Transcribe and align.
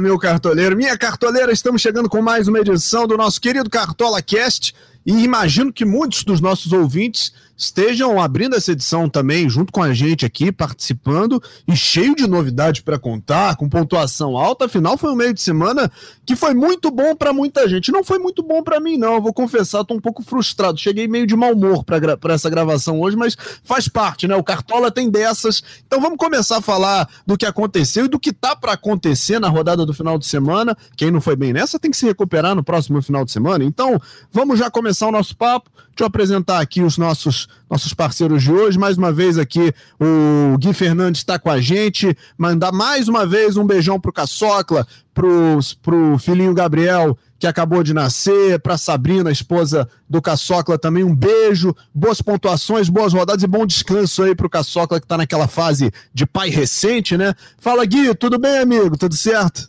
Meu 0.00 0.16
cartoleiro, 0.18 0.76
minha 0.76 0.96
cartoleira, 0.96 1.50
estamos 1.50 1.82
chegando 1.82 2.08
com 2.08 2.22
mais 2.22 2.46
uma 2.46 2.60
edição 2.60 3.06
do 3.06 3.16
nosso 3.16 3.40
querido 3.40 3.68
Cartola 3.68 4.22
Cast 4.22 4.72
e 5.04 5.24
imagino 5.24 5.72
que 5.72 5.84
muitos 5.84 6.24
dos 6.24 6.40
nossos 6.40 6.72
ouvintes 6.72 7.32
estejam 7.58 8.20
abrindo 8.20 8.54
essa 8.54 8.70
edição 8.70 9.08
também, 9.08 9.50
junto 9.50 9.72
com 9.72 9.82
a 9.82 9.92
gente 9.92 10.24
aqui, 10.24 10.52
participando 10.52 11.42
e 11.66 11.76
cheio 11.76 12.14
de 12.14 12.24
novidades 12.28 12.82
para 12.82 13.00
contar, 13.00 13.56
com 13.56 13.68
pontuação 13.68 14.36
alta. 14.36 14.66
Afinal, 14.66 14.96
foi 14.96 15.10
um 15.10 15.16
meio 15.16 15.34
de 15.34 15.40
semana 15.40 15.90
que 16.24 16.36
foi 16.36 16.54
muito 16.54 16.88
bom 16.88 17.16
para 17.16 17.32
muita 17.32 17.68
gente. 17.68 17.90
Não 17.90 18.04
foi 18.04 18.20
muito 18.20 18.44
bom 18.44 18.62
para 18.62 18.78
mim, 18.78 18.96
não. 18.96 19.14
Eu 19.14 19.22
vou 19.22 19.32
confessar, 19.32 19.80
estou 19.80 19.96
um 19.96 20.00
pouco 20.00 20.22
frustrado. 20.22 20.78
Cheguei 20.78 21.08
meio 21.08 21.26
de 21.26 21.34
mau 21.34 21.52
humor 21.52 21.82
para 21.84 22.32
essa 22.32 22.48
gravação 22.48 23.00
hoje, 23.00 23.16
mas 23.16 23.36
faz 23.64 23.88
parte, 23.88 24.28
né? 24.28 24.36
O 24.36 24.44
Cartola 24.44 24.88
tem 24.88 25.10
dessas. 25.10 25.60
Então 25.84 26.00
vamos 26.00 26.16
começar 26.16 26.58
a 26.58 26.62
falar 26.62 27.08
do 27.26 27.36
que 27.36 27.44
aconteceu 27.44 28.04
e 28.04 28.08
do 28.08 28.20
que 28.20 28.32
tá 28.32 28.54
para 28.54 28.74
acontecer 28.74 29.40
na 29.40 29.48
rodada 29.48 29.84
do 29.84 29.92
final 29.92 30.16
de 30.16 30.26
semana. 30.26 30.76
Quem 30.96 31.10
não 31.10 31.20
foi 31.20 31.34
bem 31.34 31.52
nessa 31.52 31.76
tem 31.78 31.90
que 31.90 31.96
se 31.96 32.06
recuperar 32.06 32.54
no 32.54 32.62
próximo 32.62 33.02
final 33.02 33.24
de 33.24 33.32
semana. 33.32 33.64
Então, 33.64 34.00
vamos 34.30 34.60
já 34.60 34.70
começar 34.70 34.97
o 35.06 35.12
nosso 35.12 35.36
papo. 35.36 35.70
Deixa 35.98 36.04
eu 36.04 36.06
apresentar 36.06 36.60
aqui 36.60 36.82
os 36.82 36.96
nossos, 36.96 37.48
nossos 37.68 37.92
parceiros 37.92 38.42
de 38.42 38.52
hoje. 38.52 38.78
Mais 38.78 38.96
uma 38.96 39.12
vez 39.12 39.36
aqui 39.36 39.72
o 40.00 40.56
Gui 40.58 40.72
Fernandes 40.72 41.20
está 41.20 41.38
com 41.38 41.50
a 41.50 41.60
gente. 41.60 42.16
Mandar 42.36 42.72
mais 42.72 43.08
uma 43.08 43.26
vez 43.26 43.56
um 43.56 43.66
beijão 43.66 43.98
pro 43.98 44.12
Caçocla, 44.12 44.86
pro, 45.12 45.58
pro 45.82 46.18
filhinho 46.18 46.54
Gabriel, 46.54 47.18
que 47.38 47.46
acabou 47.46 47.82
de 47.82 47.92
nascer, 47.92 48.60
para 48.60 48.78
Sabrina, 48.78 49.30
esposa 49.30 49.88
do 50.08 50.22
Caçocla, 50.22 50.78
também 50.78 51.04
um 51.04 51.14
beijo, 51.14 51.74
boas 51.94 52.20
pontuações, 52.20 52.88
boas 52.88 53.12
rodadas 53.12 53.42
e 53.42 53.46
bom 53.46 53.66
descanso 53.66 54.22
aí 54.22 54.34
pro 54.34 54.50
Caçocla 54.50 55.00
que 55.00 55.04
está 55.04 55.16
naquela 55.16 55.48
fase 55.48 55.90
de 56.12 56.26
pai 56.26 56.48
recente, 56.48 57.16
né? 57.16 57.34
Fala 57.58 57.84
Gui, 57.84 58.14
tudo 58.14 58.38
bem, 58.38 58.58
amigo? 58.58 58.96
Tudo 58.96 59.16
certo? 59.16 59.68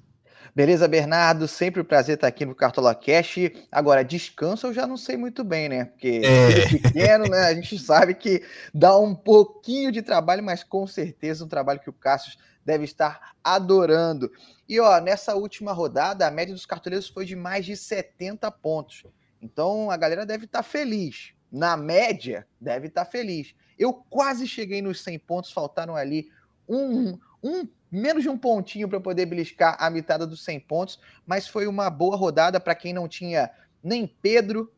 Beleza, 0.60 0.90
Bernardo? 0.90 1.48
Sempre 1.48 1.80
um 1.80 1.86
prazer 1.86 2.16
estar 2.16 2.28
aqui 2.28 2.46
no 2.46 2.54
Cartola 2.54 2.94
Cash. 2.94 3.38
Agora, 3.72 4.04
descanso 4.04 4.68
eu 4.68 4.74
já 4.74 4.86
não 4.86 4.98
sei 4.98 5.16
muito 5.16 5.42
bem, 5.42 5.70
né? 5.70 5.86
Porque 5.86 6.20
é. 6.22 6.68
pequeno, 6.68 7.30
né? 7.30 7.44
A 7.46 7.54
gente 7.54 7.80
sabe 7.80 8.14
que 8.14 8.44
dá 8.74 8.98
um 8.98 9.16
pouquinho 9.16 9.90
de 9.90 10.02
trabalho, 10.02 10.44
mas 10.44 10.62
com 10.62 10.86
certeza 10.86 11.46
um 11.46 11.48
trabalho 11.48 11.80
que 11.80 11.90
o 11.90 11.94
Cassius 11.94 12.38
deve 12.66 12.84
estar 12.84 13.36
adorando. 13.42 14.30
E 14.68 14.82
ó, 14.82 15.00
nessa 15.00 15.34
última 15.34 15.72
rodada, 15.72 16.28
a 16.28 16.32
média 16.32 16.54
dos 16.54 16.66
cartoleiros 16.66 17.08
foi 17.08 17.24
de 17.24 17.38
mais 17.38 17.66
de 17.66 17.78
70 17.78 18.52
pontos. 18.52 19.06
Então 19.42 19.90
a 19.90 19.96
galera 19.96 20.26
deve 20.26 20.44
estar 20.44 20.62
feliz. 20.62 21.32
Na 21.50 21.78
média, 21.78 22.46
deve 22.60 22.88
estar 22.88 23.06
feliz. 23.06 23.56
Eu 23.78 23.94
quase 23.94 24.46
cheguei 24.46 24.82
nos 24.82 25.02
100 25.04 25.20
pontos, 25.20 25.54
faltaram 25.54 25.96
ali 25.96 26.30
um, 26.68 27.18
um 27.42 27.66
menos 27.92 28.24
de 28.24 28.30
um 28.30 28.38
pontinho 28.38 28.88
para 28.88 29.00
poder 29.00 29.26
beliscar 29.26 29.76
a 29.80 29.90
mitada 29.90 30.26
dos 30.26 30.44
100 30.44 30.60
pontos, 30.62 31.00
mas 31.26 31.48
foi 31.48 31.68
uma 31.68 31.90
boa 31.90 32.16
rodada 32.16 32.60
para 32.60 32.76
quem 32.76 32.94
não 32.94 33.08
tinha 33.08 33.50
nem 33.84 34.08
Pedro, 34.08 34.72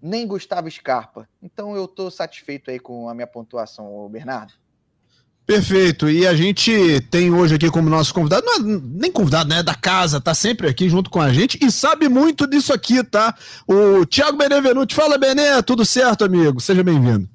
nem 0.00 0.26
Gustavo 0.26 0.70
Scarpa. 0.70 1.28
Então 1.42 1.76
eu 1.76 1.84
estou 1.84 2.10
satisfeito 2.10 2.70
aí 2.70 2.78
com 2.78 3.08
a 3.08 3.14
minha 3.14 3.26
pontuação, 3.26 4.08
Bernardo. 4.08 4.54
Perfeito. 5.44 6.08
E 6.08 6.26
a 6.26 6.34
gente 6.34 7.00
tem 7.10 7.32
hoje 7.32 7.56
aqui 7.56 7.70
como 7.70 7.90
nosso 7.90 8.14
convidado, 8.14 8.46
é 8.48 8.58
nem 8.60 9.10
convidado, 9.10 9.50
né? 9.50 9.62
Da 9.62 9.74
casa, 9.74 10.20
tá 10.20 10.34
sempre 10.34 10.68
aqui 10.68 10.88
junto 10.88 11.10
com 11.10 11.20
a 11.20 11.32
gente 11.32 11.58
e 11.60 11.70
sabe 11.70 12.08
muito 12.08 12.46
disso 12.46 12.72
aqui, 12.72 13.02
tá? 13.02 13.34
O 13.66 14.06
Thiago 14.06 14.38
Benevenuti. 14.38 14.94
Fala, 14.94 15.18
Bené, 15.18 15.60
tudo 15.62 15.84
certo, 15.84 16.24
amigo? 16.24 16.60
Seja 16.60 16.82
bem-vindo. 16.82 17.28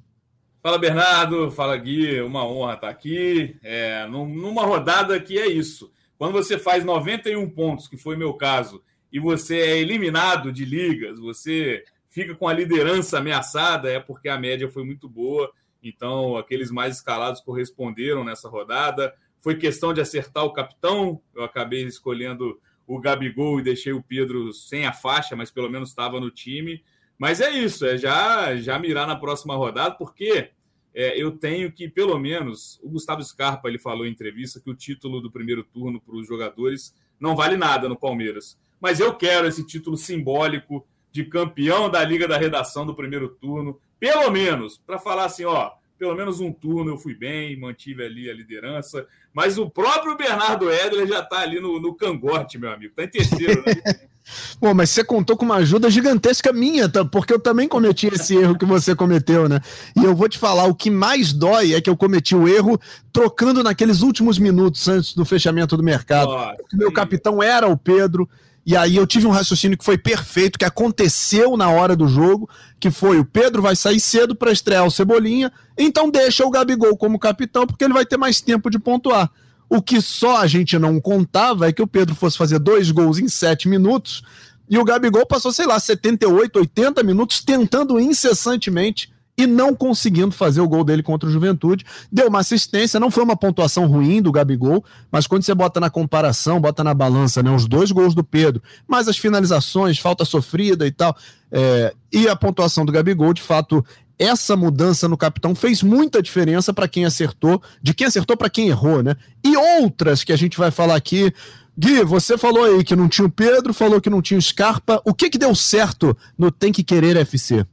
Fala 0.62 0.78
Bernardo, 0.78 1.52
fala 1.52 1.78
Gui, 1.78 2.20
uma 2.22 2.46
honra 2.46 2.74
estar 2.74 2.90
aqui. 2.90 3.58
É, 3.64 4.06
numa 4.08 4.66
rodada 4.66 5.20
que 5.20 5.38
é 5.38 5.48
isso. 5.48 5.92
Quando 6.18 6.34
você 6.34 6.58
faz 6.58 6.84
91 6.84 7.50
pontos, 7.50 7.88
que 7.88 7.96
foi 7.96 8.18
meu 8.18 8.34
caso, 8.34 8.84
e 9.12 9.20
você 9.20 9.60
é 9.60 9.78
eliminado 9.78 10.52
de 10.52 10.66
ligas, 10.66 11.20
você 11.20 11.84
fica 12.10 12.36
com 12.36 12.48
a 12.48 12.54
liderança 12.54 13.20
ameaçada, 13.20 13.92
é 13.92 14.00
porque 14.00 14.28
a 14.28 14.38
média 14.38 14.68
foi 14.68 14.84
muito 14.84 15.08
boa. 15.08 15.52
Então, 15.82 16.36
aqueles 16.36 16.72
mais 16.72 16.96
escalados 16.96 17.40
corresponderam 17.42 18.24
nessa 18.24 18.50
rodada. 18.50 19.14
Foi 19.40 19.56
questão 19.56 19.94
de 19.94 20.02
acertar 20.02 20.44
o 20.44 20.52
capitão. 20.52 21.22
Eu 21.36 21.44
acabei 21.44 21.84
escolhendo 21.84 22.60
o 22.88 23.00
Gabigol 23.00 23.60
e 23.60 23.64
deixei 23.64 23.94
o 23.94 24.02
Pedro 24.02 24.52
sem 24.52 24.86
a 24.88 24.92
faixa, 24.92 25.36
mas 25.36 25.52
pelo 25.52 25.70
menos 25.70 25.90
estava 25.90 26.20
no 26.20 26.32
time. 26.32 26.84
Mas 27.18 27.42
é 27.42 27.50
isso, 27.52 27.86
é 27.86 27.98
já, 27.98 28.56
já 28.58 28.78
mirar 28.78 29.08
na 29.08 29.16
próxima 29.16 29.56
rodada, 29.56 29.96
porque 29.96 30.52
é, 30.94 31.22
eu 31.22 31.32
tenho 31.32 31.72
que, 31.72 31.88
pelo 31.88 32.18
menos, 32.20 32.80
o 32.84 32.90
Gustavo 32.90 33.24
Scarpa 33.24 33.68
ele 33.68 33.80
falou 33.80 34.06
em 34.06 34.12
entrevista 34.12 34.60
que 34.60 34.70
o 34.70 34.76
título 34.76 35.22
do 35.22 35.32
primeiro 35.32 35.64
turno 35.64 36.00
para 36.00 36.16
os 36.16 36.28
jogadores 36.28 36.96
não 37.20 37.36
vale 37.36 37.58
nada 37.58 37.90
no 37.90 37.96
Palmeiras. 37.96 38.58
Mas 38.80 39.00
eu 39.00 39.14
quero 39.16 39.48
esse 39.48 39.66
título 39.66 39.98
simbólico 39.98 40.86
de 41.12 41.26
campeão 41.26 41.90
da 41.90 42.04
Liga 42.04 42.28
da 42.28 42.38
Redação 42.38 42.86
do 42.86 42.96
primeiro 42.96 43.30
turno, 43.30 43.80
pelo 44.00 44.30
menos, 44.30 44.78
para 44.78 45.00
falar 45.00 45.26
assim, 45.26 45.46
ó, 45.46 45.72
pelo 45.98 46.16
menos 46.16 46.40
um 46.40 46.54
turno 46.54 46.92
eu 46.92 46.98
fui 46.98 47.16
bem, 47.16 47.60
mantive 47.60 48.04
ali 48.04 48.30
a 48.30 48.34
liderança. 48.34 49.08
Mas 49.34 49.58
o 49.58 49.70
próprio 49.70 50.16
Bernardo 50.16 50.72
Edler 50.72 51.08
já 51.08 51.20
está 51.20 51.40
ali 51.40 51.60
no, 51.60 51.80
no 51.80 51.96
cangote, 51.96 52.58
meu 52.58 52.72
amigo. 52.72 52.92
Está 52.92 53.04
em 53.04 53.10
terceiro, 53.10 53.64
né? 53.66 53.74
Pô, 54.60 54.74
mas 54.74 54.90
você 54.90 55.04
contou 55.04 55.38
com 55.38 55.46
uma 55.46 55.56
ajuda 55.56 55.90
gigantesca 55.90 56.52
minha, 56.52 56.90
tá? 56.90 57.06
porque 57.06 57.34
eu 57.34 57.40
também 57.40 57.68
cometi 57.68 58.08
esse 58.08 58.36
erro 58.36 58.58
que 58.58 58.66
você 58.66 58.96
cometeu, 58.96 59.48
né? 59.48 59.60
E 59.96 60.04
eu 60.04 60.16
vou 60.16 60.28
te 60.28 60.38
falar, 60.38 60.66
o 60.66 60.76
que 60.76 60.90
mais 60.90 61.34
dói 61.34 61.74
é 61.74 61.82
que 61.82 61.90
eu 61.90 61.98
cometi 61.98 62.36
o 62.36 62.48
erro 62.48 62.80
trocando 63.12 63.64
naqueles 63.64 64.02
últimos 64.02 64.38
minutos 64.38 64.88
antes 64.88 65.14
do 65.14 65.26
fechamento 65.26 65.78
do 65.78 65.84
mercado. 65.84 66.32
Meu 66.74 66.92
capitão 66.92 67.42
era 67.42 67.68
o 67.68 67.78
Pedro, 67.78 68.30
e 68.66 68.76
aí 68.76 68.98
eu 68.98 69.08
tive 69.08 69.26
um 69.26 69.32
raciocínio 69.32 69.78
que 69.78 69.86
foi 69.86 69.98
perfeito, 69.98 70.60
que 70.60 70.66
aconteceu 70.66 71.56
na 71.56 71.70
hora 71.70 71.96
do 71.96 72.06
jogo, 72.06 72.50
que 72.80 72.92
foi 72.92 73.18
o 73.18 73.24
Pedro 73.24 73.62
vai 73.62 73.78
sair 73.78 74.00
cedo 74.00 74.36
para 74.36 74.52
estrear 74.52 74.86
o 74.86 74.92
Cebolinha, 74.92 75.52
então 75.78 76.12
deixa 76.12 76.46
o 76.46 76.50
Gabigol 76.50 76.98
como 76.98 77.18
capitão, 77.18 77.66
porque 77.66 77.86
ele 77.86 77.94
vai 77.94 78.06
ter 78.06 78.18
mais 78.18 78.42
tempo 78.42 78.70
de 78.70 78.78
pontuar. 78.78 79.32
O 79.70 79.82
que 79.82 80.02
só 80.02 80.38
a 80.38 80.48
gente 80.48 80.78
não 80.80 81.00
contava 81.00 81.68
é 81.68 81.74
que 81.74 81.82
o 81.82 81.88
Pedro 81.88 82.16
fosse 82.16 82.38
fazer 82.38 82.60
dois 82.60 82.90
gols 82.92 83.20
em 83.20 83.28
sete 83.28 83.68
minutos 83.68 84.24
e 84.70 84.78
o 84.78 84.84
Gabigol 84.84 85.26
passou, 85.26 85.52
sei 85.52 85.66
lá, 85.66 85.80
78, 85.80 86.60
80 86.60 87.04
minutos 87.04 87.44
tentando 87.44 88.00
incessantemente 88.00 89.12
e 89.38 89.46
não 89.46 89.74
conseguindo 89.76 90.32
fazer 90.32 90.60
o 90.62 90.68
gol 90.68 90.84
dele 90.84 91.04
contra 91.04 91.30
o 91.30 91.32
Juventude. 91.32 91.86
Deu 92.12 92.28
uma 92.28 92.40
assistência, 92.40 93.00
não 93.00 93.12
foi 93.12 93.24
uma 93.24 93.38
pontuação 93.38 93.86
ruim 93.86 94.22
do 94.22 94.32
Gabigol, 94.32 94.84
mas 95.12 95.28
quando 95.28 95.44
você 95.44 95.54
bota 95.54 95.80
na 95.80 95.90
comparação, 95.90 96.60
bota 96.60 96.84
na 96.84 96.94
balança, 96.94 97.44
né, 97.44 97.52
os 97.52 97.68
dois 97.68 97.92
gols 97.92 98.16
do 98.16 98.24
Pedro, 98.24 98.62
mais 98.88 99.08
as 99.08 99.18
finalizações, 99.18 100.00
falta 100.00 100.26
sofrida 100.26 100.88
e 100.88 100.92
tal, 100.92 101.16
é, 101.52 101.94
e 102.12 102.28
a 102.28 102.36
pontuação 102.36 102.84
do 102.84 102.92
Gabigol, 102.92 103.32
de 103.32 103.42
fato, 103.42 103.86
essa 104.20 104.56
mudança 104.56 105.08
no 105.08 105.18
capitão 105.18 105.54
fez 105.54 105.84
muita 105.84 106.22
diferença 106.22 106.74
para 106.74 106.88
quem 106.88 107.06
acertou, 107.06 107.62
de 107.82 107.94
quem 107.94 108.08
acertou 108.08 108.36
para 108.36 108.50
quem 108.50 108.68
errou, 108.68 109.04
né? 109.04 109.16
E 109.44 109.56
outras 109.56 110.24
que 110.24 110.34
a 110.34 110.36
gente 110.36 110.58
vai 110.58 110.72
falar 110.72 110.96
aqui. 110.96 111.32
Gui, 111.78 112.04
você 112.04 112.38
falou 112.38 112.64
aí 112.64 112.84
que 112.84 112.96
não 112.96 113.08
tinha 113.08 113.28
o 113.28 113.32
Pedro, 113.32 113.74
falou 113.74 114.02
que 114.02 114.10
não 114.10 114.22
tinha 114.22 114.40
o 114.40 114.42
Scarpa. 114.42 115.00
O 115.06 115.14
que 115.14 115.30
que 115.30 115.38
deu 115.38 115.54
certo 115.54 116.18
no 116.36 116.52
Tem 116.52 116.72
que 116.72 116.84
Querer 116.84 117.16
FC? 117.18 117.66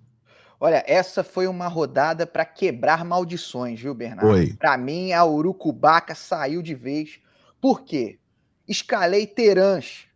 Olha, 0.60 0.84
essa 0.86 1.24
foi 1.24 1.46
uma 1.46 1.68
rodada 1.68 2.26
para 2.26 2.44
quebrar 2.44 3.04
maldições, 3.04 3.80
viu, 3.80 3.94
Bernardo? 3.94 4.56
Para 4.56 4.76
mim, 4.76 5.12
a 5.12 5.24
Urucubaca 5.24 6.14
saiu 6.14 6.62
de 6.62 6.74
vez. 6.74 7.18
Por 7.60 7.82
quê? 7.82 8.18
Escalei 8.68 9.26
Terãs, 9.26 10.06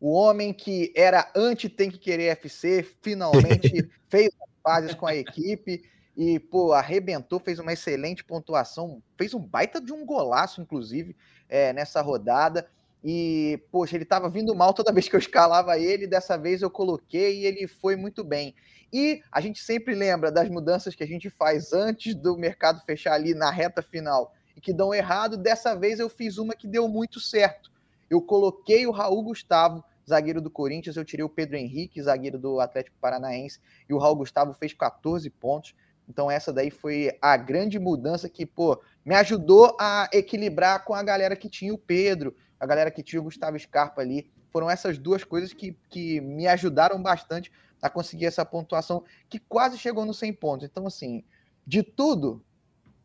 o 0.00 0.12
homem 0.12 0.52
que 0.52 0.92
era 0.94 1.30
anti-Tem 1.34 1.90
que 1.90 1.98
Querer 1.98 2.28
FC, 2.32 2.86
finalmente 3.00 3.88
fez 4.08 4.30
fases 4.66 4.94
com 4.94 5.06
a 5.06 5.14
equipe 5.14 5.84
e, 6.16 6.40
pô, 6.40 6.72
arrebentou, 6.72 7.38
fez 7.38 7.60
uma 7.60 7.72
excelente 7.72 8.24
pontuação, 8.24 9.00
fez 9.16 9.32
um 9.32 9.38
baita 9.38 9.80
de 9.80 9.92
um 9.92 10.04
golaço, 10.04 10.60
inclusive, 10.60 11.14
é, 11.48 11.72
nessa 11.72 12.02
rodada. 12.02 12.66
E, 13.04 13.62
poxa, 13.70 13.96
ele 13.96 14.02
estava 14.02 14.28
vindo 14.28 14.52
mal 14.56 14.74
toda 14.74 14.92
vez 14.92 15.08
que 15.08 15.14
eu 15.14 15.20
escalava 15.20 15.78
ele, 15.78 16.08
dessa 16.08 16.36
vez 16.36 16.62
eu 16.62 16.70
coloquei 16.70 17.42
e 17.42 17.46
ele 17.46 17.68
foi 17.68 17.94
muito 17.94 18.24
bem. 18.24 18.56
E 18.92 19.20
a 19.30 19.40
gente 19.40 19.62
sempre 19.62 19.94
lembra 19.94 20.32
das 20.32 20.48
mudanças 20.48 20.96
que 20.96 21.04
a 21.04 21.06
gente 21.06 21.30
faz 21.30 21.72
antes 21.72 22.16
do 22.16 22.36
mercado 22.36 22.80
fechar 22.84 23.12
ali 23.12 23.34
na 23.34 23.50
reta 23.50 23.80
final 23.80 24.34
e 24.56 24.60
que 24.60 24.72
dão 24.72 24.92
errado. 24.92 25.36
Dessa 25.36 25.76
vez 25.76 26.00
eu 26.00 26.08
fiz 26.08 26.38
uma 26.38 26.54
que 26.56 26.66
deu 26.66 26.88
muito 26.88 27.20
certo. 27.20 27.70
Eu 28.10 28.20
coloquei 28.20 28.84
o 28.84 28.90
Raul 28.90 29.22
Gustavo 29.22 29.84
zagueiro 30.08 30.40
do 30.40 30.50
Corinthians, 30.50 30.96
eu 30.96 31.04
tirei 31.04 31.24
o 31.24 31.28
Pedro 31.28 31.56
Henrique, 31.56 32.00
zagueiro 32.00 32.38
do 32.38 32.60
Atlético 32.60 32.96
Paranaense, 33.00 33.60
e 33.88 33.92
o 33.92 33.98
Raul 33.98 34.16
Gustavo 34.16 34.54
fez 34.54 34.72
14 34.72 35.28
pontos. 35.30 35.74
Então 36.08 36.30
essa 36.30 36.52
daí 36.52 36.70
foi 36.70 37.16
a 37.20 37.36
grande 37.36 37.78
mudança 37.78 38.28
que, 38.28 38.46
pô, 38.46 38.80
me 39.04 39.14
ajudou 39.16 39.76
a 39.78 40.08
equilibrar 40.12 40.84
com 40.84 40.94
a 40.94 41.02
galera 41.02 41.34
que 41.34 41.50
tinha 41.50 41.74
o 41.74 41.78
Pedro, 41.78 42.36
a 42.60 42.66
galera 42.66 42.90
que 42.90 43.02
tinha 43.02 43.20
o 43.20 43.24
Gustavo 43.24 43.58
Scarpa 43.58 44.00
ali. 44.00 44.30
Foram 44.52 44.70
essas 44.70 44.96
duas 44.96 45.24
coisas 45.24 45.52
que, 45.52 45.76
que 45.90 46.20
me 46.20 46.46
ajudaram 46.46 47.02
bastante 47.02 47.50
a 47.82 47.90
conseguir 47.90 48.26
essa 48.26 48.44
pontuação 48.44 49.04
que 49.28 49.38
quase 49.38 49.76
chegou 49.76 50.06
nos 50.06 50.18
100 50.18 50.32
pontos. 50.34 50.66
Então, 50.66 50.86
assim, 50.86 51.24
de 51.66 51.82
tudo, 51.82 52.42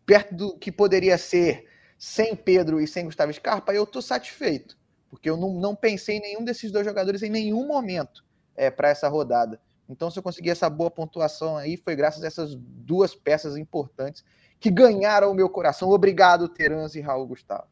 perto 0.06 0.36
do 0.36 0.57
que 0.57 0.71
poderia 0.71 1.18
ser 1.18 1.68
sem 1.98 2.36
Pedro 2.36 2.80
e 2.80 2.88
sem 2.88 3.06
Gustavo 3.06 3.33
Scarpa, 3.33 3.74
eu 3.74 3.86
tô 3.86 4.01
satisfeito 4.01 4.80
porque 5.12 5.30
eu 5.30 5.36
não, 5.36 5.54
não 5.54 5.75
pensei 5.75 6.18
em 6.18 6.22
nenhum 6.22 6.44
desses 6.44 6.72
dois 6.72 6.86
jogadores 6.86 7.22
em 7.22 7.30
nenhum 7.30 7.68
momento 7.68 8.24
é, 8.56 8.72
para 8.72 8.90
essa 8.90 9.10
rodada. 9.10 9.60
Então, 9.90 10.10
se 10.10 10.18
eu 10.18 10.24
conseguir 10.24 10.50
essa 10.50 10.69
boa 10.69 10.90
pontuação 10.90 11.58
aí, 11.58 11.75
foi 11.75 11.98
graças 11.98 12.24
a 12.24 12.28
essas 12.28 12.56
duas 12.56 13.13
peças 13.13 13.58
importantes 13.58 14.24
que 14.58 14.72
ganharam 14.72 15.30
o 15.30 15.36
meu 15.36 15.50
coração. 15.50 15.90
Obrigado, 15.90 16.48
Terans 16.48 16.96
e 16.96 17.02
Raul 17.02 17.28
Gustavo. 17.28 17.66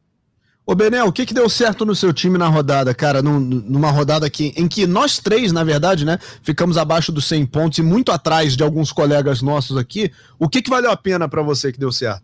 Ô, 0.66 0.74
Benel, 0.74 1.06
o 1.06 1.12
que, 1.12 1.24
que 1.24 1.32
deu 1.32 1.48
certo 1.48 1.86
no 1.86 1.96
seu 1.96 2.12
time 2.12 2.36
na 2.36 2.46
rodada, 2.46 2.94
cara? 2.94 3.22
Num, 3.22 3.40
numa 3.40 3.90
rodada 3.90 4.26
aqui, 4.26 4.52
em 4.54 4.68
que 4.68 4.86
nós 4.86 5.18
três, 5.18 5.50
na 5.50 5.64
verdade, 5.64 6.04
né, 6.04 6.18
ficamos 6.42 6.76
abaixo 6.76 7.10
dos 7.10 7.26
100 7.26 7.46
pontos 7.46 7.78
e 7.78 7.82
muito 7.82 8.12
atrás 8.12 8.54
de 8.54 8.62
alguns 8.62 8.92
colegas 8.92 9.40
nossos 9.40 9.78
aqui. 9.78 10.12
O 10.38 10.48
que, 10.48 10.60
que 10.60 10.70
valeu 10.70 10.90
a 10.90 10.96
pena 10.96 11.28
para 11.28 11.42
você 11.42 11.72
que 11.72 11.78
deu 11.78 11.90
certo? 11.90 12.22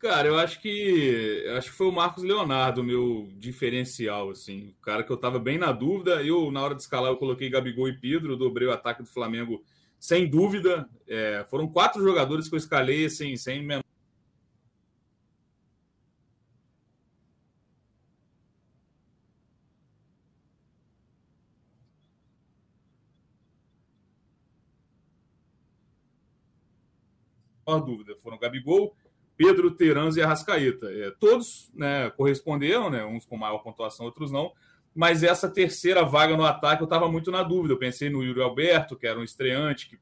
Cara, 0.00 0.26
eu 0.28 0.38
acho 0.38 0.60
que 0.62 1.42
eu 1.44 1.58
acho 1.58 1.70
que 1.70 1.76
foi 1.76 1.86
o 1.86 1.92
Marcos 1.92 2.22
Leonardo, 2.24 2.82
meu 2.82 3.28
diferencial, 3.36 4.30
assim. 4.30 4.70
O 4.78 4.82
cara 4.82 5.02
que 5.04 5.10
eu 5.12 5.16
tava 5.16 5.38
bem 5.38 5.58
na 5.58 5.72
dúvida. 5.72 6.22
Eu, 6.24 6.50
na 6.50 6.62
hora 6.62 6.74
de 6.74 6.80
escalar, 6.80 7.10
eu 7.10 7.18
coloquei 7.18 7.50
Gabigol 7.50 7.86
e 7.88 7.92
Pedro, 7.98 8.34
dobrei 8.36 8.66
o 8.66 8.72
ataque 8.72 9.02
do 9.02 9.08
Flamengo 9.10 9.62
sem 9.98 10.26
dúvida. 10.28 10.88
É, 11.06 11.44
foram 11.50 11.68
quatro 11.68 12.02
jogadores 12.02 12.48
que 12.48 12.54
eu 12.54 12.58
escalei 12.58 13.04
assim, 13.04 13.36
sem 13.36 13.62
menor 13.62 13.82
dúvida. 27.84 28.16
Foram 28.22 28.38
Gabigol, 28.38 28.94
Pedro, 29.40 29.70
Terans 29.70 30.18
e 30.18 30.22
Arrascaeta. 30.22 30.92
É, 30.92 31.10
todos 31.18 31.70
né, 31.72 32.10
corresponderam, 32.10 32.90
né, 32.90 33.06
uns 33.06 33.24
com 33.24 33.38
maior 33.38 33.60
pontuação, 33.60 34.04
outros 34.04 34.30
não. 34.30 34.52
Mas 34.94 35.22
essa 35.22 35.48
terceira 35.48 36.04
vaga 36.04 36.36
no 36.36 36.44
ataque 36.44 36.82
eu 36.82 36.84
estava 36.84 37.10
muito 37.10 37.30
na 37.30 37.42
dúvida. 37.42 37.72
Eu 37.72 37.78
pensei 37.78 38.10
no 38.10 38.22
Yuri 38.22 38.42
Alberto, 38.42 38.96
que 38.96 39.06
era 39.06 39.18
um 39.18 39.24
estreante, 39.24 39.98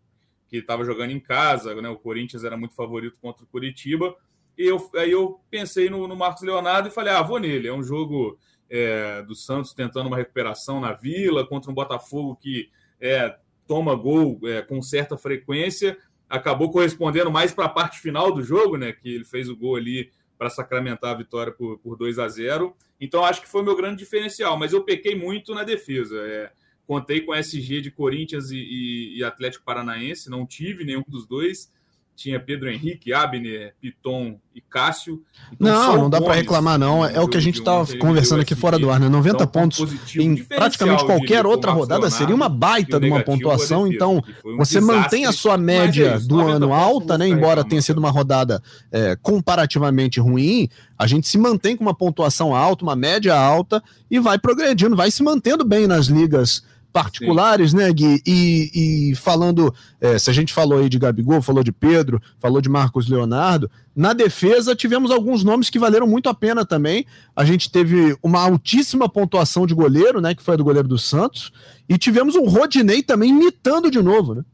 que 0.49 0.57
estava 0.57 0.85
jogando 0.85 1.13
em 1.13 1.21
casa. 1.21 1.73
Né, 1.81 1.89
o 1.89 1.95
Corinthians 1.95 2.43
era 2.43 2.57
muito 2.57 2.75
favorito 2.75 3.17
contra 3.21 3.45
o 3.45 3.47
Curitiba. 3.47 4.13
E 4.59 4.67
eu, 4.67 4.91
aí 4.97 5.13
eu 5.13 5.39
pensei 5.49 5.89
no, 5.89 6.09
no 6.09 6.17
Marcos 6.17 6.43
Leonardo 6.43 6.89
e 6.89 6.91
falei: 6.91 7.13
ah, 7.13 7.23
vou 7.23 7.39
nele. 7.39 7.69
É 7.69 7.73
um 7.73 7.85
jogo 7.85 8.37
é, 8.69 9.23
do 9.23 9.37
Santos 9.37 9.73
tentando 9.73 10.09
uma 10.09 10.17
recuperação 10.17 10.81
na 10.81 10.95
vila 10.95 11.47
contra 11.47 11.71
um 11.71 11.75
Botafogo 11.75 12.35
que 12.35 12.71
é, 13.01 13.37
toma 13.69 13.95
gol 13.95 14.41
é, 14.47 14.63
com 14.63 14.83
certa 14.83 15.17
frequência 15.17 15.97
acabou 16.29 16.71
correspondendo 16.71 17.31
mais 17.31 17.53
para 17.53 17.65
a 17.65 17.69
parte 17.69 18.01
final 18.01 18.33
do 18.33 18.43
jogo, 18.43 18.77
né? 18.77 18.93
Que 18.93 19.15
ele 19.15 19.25
fez 19.25 19.49
o 19.49 19.57
gol 19.57 19.77
ali 19.77 20.11
para 20.37 20.51
sacramentar 20.51 21.11
a 21.11 21.19
vitória 21.19 21.53
por, 21.53 21.79
por 21.79 21.97
2 21.97 22.19
a 22.19 22.29
0. 22.29 22.77
Então 23.01 23.25
acho 23.25 23.41
que 23.41 23.49
foi 23.49 23.63
meu 23.63 23.77
grande 23.77 23.97
diferencial, 23.97 24.57
mas 24.57 24.73
eu 24.73 24.85
pequei 24.85 25.15
muito 25.15 25.55
na 25.55 25.65
defesa. 25.65 26.17
É, 26.21 26.53
contei 26.87 27.21
com 27.21 27.35
SG 27.35 27.81
de 27.81 27.91
Corinthians 27.91 28.51
e, 28.51 28.59
e, 28.59 29.19
e 29.19 29.25
Atlético 29.25 29.65
Paranaense, 29.65 30.31
não 30.31 30.47
tive 30.47 30.85
nenhum 30.85 31.05
dos 31.07 31.27
dois 31.27 31.71
tinha 32.19 32.41
Pedro 32.41 32.69
Henrique, 32.69 33.13
Abner, 33.13 33.75
Piton 33.81 34.41
e 34.53 34.61
Cássio. 34.61 35.23
Então, 35.53 35.73
não, 35.73 35.97
não 36.03 36.11
dá 36.11 36.21
para 36.21 36.35
reclamar, 36.35 36.77
não. 36.77 37.05
É 37.05 37.21
o 37.21 37.29
que 37.29 37.37
a 37.37 37.41
gente 37.41 37.61
estava 37.61 37.87
conversando 37.97 38.41
aqui 38.41 38.57
fora 38.57 38.77
do 38.77 38.91
ar, 38.91 38.99
né? 38.99 39.09
90 39.09 39.37
então, 39.37 39.47
pontos 39.47 40.17
em 40.17 40.35
praticamente 40.35 41.05
qualquer 41.05 41.47
outra 41.47 41.71
rodada 41.71 42.11
seria 42.11 42.35
uma 42.35 42.49
baita 42.49 42.99
de 42.99 43.09
uma 43.09 43.23
pontuação. 43.23 43.87
Então, 43.87 44.21
um 44.45 44.57
você 44.57 44.81
mantém 44.81 45.27
a 45.27 45.33
sua 45.33 45.57
média 45.57 46.15
é 46.17 46.19
do 46.19 46.41
ano 46.41 46.75
alta, 46.75 47.17
né? 47.17 47.29
Embora 47.29 47.65
tenha 47.65 47.81
sido 47.81 47.99
uma 47.99 48.11
rodada 48.11 48.61
é, 48.91 49.17
comparativamente 49.23 50.19
ruim, 50.19 50.69
a 50.99 51.07
gente 51.07 51.29
se 51.29 51.39
mantém 51.39 51.77
com 51.77 51.85
uma 51.85 51.95
pontuação 51.95 52.53
alta, 52.53 52.83
uma 52.83 52.97
média 52.97 53.39
alta 53.39 53.81
e 54.11 54.19
vai 54.19 54.41
progredindo, 54.41 54.97
vai 54.97 55.13
se 55.13 55.23
mantendo 55.23 55.65
bem 55.65 55.87
nas 55.87 56.07
ligas 56.07 56.65
particulares, 56.93 57.71
Sim. 57.71 57.77
né, 57.77 57.93
Gui? 57.93 58.23
E, 58.27 59.11
e 59.11 59.15
falando, 59.15 59.75
é, 60.01 60.19
se 60.19 60.31
a 60.31 60.33
gente 60.33 60.53
falou 60.53 60.79
aí 60.79 60.89
de 60.89 60.99
Gabigol, 60.99 61.43
falou 61.43 61.63
de 61.63 61.73
Pedro, 61.73 62.21
falou 62.39 62.61
de 62.61 62.69
Marcos 62.69 63.09
Leonardo, 63.09 63.71
na 63.95 64.13
defesa 64.13 64.77
tivemos 64.77 65.11
alguns 65.11 65.43
nomes 65.43 65.71
que 65.71 65.79
valeram 65.79 66.07
muito 66.07 66.29
a 66.29 66.35
pena 66.35 66.65
também. 66.65 67.05
A 67.35 67.45
gente 67.45 67.71
teve 67.71 68.17
uma 68.23 68.41
altíssima 68.43 69.09
pontuação 69.09 69.67
de 69.67 69.75
goleiro, 69.75 70.21
né, 70.21 70.35
que 70.35 70.43
foi 70.43 70.55
a 70.55 70.57
do 70.57 70.65
goleiro 70.65 70.89
do 70.89 70.99
Santos, 70.99 71.53
e 71.89 71.99
tivemos 71.99 72.35
um 72.35 72.47
Rodinei 72.47 73.03
também 73.03 73.31
imitando 73.31 73.91
de 73.91 74.01
novo, 74.01 74.35
né? 74.35 74.45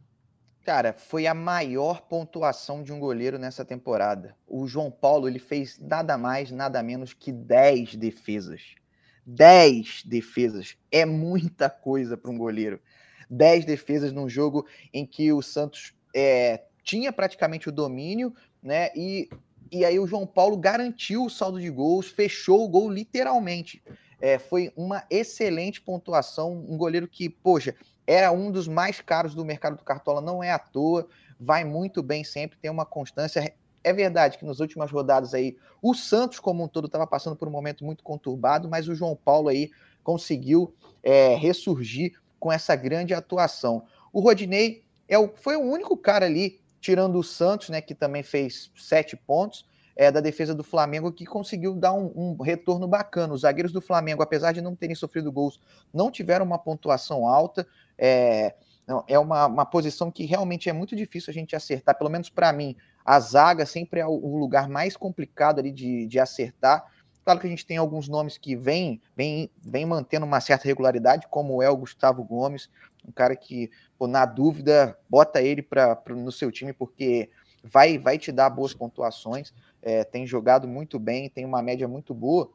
Cara, 0.64 0.94
foi 0.94 1.26
a 1.26 1.34
maior 1.34 2.00
pontuação 2.00 2.82
de 2.82 2.90
um 2.90 2.98
goleiro 2.98 3.38
nessa 3.38 3.66
temporada. 3.66 4.34
O 4.46 4.66
João 4.66 4.90
Paulo, 4.90 5.28
ele 5.28 5.38
fez 5.38 5.78
nada 5.78 6.16
mais, 6.16 6.50
nada 6.50 6.82
menos 6.82 7.12
que 7.12 7.30
10 7.30 7.96
defesas. 7.96 8.62
10 9.26 10.02
defesas 10.04 10.76
é 10.90 11.04
muita 11.04 11.70
coisa 11.70 12.16
para 12.16 12.30
um 12.30 12.38
goleiro. 12.38 12.80
10 13.30 13.64
defesas 13.64 14.12
num 14.12 14.28
jogo 14.28 14.66
em 14.92 15.06
que 15.06 15.32
o 15.32 15.42
Santos 15.42 15.94
é, 16.14 16.62
tinha 16.82 17.12
praticamente 17.12 17.68
o 17.68 17.72
domínio, 17.72 18.34
né? 18.62 18.90
E, 18.94 19.28
e 19.72 19.84
aí 19.84 19.98
o 19.98 20.06
João 20.06 20.26
Paulo 20.26 20.56
garantiu 20.56 21.24
o 21.24 21.30
saldo 21.30 21.60
de 21.60 21.70
gols, 21.70 22.08
fechou 22.08 22.64
o 22.64 22.68
gol 22.68 22.90
literalmente. 22.90 23.82
É, 24.20 24.38
foi 24.38 24.72
uma 24.76 25.04
excelente 25.10 25.80
pontuação. 25.80 26.52
Um 26.68 26.76
goleiro 26.76 27.08
que, 27.08 27.28
poxa, 27.28 27.74
era 28.06 28.30
um 28.30 28.50
dos 28.50 28.68
mais 28.68 29.00
caros 29.00 29.34
do 29.34 29.44
mercado 29.44 29.76
do 29.76 29.84
Cartola, 29.84 30.20
não 30.20 30.42
é 30.42 30.50
à 30.50 30.58
toa, 30.58 31.08
vai 31.38 31.64
muito 31.64 32.02
bem 32.02 32.22
sempre, 32.22 32.58
tem 32.58 32.70
uma 32.70 32.86
constância. 32.86 33.54
É 33.84 33.92
verdade 33.92 34.38
que 34.38 34.44
nas 34.46 34.60
últimas 34.60 34.90
rodadas 34.90 35.34
aí, 35.34 35.56
o 35.82 35.94
Santos 35.94 36.40
como 36.40 36.64
um 36.64 36.68
todo 36.68 36.86
estava 36.86 37.06
passando 37.06 37.36
por 37.36 37.46
um 37.46 37.50
momento 37.50 37.84
muito 37.84 38.02
conturbado, 38.02 38.68
mas 38.68 38.88
o 38.88 38.94
João 38.94 39.14
Paulo 39.14 39.48
aí 39.48 39.70
conseguiu 40.02 40.74
é, 41.02 41.34
ressurgir 41.36 42.14
com 42.40 42.50
essa 42.50 42.74
grande 42.74 43.12
atuação. 43.14 43.84
O 44.12 44.20
Rodinei 44.20 44.84
é 45.06 45.18
o, 45.18 45.32
foi 45.36 45.56
o 45.56 45.60
único 45.60 45.96
cara 45.96 46.24
ali, 46.24 46.60
tirando 46.80 47.18
o 47.18 47.22
Santos, 47.22 47.68
né, 47.68 47.80
que 47.80 47.94
também 47.94 48.22
fez 48.22 48.70
sete 48.76 49.16
pontos, 49.16 49.66
é, 49.96 50.10
da 50.10 50.20
defesa 50.20 50.54
do 50.54 50.64
Flamengo, 50.64 51.12
que 51.12 51.24
conseguiu 51.24 51.74
dar 51.74 51.92
um, 51.92 52.12
um, 52.16 52.42
retorno 52.42 52.88
bacana. 52.88 53.32
Os 53.32 53.42
zagueiros 53.42 53.72
do 53.72 53.80
Flamengo, 53.80 54.22
apesar 54.22 54.52
de 54.52 54.60
não 54.60 54.74
terem 54.74 54.94
sofrido 54.94 55.30
gols, 55.30 55.60
não 55.92 56.10
tiveram 56.10 56.44
uma 56.44 56.58
pontuação 56.58 57.28
alta. 57.28 57.66
É, 57.96 58.54
é 59.06 59.18
uma, 59.18 59.46
uma 59.46 59.64
posição 59.64 60.10
que 60.10 60.24
realmente 60.24 60.68
é 60.68 60.72
muito 60.72 60.96
difícil 60.96 61.30
a 61.30 61.34
gente 61.34 61.54
acertar, 61.54 61.96
pelo 61.96 62.10
menos 62.10 62.28
para 62.28 62.52
mim. 62.52 62.76
A 63.04 63.20
zaga 63.20 63.66
sempre 63.66 64.00
é 64.00 64.06
o, 64.06 64.38
lugar 64.38 64.68
mais 64.68 64.96
complicado 64.96 65.58
ali 65.58 65.70
de, 65.70 66.06
de 66.06 66.18
acertar. 66.18 66.84
Claro 67.22 67.40
que 67.40 67.46
a 67.46 67.50
gente 67.50 67.66
tem 67.66 67.76
alguns 67.76 68.08
nomes 68.08 68.38
que 68.38 68.56
vêm 68.56 69.00
vem, 69.16 69.50
vem 69.62 69.84
mantendo 69.84 70.26
uma 70.26 70.40
certa 70.40 70.64
regularidade, 70.64 71.26
como 71.28 71.62
é 71.62 71.68
o 71.68 71.76
Gustavo 71.76 72.24
Gomes, 72.24 72.70
um 73.06 73.12
cara 73.12 73.36
que, 73.36 73.70
pô, 73.98 74.06
na 74.06 74.24
dúvida, 74.24 74.98
bota 75.08 75.42
ele 75.42 75.62
pra, 75.62 75.94
pra, 75.94 76.14
no 76.14 76.32
seu 76.32 76.50
time, 76.50 76.72
porque 76.72 77.30
vai, 77.62 77.98
vai 77.98 78.18
te 78.18 78.32
dar 78.32 78.50
boas 78.50 78.74
pontuações. 78.74 79.52
É, 79.82 80.04
tem 80.04 80.26
jogado 80.26 80.66
muito 80.66 80.98
bem, 80.98 81.28
tem 81.28 81.44
uma 81.44 81.62
média 81.62 81.86
muito 81.86 82.14
boa. 82.14 82.50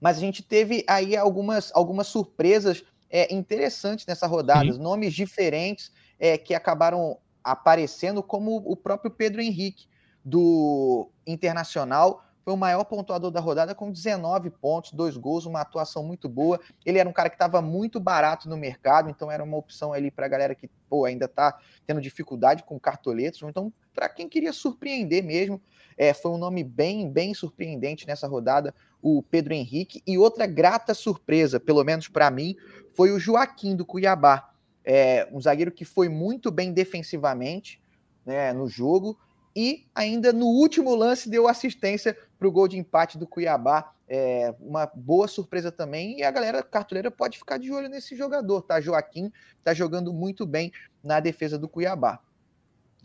Mas 0.00 0.16
a 0.16 0.20
gente 0.20 0.42
teve 0.42 0.84
aí 0.88 1.16
algumas, 1.16 1.70
algumas 1.74 2.08
surpresas 2.08 2.84
é, 3.08 3.32
interessantes 3.32 4.04
nessa 4.06 4.26
rodada, 4.26 4.72
Sim. 4.72 4.78
nomes 4.78 5.14
diferentes 5.14 5.92
é, 6.18 6.36
que 6.36 6.54
acabaram 6.54 7.18
aparecendo, 7.46 8.22
como 8.22 8.56
o 8.56 8.76
próprio 8.76 9.10
Pedro 9.10 9.40
Henrique, 9.40 9.86
do 10.24 11.08
Internacional, 11.24 12.24
foi 12.44 12.52
o 12.52 12.56
maior 12.56 12.84
pontuador 12.84 13.30
da 13.30 13.38
rodada 13.38 13.74
com 13.74 13.90
19 13.90 14.50
pontos, 14.50 14.92
dois 14.92 15.16
gols, 15.16 15.46
uma 15.46 15.60
atuação 15.60 16.02
muito 16.02 16.28
boa. 16.28 16.60
Ele 16.84 16.98
era 16.98 17.08
um 17.08 17.12
cara 17.12 17.28
que 17.28 17.36
estava 17.36 17.62
muito 17.62 18.00
barato 18.00 18.48
no 18.48 18.56
mercado, 18.56 19.08
então 19.08 19.30
era 19.30 19.42
uma 19.42 19.56
opção 19.56 19.92
ali 19.92 20.10
para 20.10 20.26
a 20.26 20.28
galera 20.28 20.54
que 20.54 20.68
pô, 20.88 21.04
ainda 21.04 21.26
está 21.26 21.56
tendo 21.86 22.00
dificuldade 22.00 22.64
com 22.64 22.78
cartoletos, 22.78 23.42
então 23.42 23.72
para 23.94 24.08
quem 24.08 24.28
queria 24.28 24.52
surpreender 24.52 25.24
mesmo, 25.24 25.60
é, 25.96 26.12
foi 26.12 26.30
um 26.30 26.38
nome 26.38 26.62
bem, 26.62 27.10
bem 27.10 27.32
surpreendente 27.32 28.06
nessa 28.06 28.26
rodada, 28.26 28.74
o 29.00 29.22
Pedro 29.22 29.54
Henrique. 29.54 30.02
E 30.06 30.18
outra 30.18 30.46
grata 30.46 30.92
surpresa, 30.92 31.58
pelo 31.58 31.82
menos 31.82 32.08
para 32.08 32.30
mim, 32.30 32.56
foi 32.94 33.12
o 33.12 33.18
Joaquim 33.18 33.74
do 33.74 33.86
Cuiabá 33.86 34.55
é, 34.86 35.28
um 35.32 35.40
zagueiro 35.40 35.72
que 35.72 35.84
foi 35.84 36.08
muito 36.08 36.50
bem 36.50 36.72
defensivamente 36.72 37.82
né, 38.24 38.52
no 38.52 38.68
jogo 38.68 39.18
e 39.54 39.86
ainda 39.94 40.32
no 40.32 40.46
último 40.46 40.94
lance 40.94 41.28
deu 41.28 41.48
assistência 41.48 42.16
para 42.38 42.46
o 42.46 42.52
gol 42.52 42.68
de 42.68 42.78
empate 42.78 43.18
do 43.18 43.26
Cuiabá. 43.26 43.92
É, 44.08 44.54
uma 44.60 44.86
boa 44.94 45.26
surpresa 45.26 45.72
também. 45.72 46.18
E 46.18 46.22
a 46.22 46.30
galera 46.30 46.62
cartoleira 46.62 47.10
pode 47.10 47.38
ficar 47.38 47.58
de 47.58 47.72
olho 47.72 47.88
nesse 47.88 48.14
jogador, 48.14 48.62
tá? 48.62 48.80
Joaquim 48.80 49.32
está 49.58 49.74
jogando 49.74 50.12
muito 50.12 50.46
bem 50.46 50.70
na 51.02 51.18
defesa 51.18 51.58
do 51.58 51.68
Cuiabá. 51.68 52.20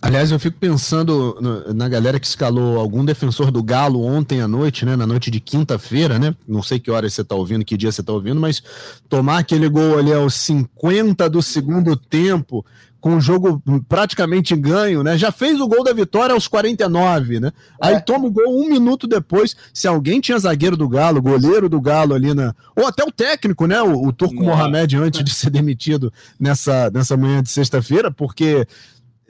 Aliás, 0.02 0.32
eu 0.32 0.40
fico 0.40 0.58
pensando 0.58 1.38
na 1.76 1.88
galera 1.88 2.20
que 2.20 2.26
escalou 2.26 2.80
algum 2.80 3.06
defensor 3.06 3.52
do 3.52 3.62
Galo 3.62 4.04
ontem 4.04 4.42
à 4.42 4.48
noite, 4.48 4.84
né? 4.84 4.96
Na 4.96 5.06
noite 5.06 5.30
de 5.30 5.40
quinta-feira, 5.40 6.18
né? 6.18 6.36
Não 6.48 6.64
sei 6.64 6.80
que 6.80 6.90
hora 6.90 7.08
você 7.08 7.24
tá 7.24 7.36
ouvindo, 7.36 7.64
que 7.64 7.78
dia 7.78 7.92
você 7.92 8.02
tá 8.02 8.12
ouvindo, 8.12 8.42
mas 8.42 8.64
tomar 9.08 9.38
aquele 9.38 9.70
gol 9.70 10.00
ali 10.00 10.12
aos 10.12 10.34
50 10.34 11.30
do 11.30 11.40
segundo 11.44 11.96
tempo, 11.96 12.66
com 13.02 13.16
o 13.16 13.22
jogo 13.22 13.62
praticamente 13.90 14.56
ganho, 14.56 15.04
né? 15.04 15.18
Já 15.18 15.32
fez 15.32 15.60
o 15.60 15.68
gol 15.68 15.84
da 15.84 15.92
vitória 15.92 16.34
aos 16.34 16.48
49, 16.48 17.40
né? 17.40 17.52
É. 17.82 17.88
Aí 17.88 18.02
toma 18.02 18.28
o 18.28 18.32
gol 18.32 18.60
um 18.60 18.70
minuto 18.70 19.08
depois. 19.08 19.56
Se 19.74 19.88
alguém 19.88 20.22
tinha 20.22 20.38
zagueiro 20.38 20.78
do 20.78 20.88
Galo, 20.88 21.22
goleiro 21.22 21.68
do 21.68 21.82
Galo 21.82 22.14
ali 22.14 22.34
na. 22.34 22.56
Ou 22.76 22.88
até 22.88 23.04
o 23.04 23.12
técnico, 23.12 23.66
né? 23.66 23.82
O, 23.82 24.08
o 24.08 24.14
Turco 24.14 24.44
Mohamed, 24.44 24.98
antes 24.98 25.24
de 25.24 25.32
ser 25.32 25.50
demitido 25.50 26.14
nessa, 26.40 26.92
nessa 26.92 27.18
manhã 27.18 27.42
de 27.42 27.50
sexta-feira, 27.50 28.12
porque 28.12 28.68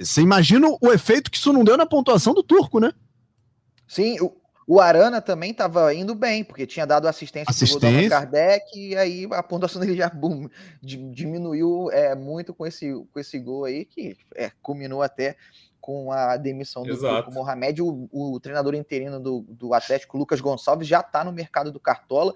você 0.03 0.21
imagina 0.21 0.67
o 0.81 0.91
efeito 0.91 1.29
que 1.29 1.37
isso 1.37 1.53
não 1.53 1.63
deu 1.63 1.77
na 1.77 1.85
pontuação 1.85 2.33
do 2.33 2.43
turco, 2.43 2.79
né? 2.79 2.91
Sim, 3.87 4.19
o, 4.21 4.35
o 4.67 4.79
Arana 4.79 5.21
também 5.21 5.51
estava 5.51 5.93
indo 5.93 6.15
bem, 6.15 6.43
porque 6.43 6.65
tinha 6.65 6.85
dado 6.85 7.07
assistência, 7.07 7.49
assistência. 7.49 8.01
pro 8.01 8.09
Kardec, 8.09 8.65
e 8.73 8.95
aí 8.95 9.27
a 9.31 9.43
pontuação 9.43 9.79
dele 9.81 9.95
já 9.95 10.09
boom, 10.09 10.47
diminuiu 10.81 11.91
é, 11.91 12.15
muito 12.15 12.53
com 12.53 12.65
esse, 12.65 12.93
com 13.11 13.19
esse 13.19 13.37
gol 13.39 13.65
aí, 13.65 13.85
que 13.85 14.17
é, 14.35 14.51
culminou 14.61 15.01
até 15.01 15.35
com 15.79 16.11
a 16.11 16.37
demissão 16.37 16.83
do 16.83 16.97
Turco 16.97 17.33
Mohamed. 17.33 17.81
O, 17.81 18.07
o, 18.11 18.39
treinador 18.39 18.75
interino 18.75 19.19
do, 19.19 19.41
do 19.49 19.73
Atlético, 19.73 20.17
Lucas 20.17 20.39
Gonçalves, 20.39 20.87
já 20.87 20.99
está 20.99 21.23
no 21.23 21.31
mercado 21.31 21.71
do 21.71 21.79
Cartola. 21.79 22.33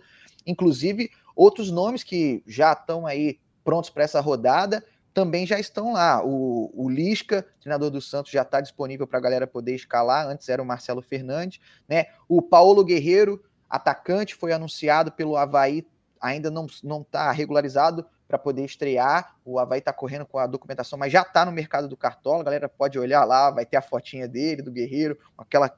Inclusive, 0.48 1.12
outros 1.36 1.72
nomes 1.72 2.04
que 2.04 2.44
já 2.48 2.74
estão 2.74 3.06
aí 3.06 3.40
prontos 3.64 3.90
para 3.90 4.04
essa 4.04 4.20
rodada 4.20 4.84
também 5.16 5.48
já 5.48 5.58
estão 5.58 5.94
lá. 5.94 6.22
O, 6.24 6.70
o 6.76 6.90
Lisca, 6.90 7.48
treinador 7.62 7.90
do 7.90 8.02
Santos, 8.02 8.34
já 8.34 8.42
está 8.42 8.60
disponível 8.60 9.08
para 9.08 9.18
a 9.18 9.22
galera 9.22 9.48
poder 9.48 9.74
escalar. 9.74 10.28
Antes 10.28 10.50
era 10.50 10.62
o 10.62 10.66
Marcelo 10.66 11.02
Fernandes, 11.02 11.62
né? 11.88 12.08
O 12.28 12.42
Paulo 12.42 12.84
Guerreiro, 12.84 13.42
atacante, 13.70 14.36
foi 14.36 14.52
anunciado 14.52 15.14
pelo 15.14 15.38
Havaí, 15.38 15.88
ainda 16.20 16.52
não 16.52 16.68
está 17.02 17.32
regularizado 17.32 18.06
para 18.28 18.38
poder 18.38 18.66
estrear. 18.66 19.38
O 19.46 19.58
Havaí 19.58 19.80
está 19.80 19.94
correndo 19.94 20.26
com 20.26 20.38
a 20.38 20.46
documentação, 20.46 21.00
mas 21.00 21.14
já 21.14 21.22
está 21.22 21.46
no 21.46 21.52
mercado 21.52 21.88
do 21.88 21.96
Cartola. 21.96 22.42
A 22.42 22.46
galera 22.46 22.68
pode 22.68 23.00
olhar 23.00 23.24
lá, 23.24 23.50
vai 23.52 23.66
ter 23.66 23.78
a 23.78 23.82
fotinha 23.82 24.28
dele, 24.28 24.62
do 24.62 24.72
Guerreiro, 24.72 25.18
aquela. 25.38 25.74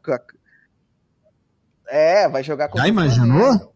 É, 1.88 2.28
vai 2.28 2.44
jogar 2.44 2.70
com. 2.70 2.80
Já 2.80 2.88
imaginou? 2.88 3.72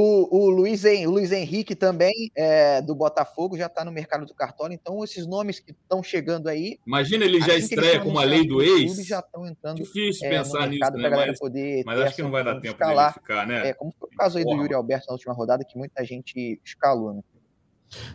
O, 0.00 0.44
o, 0.44 0.48
Luiz, 0.48 0.84
o 0.84 1.10
Luiz 1.10 1.32
Henrique 1.32 1.74
também, 1.74 2.30
é, 2.36 2.80
do 2.80 2.94
Botafogo, 2.94 3.58
já 3.58 3.66
está 3.66 3.84
no 3.84 3.90
mercado 3.90 4.24
do 4.24 4.32
cartola. 4.32 4.72
Então, 4.72 5.02
esses 5.02 5.26
nomes 5.26 5.58
que 5.58 5.72
estão 5.72 6.04
chegando 6.04 6.48
aí. 6.48 6.78
Imagina 6.86 7.24
ele 7.24 7.40
já 7.40 7.54
assim 7.54 7.74
estreia 7.74 7.98
com 7.98 8.10
uma 8.10 8.22
lei 8.22 8.46
do 8.46 8.62
ex. 8.62 9.04
Já 9.04 9.18
estão 9.18 9.44
entrando. 9.44 9.78
Difícil 9.78 10.28
é, 10.28 10.30
pensar 10.30 10.68
nisso, 10.68 10.88
né? 10.92 11.08
Mas, 11.10 11.38
poder 11.40 11.82
mas 11.84 11.98
acho 11.98 12.14
que 12.14 12.22
não 12.22 12.30
vai 12.30 12.44
dar 12.44 12.60
tempo 12.60 12.78
de 12.78 13.12
ficar, 13.12 13.44
né? 13.44 13.70
É, 13.70 13.74
como 13.74 13.92
foi 13.98 14.08
o 14.08 14.16
caso 14.16 14.38
aí 14.38 14.44
Porra. 14.44 14.56
do 14.56 14.62
Yuri 14.62 14.74
Alberto 14.74 15.08
na 15.08 15.14
última 15.14 15.34
rodada, 15.34 15.64
que 15.64 15.76
muita 15.76 16.04
gente 16.04 16.60
escalou, 16.64 17.14
né? 17.14 17.22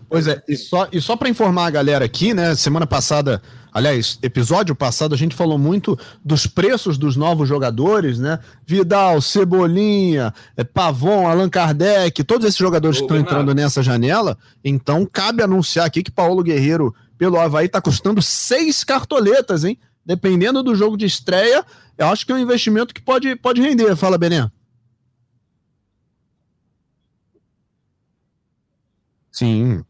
Pois 0.09 0.27
é, 0.27 0.41
e 0.47 0.55
só, 0.55 0.87
e 0.91 1.01
só 1.01 1.15
para 1.15 1.29
informar 1.29 1.65
a 1.65 1.71
galera 1.71 2.05
aqui, 2.05 2.33
né? 2.33 2.53
Semana 2.55 2.85
passada, 2.85 3.41
aliás, 3.71 4.19
episódio 4.21 4.75
passado, 4.75 5.15
a 5.15 5.17
gente 5.17 5.35
falou 5.35 5.57
muito 5.57 5.97
dos 6.23 6.45
preços 6.45 6.97
dos 6.97 7.15
novos 7.15 7.49
jogadores, 7.49 8.19
né? 8.19 8.39
Vidal, 8.65 9.19
Cebolinha, 9.21 10.33
é, 10.55 10.63
Pavon, 10.63 11.27
Allan 11.27 11.49
Kardec, 11.49 12.23
todos 12.23 12.45
esses 12.45 12.57
jogadores 12.57 12.97
Ô, 12.97 12.99
que 12.99 13.05
estão 13.05 13.17
entrando 13.17 13.55
nessa 13.55 13.81
janela. 13.81 14.37
Então, 14.63 15.07
cabe 15.11 15.41
anunciar 15.41 15.87
aqui 15.87 16.03
que 16.03 16.11
Paulo 16.11 16.43
Guerreiro, 16.43 16.93
pelo 17.17 17.39
Havaí, 17.39 17.65
está 17.65 17.81
custando 17.81 18.21
seis 18.21 18.83
cartoletas, 18.83 19.63
hein? 19.63 19.77
Dependendo 20.05 20.61
do 20.61 20.75
jogo 20.75 20.97
de 20.97 21.05
estreia, 21.05 21.65
eu 21.97 22.07
acho 22.07 22.25
que 22.25 22.31
é 22.31 22.35
um 22.35 22.39
investimento 22.39 22.93
que 22.93 23.01
pode, 23.01 23.35
pode 23.37 23.61
render. 23.61 23.95
Fala, 23.95 24.17
Bené. 24.17 24.49
Sim. 29.33 29.83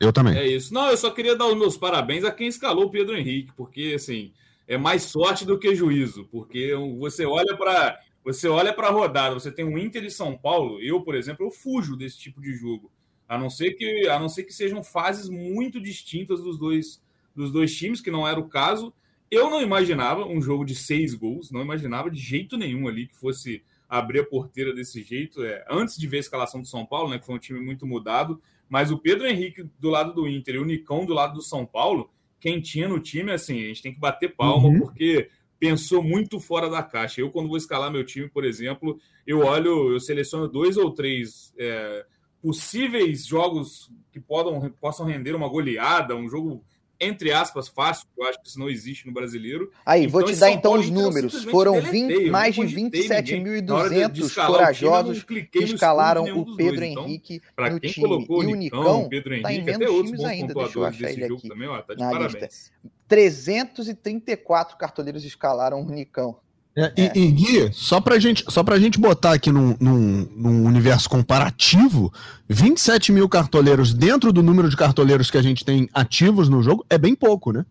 Eu 0.00 0.12
também. 0.12 0.36
É 0.36 0.46
isso. 0.46 0.74
Não, 0.74 0.90
eu 0.90 0.96
só 0.96 1.10
queria 1.10 1.36
dar 1.36 1.46
os 1.46 1.56
meus 1.56 1.76
parabéns 1.76 2.24
a 2.24 2.32
quem 2.32 2.48
escalou 2.48 2.86
o 2.86 2.90
Pedro 2.90 3.16
Henrique, 3.16 3.52
porque 3.56 3.92
assim, 3.94 4.32
é 4.66 4.76
mais 4.76 5.04
sorte 5.04 5.44
do 5.44 5.58
que 5.58 5.74
juízo, 5.74 6.24
porque 6.30 6.72
você 6.98 7.24
olha 7.24 7.56
para 7.56 8.00
você 8.24 8.48
olha 8.48 8.72
para 8.72 8.88
a 8.88 8.90
rodada, 8.90 9.34
você 9.34 9.50
tem 9.50 9.64
um 9.64 9.76
Inter 9.78 10.04
e 10.04 10.10
São 10.10 10.36
Paulo, 10.36 10.80
eu, 10.80 11.02
por 11.02 11.14
exemplo, 11.16 11.44
eu 11.44 11.50
fujo 11.50 11.96
desse 11.96 12.18
tipo 12.18 12.40
de 12.40 12.52
jogo. 12.54 12.90
A 13.28 13.36
não 13.38 13.50
ser 13.50 13.72
que 13.72 14.08
a 14.08 14.18
não 14.18 14.28
ser 14.28 14.44
que 14.44 14.52
sejam 14.52 14.82
fases 14.82 15.28
muito 15.28 15.80
distintas 15.80 16.40
dos 16.42 16.58
dois 16.58 17.00
dos 17.34 17.50
dois 17.52 17.74
times, 17.74 18.00
que 18.00 18.10
não 18.10 18.26
era 18.28 18.38
o 18.38 18.48
caso, 18.48 18.92
eu 19.32 19.48
não 19.48 19.62
imaginava 19.62 20.26
um 20.26 20.42
jogo 20.42 20.62
de 20.62 20.74
seis 20.74 21.14
gols, 21.14 21.50
não 21.50 21.62
imaginava 21.62 22.10
de 22.10 22.20
jeito 22.20 22.58
nenhum 22.58 22.86
ali 22.86 23.06
que 23.06 23.16
fosse 23.16 23.64
abrir 23.88 24.20
a 24.20 24.26
porteira 24.26 24.74
desse 24.74 25.02
jeito. 25.02 25.42
É, 25.42 25.64
antes 25.70 25.96
de 25.96 26.06
ver 26.06 26.18
a 26.18 26.20
escalação 26.20 26.60
do 26.60 26.68
São 26.68 26.84
Paulo, 26.84 27.08
né, 27.08 27.18
que 27.18 27.24
foi 27.24 27.34
um 27.34 27.38
time 27.38 27.58
muito 27.58 27.86
mudado, 27.86 28.38
mas 28.68 28.90
o 28.90 28.98
Pedro 28.98 29.26
Henrique 29.26 29.64
do 29.78 29.88
lado 29.88 30.12
do 30.12 30.28
Inter 30.28 30.56
e 30.56 30.58
o 30.58 30.66
Nicão 30.66 31.06
do 31.06 31.14
lado 31.14 31.32
do 31.32 31.40
São 31.40 31.64
Paulo, 31.64 32.10
quem 32.38 32.60
tinha 32.60 32.86
no 32.86 33.00
time, 33.00 33.32
assim, 33.32 33.58
a 33.64 33.68
gente 33.68 33.80
tem 33.80 33.94
que 33.94 33.98
bater 33.98 34.36
palma, 34.36 34.68
uhum. 34.68 34.80
porque 34.80 35.30
pensou 35.58 36.02
muito 36.02 36.38
fora 36.38 36.68
da 36.68 36.82
caixa. 36.82 37.22
Eu, 37.22 37.30
quando 37.30 37.48
vou 37.48 37.56
escalar 37.56 37.90
meu 37.90 38.04
time, 38.04 38.28
por 38.28 38.44
exemplo, 38.44 38.98
eu 39.26 39.38
olho, 39.38 39.94
eu 39.94 40.00
seleciono 40.00 40.46
dois 40.46 40.76
ou 40.76 40.90
três 40.90 41.54
é, 41.56 42.04
possíveis 42.42 43.24
jogos 43.24 43.90
que 44.12 44.20
podam, 44.20 44.70
possam 44.78 45.06
render 45.06 45.34
uma 45.34 45.48
goleada, 45.48 46.14
um 46.14 46.28
jogo 46.28 46.62
entre 47.02 47.32
aspas, 47.32 47.68
fácil, 47.68 48.06
eu 48.16 48.26
acho 48.26 48.40
que 48.40 48.48
isso 48.48 48.58
não 48.58 48.70
existe 48.70 49.06
no 49.06 49.12
brasileiro. 49.12 49.70
Aí, 49.84 50.04
então, 50.04 50.12
vou 50.12 50.22
te 50.24 50.36
dar 50.36 50.50
então 50.50 50.74
os 50.74 50.88
números. 50.88 51.44
Foram 51.44 51.80
20, 51.80 52.30
mais 52.30 52.54
de 52.54 52.62
27.200 52.62 54.46
corajosos 54.46 55.24
que 55.24 55.48
escalaram 55.58 56.24
o 56.24 56.56
Pedro. 56.56 56.84
Então, 56.84 57.04
Henrique 57.04 57.42
então, 57.52 57.70
no 57.70 57.80
quem 57.80 57.90
time. 57.90 58.06
Colocou 58.06 58.42
e 58.44 58.46
o 58.52 58.54
Nicão, 58.54 59.08
Pedro 59.08 59.42
tá 59.42 59.52
Henrique, 59.52 59.70
tá 59.70 59.76
até 59.76 59.88
outros 59.90 60.16
bons 60.16 60.24
ainda, 60.24 60.54
pontuadores 60.54 60.98
desse 60.98 61.20
jogo 61.20 61.34
aqui 61.34 61.48
também, 61.48 61.68
ó, 61.68 61.82
tá 61.82 61.94
de 61.94 62.00
parabéns. 62.00 62.34
Lista. 62.34 62.72
334 63.08 64.76
cartoleiros 64.78 65.24
escalaram 65.24 65.80
o 65.80 65.90
Nicão. 65.90 66.38
É, 66.76 66.92
é. 66.96 67.12
E, 67.14 67.26
e, 67.26 67.30
Gui, 67.32 67.72
só 67.72 68.00
pra, 68.00 68.18
gente, 68.18 68.44
só 68.48 68.64
pra 68.64 68.78
gente 68.78 68.98
botar 68.98 69.34
aqui 69.34 69.52
num, 69.52 69.76
num, 69.78 70.28
num, 70.34 70.64
universo 70.64 71.08
comparativo, 71.08 72.12
27 72.48 73.12
mil 73.12 73.28
cartoleiros 73.28 73.92
dentro 73.92 74.32
do 74.32 74.42
número 74.42 74.68
de 74.70 74.76
cartoleiros 74.76 75.30
que 75.30 75.36
a 75.36 75.42
gente 75.42 75.64
tem 75.64 75.88
ativos 75.92 76.48
no 76.48 76.62
jogo 76.62 76.84
é 76.88 76.96
bem 76.96 77.14
pouco, 77.14 77.52
né? 77.52 77.66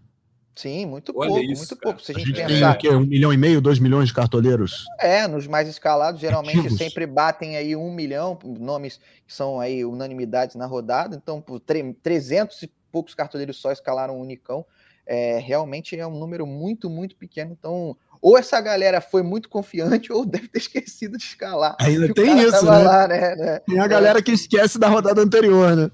Sim, 0.55 0.85
muito 0.85 1.13
Olha 1.15 1.29
pouco, 1.29 1.43
isso, 1.43 1.61
muito 1.61 1.75
cara. 1.77 1.81
pouco. 1.81 2.01
Se 2.01 2.11
a 2.11 2.15
gente, 2.15 2.33
a 2.33 2.35
gente 2.35 2.53
pensar... 2.53 2.77
tem 2.77 2.89
o 2.89 2.93
quê? 2.93 2.97
Um 2.97 3.07
milhão 3.07 3.33
e 3.33 3.37
meio, 3.37 3.61
dois 3.61 3.79
milhões 3.79 4.09
de 4.09 4.13
cartoleiros? 4.13 4.85
É, 4.99 5.27
nos 5.27 5.47
mais 5.47 5.67
escalados, 5.67 6.21
geralmente 6.21 6.59
ativos. 6.59 6.77
sempre 6.77 7.07
batem 7.07 7.55
aí 7.55 7.75
um 7.75 7.91
milhão, 7.91 8.37
nomes 8.43 8.99
que 9.25 9.33
são 9.33 9.59
aí 9.59 9.83
unanimidades 9.83 10.55
na 10.55 10.67
rodada, 10.67 11.15
então 11.15 11.41
por 11.41 11.59
300 11.59 12.63
e 12.63 12.71
poucos 12.91 13.15
cartoleiros 13.15 13.57
só 13.57 13.71
escalaram 13.71 14.15
o 14.15 14.21
Unicão. 14.21 14.65
É, 15.07 15.39
realmente 15.39 15.97
é 15.97 16.05
um 16.05 16.17
número 16.17 16.45
muito, 16.45 16.89
muito 16.89 17.15
pequeno, 17.15 17.55
então 17.57 17.97
ou 18.21 18.37
essa 18.37 18.61
galera 18.61 19.01
foi 19.01 19.23
muito 19.23 19.49
confiante 19.49 20.13
ou 20.13 20.25
deve 20.25 20.47
ter 20.47 20.59
esquecido 20.59 21.17
de 21.17 21.23
escalar. 21.23 21.75
Ainda 21.79 22.13
tem 22.13 22.39
isso, 22.39 22.65
né? 22.65 22.77
Lá, 22.77 23.07
né? 23.07 23.35
né? 23.35 23.59
Tem 23.59 23.79
a 23.79 23.87
galera 23.87 24.19
é. 24.19 24.21
que 24.21 24.31
esquece 24.31 24.77
da 24.77 24.87
rodada 24.87 25.21
anterior, 25.21 25.75
né? 25.75 25.91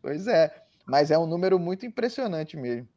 Pois 0.00 0.26
é, 0.26 0.52
mas 0.86 1.10
é 1.10 1.18
um 1.18 1.26
número 1.26 1.58
muito 1.58 1.86
impressionante 1.86 2.56
mesmo. 2.56 2.88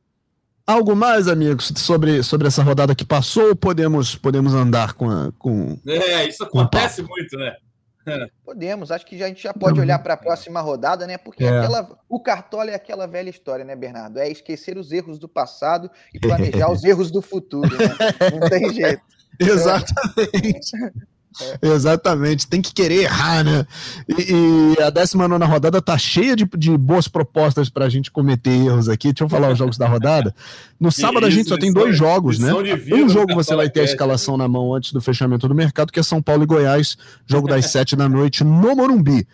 Algo 0.68 0.96
mais, 0.96 1.28
amigos, 1.28 1.72
sobre, 1.76 2.24
sobre 2.24 2.48
essa 2.48 2.64
rodada 2.64 2.96
que 2.96 3.06
passou 3.06 3.50
ou 3.50 3.56
podemos, 3.56 4.16
podemos 4.16 4.56
andar 4.56 4.94
com, 4.94 5.10
a, 5.10 5.32
com. 5.38 5.78
É, 5.86 6.28
isso 6.28 6.44
acontece 6.44 7.04
muito, 7.04 7.38
né? 7.38 7.56
Podemos, 8.44 8.92
acho 8.92 9.06
que 9.06 9.22
a 9.22 9.28
gente 9.28 9.42
já 9.42 9.54
pode 9.54 9.80
olhar 9.80 10.00
para 10.00 10.14
a 10.14 10.18
próxima 10.18 10.62
rodada, 10.62 11.08
né? 11.08 11.18
Porque 11.18 11.44
é. 11.44 11.50
aquela, 11.50 11.98
o 12.08 12.20
Cartola 12.20 12.72
é 12.72 12.76
aquela 12.76 13.08
velha 13.08 13.30
história, 13.30 13.66
né, 13.66 13.76
Bernardo? 13.76 14.20
É 14.20 14.30
esquecer 14.30 14.78
os 14.78 14.92
erros 14.92 15.18
do 15.18 15.28
passado 15.28 15.90
e 16.14 16.20
planejar 16.20 16.70
os 16.72 16.84
erros 16.84 17.10
do 17.12 17.22
futuro, 17.22 17.70
né? 17.70 18.30
Não 18.32 18.48
tem 18.48 18.74
jeito. 18.74 19.02
Exatamente. 19.40 20.72
Exatamente, 21.62 22.48
tem 22.48 22.62
que 22.62 22.74
querer 22.74 23.04
errar, 23.04 23.44
né? 23.44 23.66
E, 24.08 24.76
e 24.78 24.82
a 24.82 24.90
19 24.90 25.44
rodada 25.46 25.82
tá 25.82 25.98
cheia 25.98 26.36
de, 26.36 26.48
de 26.58 26.78
boas 26.78 27.08
propostas 27.08 27.70
para 27.70 27.86
a 27.86 27.90
gente 27.90 28.12
cometer 28.12 28.52
erros 28.52 28.90
aqui. 28.90 29.12
Deixa 29.12 29.24
eu 29.24 29.30
falar 29.30 29.52
os 29.52 29.58
jogos 29.58 29.78
da 29.78 29.88
rodada. 29.88 30.34
No 30.80 30.92
sábado 30.94 31.26
a 31.26 31.30
gente 31.30 31.50
só 31.50 31.58
tem 31.58 31.72
dois 31.74 31.96
jogos, 31.96 32.40
né? 32.40 32.52
Um 32.54 33.10
jogo 33.10 33.34
você 33.34 33.56
vai 33.56 33.70
ter 33.70 33.82
a 33.82 33.86
escalação 33.86 34.38
na 34.38 34.48
mão 34.48 34.74
antes 34.74 34.92
do 34.92 35.02
fechamento 35.02 35.48
do 35.48 35.56
mercado, 35.56 35.92
que 35.92 36.00
é 36.00 36.04
São 36.04 36.22
Paulo 36.22 36.44
e 36.44 36.48
Goiás, 36.48 36.98
jogo 37.26 37.48
das 37.48 37.66
7 37.72 37.96
da 37.96 38.08
noite 38.08 38.44
no 38.44 38.76
Morumbi. 38.76 39.28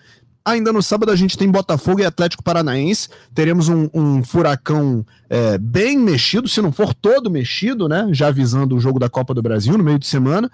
Ainda 0.43 0.73
no 0.73 0.81
sábado 0.81 1.11
a 1.11 1.15
gente 1.15 1.37
tem 1.37 1.49
Botafogo 1.49 2.01
e 2.01 2.05
Atlético 2.05 2.43
Paranaense. 2.43 3.09
Teremos 3.33 3.69
um, 3.69 3.87
um 3.93 4.23
furacão 4.23 5.05
é, 5.29 5.55
bem 5.59 5.99
mexido, 5.99 6.47
se 6.47 6.59
não 6.61 6.71
for 6.71 6.95
todo 6.95 7.29
mexido, 7.29 7.87
né? 7.87 8.07
Já 8.11 8.29
avisando 8.29 8.75
o 8.75 8.79
jogo 8.79 8.97
da 8.97 9.07
Copa 9.07 9.35
do 9.35 9.41
Brasil 9.41 9.77
no 9.77 9.83
meio 9.83 9.99
de 9.99 10.07
semana. 10.07 10.49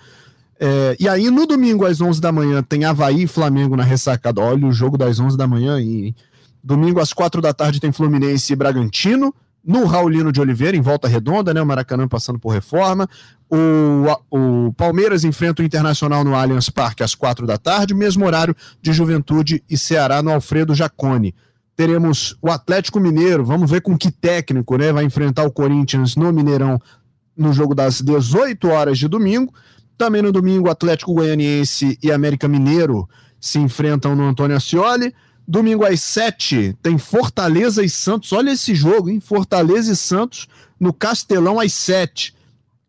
É, 0.60 0.96
e 1.00 1.08
aí, 1.08 1.30
no 1.30 1.46
domingo, 1.46 1.86
às 1.86 2.02
11 2.02 2.20
da 2.20 2.32
manhã, 2.32 2.64
tem 2.64 2.84
Havaí 2.84 3.24
e 3.24 3.28
Flamengo 3.28 3.76
na 3.76 3.84
ressacada. 3.84 4.42
Olha 4.42 4.66
o 4.66 4.72
jogo 4.72 4.98
das 4.98 5.20
11 5.20 5.38
da 5.38 5.48
manhã 5.48 5.76
aí. 5.76 6.16
Domingo, 6.64 7.00
às 7.00 7.14
4 7.14 7.42
da 7.42 7.54
tarde, 7.54 7.80
tem 7.80 7.92
Fluminense 7.92 8.52
e 8.52 8.56
Bragantino. 8.56 9.34
No 9.64 9.86
Raulino 9.86 10.32
de 10.32 10.40
Oliveira, 10.40 10.78
em 10.78 10.82
volta 10.82 11.08
redonda, 11.08 11.54
né? 11.54 11.62
O 11.62 11.66
Maracanã 11.66 12.08
passando 12.08 12.40
por 12.40 12.50
reforma. 12.50 13.08
O, 13.50 14.06
o 14.68 14.74
Palmeiras 14.74 15.24
enfrenta 15.24 15.62
o 15.62 15.66
Internacional 15.66 16.24
no 16.24 16.36
Allianz 16.36 16.70
Parque 16.70 17.04
às 17.04 17.14
4 17.14 17.46
da 17.46 17.58
tarde, 17.58 17.94
mesmo 17.94 18.26
horário 18.26 18.56
de 18.82 18.94
Juventude 18.94 19.64
e 19.70 19.78
Ceará 19.78 20.22
no 20.22 20.32
Alfredo 20.32 20.74
Jacone. 20.74 21.36
Teremos 21.76 22.38
o 22.42 22.50
Atlético 22.50 23.00
Mineiro, 23.00 23.46
vamos 23.46 23.70
ver 23.70 23.82
com 23.82 23.98
que 23.98 24.10
técnico, 24.10 24.78
né? 24.78 24.92
Vai 24.92 25.04
enfrentar 25.04 25.44
o 25.44 25.52
Corinthians 25.52 26.16
no 26.16 26.32
Mineirão 26.34 26.82
no 27.38 27.54
jogo 27.54 27.76
das 27.76 28.02
18 28.02 28.68
horas 28.70 28.98
de 28.98 29.08
domingo. 29.08 29.54
Também 29.98 30.22
no 30.22 30.32
domingo, 30.32 30.70
Atlético 30.70 31.14
Goianiense 31.14 31.98
e 32.04 32.12
América 32.12 32.48
Mineiro 32.48 33.10
se 33.40 33.58
enfrentam 33.58 34.16
no 34.16 34.24
Antônio 34.24 34.56
Ascioli. 34.56 35.14
Domingo 35.48 35.86
às 35.86 36.02
7 36.02 36.78
tem 36.84 36.98
Fortaleza 36.98 37.84
e 37.84 37.90
Santos. 37.90 38.32
Olha 38.32 38.52
esse 38.52 38.76
jogo, 38.76 39.10
hein? 39.10 39.20
Fortaleza 39.20 39.92
e 39.92 39.96
Santos 39.96 40.48
no 40.80 40.94
Castelão 40.94 41.60
às 41.60 41.74
7. 41.74 42.36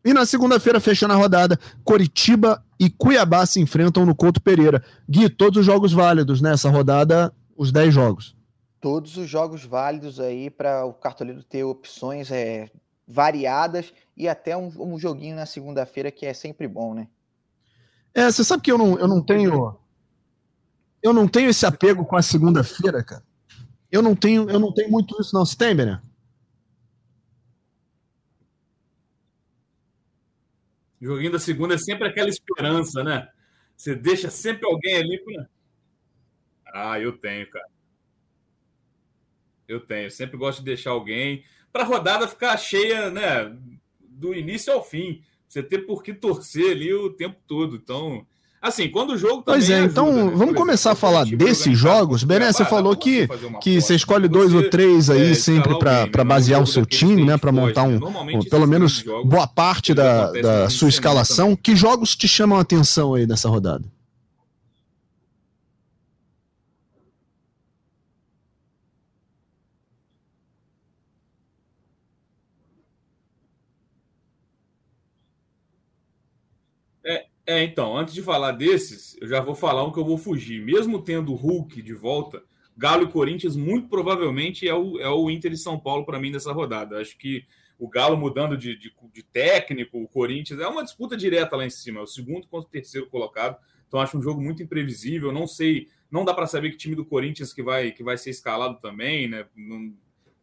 E 0.05 0.13
na 0.13 0.27
segunda-feira, 0.27 0.81
fechando 0.81 1.15
a 1.15 1.17
rodada, 1.17 1.59
Coritiba 1.83 2.63
e 2.79 2.91
Cuiabá 2.91 3.47
se 3.47 3.61
enfrentam 3.61 4.05
no 4.05 4.15
Couto 4.15 4.41
Pereira. 4.41 4.83
Gui, 5.09 5.29
todos 5.29 5.61
os 5.61 5.67
jogos 5.67 5.93
válidos 5.93 6.41
nessa 6.41 6.69
rodada, 6.69 7.33
os 7.57 7.73
10 7.73 7.95
jogos. 7.95 8.37
Todos 8.81 9.17
os 9.17 9.29
jogos 9.29 9.65
válidos 9.65 10.21
aí 10.21 10.51
para 10.51 10.85
o 10.85 10.93
cartoleiro 10.93 11.43
ter 11.43 11.65
opções 11.65 12.31
é, 12.31 12.71
variadas 13.07 13.93
e 14.19 14.29
até 14.29 14.57
um, 14.57 14.67
um 14.95 14.99
joguinho 14.99 15.37
na 15.37 15.47
segunda-feira 15.47 16.11
que 16.11 16.27
é 16.27 16.35
sempre 16.35 16.67
bom, 16.67 16.93
né? 16.93 17.09
É, 18.13 18.25
você 18.25 18.43
sabe 18.43 18.65
que 18.65 18.73
eu 18.73 18.77
não, 18.77 18.99
eu 18.99 19.07
não 19.07 19.23
tenho. 19.23 19.79
Eu 21.01 21.13
não 21.13 21.29
tenho 21.29 21.49
esse 21.49 21.65
apego 21.65 22.05
com 22.05 22.17
a 22.17 22.23
segunda-feira, 22.23 23.05
cara. 23.05 23.23
Eu 23.93 24.03
não 24.03 24.17
tenho, 24.17 24.51
eu 24.51 24.59
não 24.59 24.75
tenho 24.75 24.91
muito 24.91 25.19
isso, 25.21 25.33
não. 25.33 25.47
Você 25.47 25.57
tem, 25.57 25.75
Bené? 25.75 26.03
Joguinho 31.01 31.31
da 31.31 31.39
segunda 31.39 31.77
é 31.77 31.79
sempre 31.79 32.09
aquela 32.09 32.29
esperança, 32.29 33.05
né? 33.05 33.29
Você 33.77 33.95
deixa 33.95 34.29
sempre 34.29 34.67
alguém 34.67 34.97
ali 34.97 35.25
pra... 35.25 35.49
Ah, 36.75 36.99
eu 36.99 37.17
tenho, 37.17 37.49
cara. 37.49 37.69
Eu 39.69 39.79
tenho. 39.79 40.11
sempre 40.11 40.37
gosto 40.37 40.59
de 40.59 40.65
deixar 40.65 40.91
alguém 40.91 41.45
para 41.73 41.85
a 41.85 41.87
rodada 41.87 42.27
ficar 42.27 42.57
cheia, 42.57 43.11
né? 43.13 43.57
Do 44.19 44.35
início 44.35 44.73
ao 44.73 44.83
fim. 44.85 45.21
Você 45.49 45.63
ter 45.63 45.87
por 45.87 46.03
que 46.03 46.13
torcer 46.13 46.73
ali 46.73 46.93
o 46.93 47.11
tempo 47.11 47.37
todo. 47.47 47.77
Então, 47.77 48.27
Assim, 48.61 48.89
quando 48.91 49.11
o 49.11 49.17
jogo 49.17 49.43
Pois 49.45 49.71
é, 49.71 49.77
ajuda, 49.77 49.91
então 49.93 50.13
né? 50.13 50.33
vamos 50.35 50.57
começar 50.57 50.91
a 50.91 50.95
falar 50.97 51.25
desses 51.25 51.79
jogos. 51.79 52.25
Bené, 52.25 52.53
você 52.53 52.65
falou 52.65 52.97
que, 52.97 53.29
que 53.61 53.81
você 53.81 53.95
escolhe 53.95 54.27
dois 54.27 54.53
ou 54.53 54.69
três 54.69 55.09
aí 55.09 55.31
é, 55.31 55.35
sempre 55.35 55.79
para 55.79 56.25
basear 56.25 56.61
o 56.61 56.67
seu 56.67 56.85
time, 56.85 57.25
né? 57.25 57.37
Para 57.37 57.53
montar 57.53 57.85
um, 57.85 58.01
um 58.37 58.41
pelo 58.41 58.67
menos 58.67 59.05
boa 59.25 59.47
parte 59.47 59.95
da, 59.95 60.33
da 60.33 60.69
sua 60.71 60.89
escalação. 60.89 61.55
Que 61.55 61.77
jogos 61.77 62.17
te 62.17 62.27
chamam 62.27 62.59
a 62.59 62.63
atenção 62.63 63.15
aí 63.15 63.29
nessa 63.29 63.49
rodada? 63.49 63.85
É, 77.49 77.65
então, 77.65 77.97
antes 77.97 78.13
de 78.13 78.21
falar 78.21 78.53
desses, 78.53 79.17
eu 79.23 79.27
já 79.27 79.41
vou 79.41 79.55
falar 79.55 79.83
um 79.83 79.91
que 79.91 79.99
eu 79.99 80.05
vou 80.05 80.19
fugir. 80.19 80.63
Mesmo 80.63 81.01
tendo 81.01 81.33
o 81.33 81.35
Hulk 81.35 81.81
de 81.81 81.95
volta, 81.95 82.43
Galo 82.77 83.05
e 83.05 83.11
Corinthians, 83.11 83.57
muito 83.57 83.89
provavelmente 83.89 84.69
é 84.69 84.75
o, 84.75 85.01
é 85.01 85.09
o 85.09 85.31
Inter 85.31 85.53
e 85.53 85.57
São 85.57 85.81
Paulo 85.81 86.05
para 86.05 86.21
mim 86.21 86.31
dessa 86.31 86.53
rodada. 86.53 87.01
Acho 87.01 87.17
que 87.17 87.47
o 87.79 87.89
Galo 87.89 88.19
mudando 88.19 88.55
de, 88.55 88.77
de, 88.77 88.93
de, 89.15 89.23
técnico, 89.23 89.99
o 89.99 90.07
Corinthians, 90.07 90.61
é 90.61 90.69
uma 90.69 90.85
disputa 90.85 91.17
direta 91.17 91.57
lá 91.57 91.65
em 91.65 91.71
cima, 91.71 92.01
é 92.01 92.03
o 92.03 92.07
segundo 92.07 92.47
contra 92.49 92.69
o 92.69 92.71
terceiro 92.71 93.07
colocado. 93.07 93.57
Então 93.87 93.99
acho 93.99 94.19
um 94.19 94.23
jogo 94.23 94.43
muito 94.43 94.63
imprevisível. 94.63 95.33
Não 95.33 95.47
sei, 95.47 95.89
não 96.11 96.27
dá 96.27 96.35
para 96.35 96.47
saber 96.47 96.73
que 96.73 96.77
time 96.77 96.95
do 96.95 97.07
Corinthians 97.07 97.55
que 97.55 97.63
vai, 97.63 97.93
que 97.93 98.03
vai 98.03 98.19
ser 98.19 98.29
escalado 98.29 98.79
também, 98.79 99.27
né? 99.27 99.47
Não, 99.57 99.91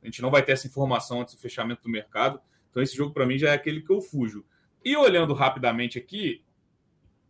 a 0.01 0.07
gente 0.07 0.23
não 0.23 0.31
vai 0.31 0.41
ter 0.41 0.53
essa 0.53 0.65
informação 0.65 1.21
antes 1.21 1.35
do 1.35 1.39
fechamento 1.39 1.83
do 1.83 1.89
mercado. 1.89 2.41
Então 2.71 2.81
esse 2.81 2.97
jogo 2.97 3.13
para 3.13 3.27
mim 3.27 3.37
já 3.37 3.51
é 3.51 3.53
aquele 3.53 3.81
que 3.81 3.91
eu 3.91 4.01
fujo. 4.01 4.43
E 4.83 4.97
olhando 4.97 5.35
rapidamente 5.35 5.99
aqui, 5.99 6.43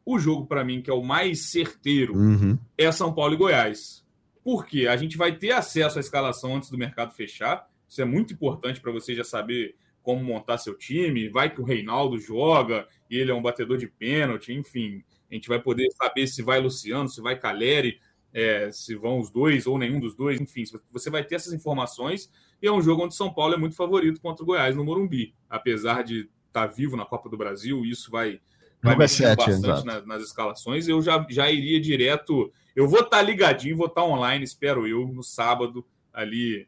o 0.05 0.19
jogo, 0.19 0.45
para 0.45 0.63
mim, 0.63 0.81
que 0.81 0.89
é 0.89 0.93
o 0.93 1.03
mais 1.03 1.47
certeiro, 1.47 2.15
uhum. 2.15 2.57
é 2.77 2.91
São 2.91 3.11
Paulo 3.13 3.33
e 3.33 3.37
Goiás. 3.37 4.05
Porque 4.43 4.85
a 4.87 4.95
gente 4.95 5.17
vai 5.17 5.35
ter 5.35 5.51
acesso 5.51 5.97
à 5.97 6.01
escalação 6.01 6.55
antes 6.55 6.69
do 6.69 6.77
mercado 6.77 7.13
fechar. 7.13 7.67
Isso 7.89 8.01
é 8.01 8.05
muito 8.05 8.31
importante 8.31 8.79
para 8.79 8.91
você 8.91 9.15
já 9.15 9.23
saber 9.23 9.75
como 10.03 10.23
montar 10.23 10.59
seu 10.59 10.77
time. 10.77 11.27
Vai 11.27 11.51
que 11.51 11.59
o 11.59 11.63
Reinaldo 11.63 12.19
joga 12.19 12.87
e 13.09 13.17
ele 13.17 13.31
é 13.31 13.33
um 13.33 13.41
batedor 13.41 13.77
de 13.77 13.87
pênalti, 13.87 14.53
enfim. 14.53 15.03
A 15.31 15.33
gente 15.33 15.49
vai 15.49 15.59
poder 15.59 15.89
saber 15.93 16.27
se 16.27 16.43
vai 16.43 16.61
Luciano, 16.61 17.09
se 17.09 17.19
vai 17.19 17.39
Caleri, 17.39 17.99
é, 18.31 18.71
se 18.71 18.93
vão 18.93 19.19
os 19.19 19.31
dois 19.31 19.65
ou 19.65 19.79
nenhum 19.79 19.99
dos 19.99 20.15
dois. 20.15 20.39
Enfim, 20.39 20.63
você 20.91 21.09
vai 21.09 21.23
ter 21.23 21.35
essas 21.35 21.53
informações. 21.53 22.31
E 22.61 22.67
é 22.67 22.71
um 22.71 22.81
jogo 22.81 23.03
onde 23.03 23.15
São 23.15 23.33
Paulo 23.33 23.55
é 23.55 23.57
muito 23.57 23.75
favorito 23.75 24.21
contra 24.21 24.43
o 24.43 24.45
Goiás 24.45 24.75
no 24.75 24.85
Morumbi. 24.85 25.33
Apesar 25.49 26.03
de 26.03 26.29
estar 26.47 26.67
tá 26.67 26.73
vivo 26.73 26.95
na 26.95 27.05
Copa 27.05 27.27
do 27.27 27.35
Brasil, 27.37 27.83
isso 27.83 28.11
vai 28.11 28.39
vai 28.85 28.95
mexer 28.95 29.35
bastante 29.35 29.85
nas, 29.85 30.05
nas, 30.05 30.23
escalações. 30.23 30.87
Eu 30.87 31.01
já, 31.01 31.25
já 31.29 31.51
iria 31.51 31.79
direto. 31.79 32.51
Eu 32.75 32.87
vou 32.87 33.01
estar 33.01 33.17
tá 33.17 33.21
ligadinho, 33.21 33.77
vou 33.77 33.87
estar 33.87 34.01
tá 34.01 34.07
online, 34.07 34.43
espero 34.43 34.87
eu, 34.87 35.07
no 35.07 35.23
sábado, 35.23 35.85
ali 36.13 36.67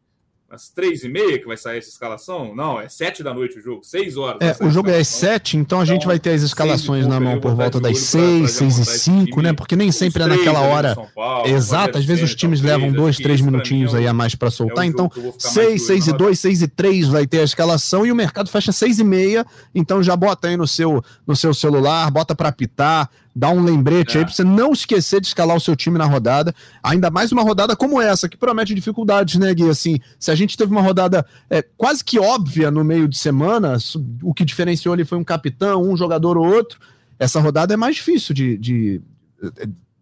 às 0.49 0.69
três 0.69 1.03
e 1.03 1.09
meia 1.09 1.37
que 1.37 1.45
vai 1.45 1.57
sair 1.57 1.79
essa 1.79 1.89
escalação? 1.89 2.55
Não, 2.55 2.79
é 2.79 2.87
sete 2.87 3.21
da 3.21 3.33
noite 3.33 3.59
o 3.59 3.61
jogo, 3.61 3.83
seis 3.83 4.15
horas. 4.15 4.39
É, 4.41 4.63
o 4.63 4.69
jogo 4.69 4.89
é 4.89 4.97
às 4.97 5.07
sete, 5.07 5.57
então 5.57 5.81
a 5.81 5.85
gente 5.85 5.97
então, 5.97 6.07
vai 6.07 6.19
ter 6.19 6.31
as 6.31 6.41
escalações 6.41 7.05
na 7.05 7.19
mão 7.19 7.39
por 7.39 7.53
volta 7.53 7.79
das 7.79 7.99
seis, 7.99 8.51
seis 8.51 8.77
e 8.77 8.85
cinco, 8.85 9.41
né? 9.41 9.53
Porque 9.53 9.75
nem 9.75 9.91
sempre 9.91 10.23
é 10.23 10.27
naquela 10.27 10.61
hora 10.61 10.95
Paulo, 11.13 11.47
exata. 11.47 11.99
Às 11.99 12.05
vezes 12.05 12.23
os 12.23 12.35
times 12.35 12.61
levam 12.61 12.91
dois, 12.91 13.17
três 13.17 13.41
minutinhos 13.41 13.93
é 13.93 13.99
aí 13.99 14.07
a 14.07 14.13
mais 14.13 14.35
para 14.35 14.49
soltar. 14.49 14.85
É 14.85 14.87
então, 14.87 15.11
seis, 15.37 15.85
seis 15.85 16.07
e 16.07 16.13
dois, 16.13 16.39
seis 16.39 16.61
e 16.61 16.67
três 16.67 17.07
vai 17.07 17.27
ter 17.27 17.39
a 17.39 17.43
escalação 17.43 18.05
e 18.05 18.11
o 18.11 18.15
mercado 18.15 18.49
fecha 18.49 18.71
seis 18.71 18.99
e 18.99 19.03
meia. 19.03 19.45
Então 19.75 20.01
já 20.01 20.15
bota 20.15 20.47
aí 20.47 20.55
no 20.55 20.67
seu, 20.67 21.03
no 21.25 21.35
seu 21.35 21.53
celular, 21.53 22.09
bota 22.09 22.33
para 22.33 22.49
apitar 22.49 23.09
dá 23.37 23.51
um 23.51 23.63
lembrete 23.63 24.17
é. 24.17 24.19
aí 24.19 24.25
para 24.25 24.33
você 24.33 24.43
não 24.43 24.71
esquecer 24.73 25.21
de 25.21 25.27
escalar 25.27 25.55
o 25.55 25.59
seu 25.59 25.75
time 25.75 25.97
na 25.97 26.05
rodada. 26.05 26.53
Ainda 26.81 27.11
mais 27.11 27.31
uma 27.31 27.43
rodada 27.43 27.75
como 27.75 28.01
essa, 28.01 28.27
que 28.27 28.35
promete 28.35 28.73
dificuldades, 28.73 29.35
né, 29.35 29.53
Gui? 29.53 29.69
Assim, 29.69 29.99
se 30.19 30.31
a 30.31 30.35
gente 30.35 30.57
teve 30.57 30.71
uma 30.71 30.81
rodada 30.81 31.23
é, 31.47 31.61
quase 31.61 32.03
que 32.03 32.19
óbvia 32.19 32.71
no 32.71 32.83
meio 32.83 33.07
de 33.07 33.17
semana, 33.17 33.77
o 34.23 34.33
que 34.33 34.43
diferenciou 34.43 34.93
ali 34.93 35.05
foi 35.05 35.19
um 35.19 35.23
capitão, 35.23 35.83
um 35.83 35.95
jogador 35.95 36.35
ou 36.35 36.47
outro. 36.47 36.79
Essa 37.19 37.39
rodada 37.39 37.75
é 37.75 37.77
mais 37.77 37.97
difícil 37.97 38.33
de, 38.33 38.57
de, 38.57 39.01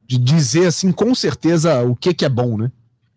de 0.07 0.17
dizer, 0.17 0.67
assim, 0.67 0.93
com 0.93 1.13
certeza 1.13 1.83
o 1.83 1.93
que, 1.93 2.13
que 2.13 2.23
é 2.23 2.29
bom, 2.29 2.57
né? 2.57 2.71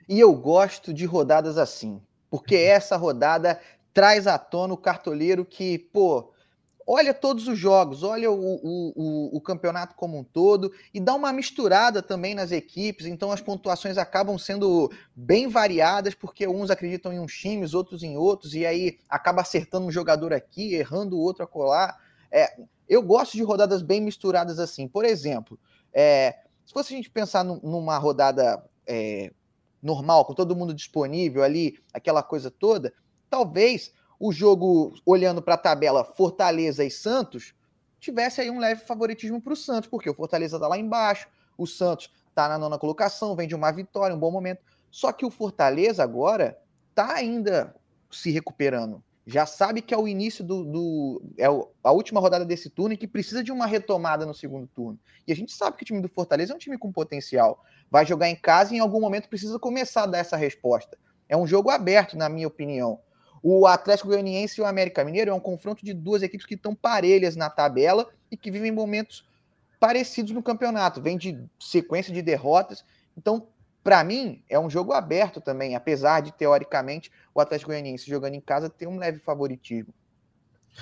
E 0.09 0.18
eu 0.18 0.33
gosto 0.35 0.92
de 0.92 1.04
rodadas 1.04 1.59
assim, 1.59 2.00
porque 2.28 2.57
essa 2.57 2.96
rodada 2.96 3.61
traz 3.94 4.26
à 4.26 4.37
tona 4.37 4.74
o 4.74 4.76
cartoleiro 4.76 5.44
que, 5.44 5.78
pô, 5.78 6.33
olha 6.90 7.12
todos 7.12 7.46
os 7.46 7.59
jogos, 7.59 8.03
olha 8.03 8.31
o, 8.31 8.35
o, 8.35 8.92
o, 8.96 9.37
o, 9.37 9.40
campeonato 9.42 9.94
como 9.94 10.18
um 10.18 10.24
todo 10.24 10.72
e 10.92 10.98
dá 10.98 11.14
uma 11.14 11.31
misturada 11.35 12.01
também 12.01 12.35
nas 12.35 12.51
equipes, 12.51 13.05
então 13.05 13.31
as 13.31 13.42
pontuações 13.42 13.98
acabam 13.98 14.38
sendo 14.38 14.90
bem 15.14 15.48
variadas, 15.48 16.14
porque 16.14 16.48
uns 16.48 16.70
acreditam 16.70 17.12
em 17.12 17.20
uns 17.20 17.35
times, 17.35 17.74
outros 17.74 18.03
em 18.03 18.16
outros, 18.16 18.55
e 18.55 18.64
aí 18.64 18.98
acaba 19.07 19.42
acertando 19.42 19.87
um 19.87 19.90
jogador 19.90 20.33
aqui, 20.33 20.74
errando 20.74 21.14
o 21.14 21.20
outro 21.20 21.44
a 21.44 21.46
colar. 21.46 21.94
É, 22.33 22.57
eu 22.88 23.03
gosto 23.03 23.37
de 23.37 23.42
rodadas 23.42 23.83
bem 23.83 24.01
misturadas 24.01 24.59
assim. 24.59 24.88
Por 24.88 25.05
exemplo, 25.05 25.61
é, 25.92 26.38
se 26.64 26.72
fosse 26.72 26.94
a 26.94 26.96
gente 26.96 27.11
pensar 27.11 27.44
numa 27.44 27.98
rodada 27.98 28.64
é, 28.87 29.31
normal, 29.83 30.24
com 30.24 30.33
todo 30.33 30.57
mundo 30.57 30.72
disponível 30.72 31.42
ali, 31.42 31.79
aquela 31.92 32.22
coisa 32.22 32.51
toda, 32.51 32.94
talvez 33.29 33.92
o 34.18 34.33
jogo, 34.33 34.94
olhando 35.07 35.40
para 35.40 35.54
a 35.54 35.59
tabela 35.59 36.04
Fortaleza 36.04 36.85
e 36.85 36.90
Santos, 36.90 37.54
tivesse 38.00 38.40
aí 38.40 38.50
um 38.50 38.59
leve 38.59 38.85
favoritismo 38.85 39.40
para 39.40 39.52
o 39.52 39.57
Santos, 39.57 39.88
porque 39.88 40.11
o 40.11 40.14
Fortaleza 40.14 40.57
está 40.57 40.66
lá 40.66 40.78
embaixo, 40.78 41.28
o 41.57 41.66
Santos 41.66 42.11
está 42.28 42.48
na 42.48 42.59
nona 42.59 42.78
colocação, 42.78 43.37
vem 43.37 43.48
de 43.48 43.54
uma 43.54 43.70
vitória, 43.70 44.14
um 44.14 44.18
bom 44.18 44.31
momento. 44.31 44.62
Só 44.90 45.12
que 45.12 45.26
o 45.26 45.31
Fortaleza 45.31 46.02
agora 46.02 46.59
está 46.90 47.14
ainda 47.14 47.74
se 48.11 48.31
recuperando. 48.31 49.02
Já 49.26 49.44
sabe 49.44 49.83
que 49.83 49.92
é 49.92 49.98
o 49.98 50.09
início 50.09 50.42
do. 50.42 50.64
do 50.64 51.22
é 51.37 51.44
a 51.85 51.92
última 51.92 52.18
rodada 52.18 52.46
desse 52.46 52.70
turno 52.70 52.94
e 52.94 52.96
que 52.96 53.07
precisa 53.07 53.44
de 53.44 53.52
uma 53.52 53.66
retomada 53.66 54.24
no 54.24 54.33
segundo 54.33 54.66
turno. 54.66 54.98
E 55.26 55.33
a 55.33 55.37
gente 55.37 55.52
sabe 55.52 55.76
que 55.76 55.83
o 55.83 55.87
time 55.87 56.00
do 56.00 56.09
Fortaleza 56.09 56.54
é 56.54 56.57
um 56.57 56.59
time 56.59 56.78
com 56.78 56.90
potencial. 56.90 57.62
Vai 57.90 58.07
jogar 58.07 58.31
em 58.31 58.37
casa 58.37 58.72
e 58.72 58.78
em 58.78 58.81
algum 58.81 59.00
momento 59.00 59.28
precisa 59.28 59.59
começar 59.59 60.04
a 60.04 60.07
dar 60.07 60.18
essa 60.18 60.35
resposta. 60.35 60.96
É 61.28 61.37
um 61.37 61.46
jogo 61.46 61.68
aberto, 61.68 62.16
na 62.16 62.26
minha 62.26 62.48
opinião. 62.48 63.00
O 63.42 63.66
Atlético 63.66 64.09
Goianiense 64.09 64.61
e 64.61 64.62
o 64.62 64.66
América 64.66 65.05
Mineiro 65.05 65.31
é 65.31 65.35
um 65.35 65.40
confronto 65.40 65.85
de 65.85 65.92
duas 65.92 66.22
equipes 66.22 66.46
que 66.46 66.55
estão 66.55 66.74
parelhas 66.74 67.37
na 67.37 67.48
tabela 67.48 68.09
e 68.31 68.37
que 68.37 68.51
vivem 68.51 68.72
momentos 68.72 69.24
parecidos 69.79 70.33
no 70.33 70.42
campeonato, 70.42 71.01
vem 71.01 71.16
de 71.16 71.38
sequência 71.59 72.12
de 72.12 72.20
derrotas. 72.20 72.85
Então, 73.16 73.46
para 73.83 74.03
mim, 74.03 74.42
é 74.48 74.59
um 74.59 74.68
jogo 74.68 74.92
aberto 74.92 75.40
também, 75.40 75.74
apesar 75.74 76.20
de, 76.20 76.33
teoricamente, 76.33 77.11
o 77.35 77.40
Atlético 77.40 77.70
Goianiense 77.70 78.09
jogando 78.09 78.35
em 78.35 78.40
casa 78.40 78.68
ter 78.68 78.87
um 78.87 78.98
leve 78.98 79.18
favoritismo. 79.18 79.94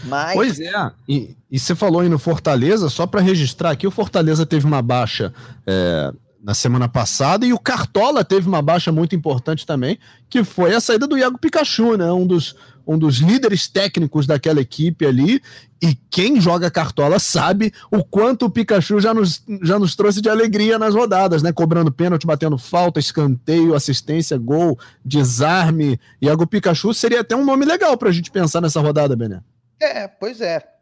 Mas... 0.04 0.34
Pois 0.34 0.60
é, 0.60 0.92
e, 1.08 1.36
e 1.50 1.58
você 1.58 1.74
falou 1.74 2.00
aí 2.00 2.08
no 2.08 2.18
Fortaleza, 2.18 2.88
só 2.88 3.06
para 3.06 3.20
registrar 3.20 3.70
aqui, 3.70 3.86
o 3.86 3.90
Fortaleza 3.90 4.44
teve 4.44 4.66
uma 4.66 4.82
baixa 4.82 5.32
é, 5.66 6.12
na 6.46 6.54
semana 6.54 6.88
passada 6.88 7.44
e 7.44 7.52
o 7.52 7.58
Cartola 7.58 8.24
teve 8.24 8.46
uma 8.46 8.62
baixa 8.62 8.92
muito 8.92 9.16
importante 9.16 9.66
também, 9.66 9.98
que 10.30 10.44
foi 10.44 10.72
a 10.72 10.80
saída 10.80 11.04
do 11.04 11.18
Iago 11.18 11.36
Pikachu, 11.38 11.96
né? 11.96 12.12
Um 12.12 12.24
dos, 12.24 12.54
um 12.86 12.96
dos 12.96 13.16
líderes 13.16 13.66
técnicos 13.66 14.28
daquela 14.28 14.60
equipe 14.60 15.04
ali, 15.04 15.42
e 15.82 15.96
quem 16.08 16.40
joga 16.40 16.70
cartola 16.70 17.18
sabe 17.18 17.72
o 17.90 18.04
quanto 18.04 18.46
o 18.46 18.50
Pikachu 18.50 19.00
já 19.00 19.12
nos, 19.12 19.42
já 19.60 19.76
nos 19.76 19.96
trouxe 19.96 20.22
de 20.22 20.30
alegria 20.30 20.78
nas 20.78 20.94
rodadas, 20.94 21.42
né? 21.42 21.52
Cobrando 21.52 21.90
pênalti, 21.90 22.28
batendo 22.28 22.56
falta, 22.56 23.00
escanteio, 23.00 23.74
assistência, 23.74 24.38
gol, 24.38 24.78
desarme. 25.04 25.98
Iago 26.22 26.46
Pikachu 26.46 26.94
seria 26.94 27.22
até 27.22 27.34
um 27.34 27.44
nome 27.44 27.64
legal 27.64 27.96
para 27.96 28.10
a 28.10 28.12
gente 28.12 28.30
pensar 28.30 28.60
nessa 28.60 28.80
rodada, 28.80 29.16
Bené. 29.16 29.40
É, 29.82 30.06
pois 30.06 30.40
é. 30.40 30.75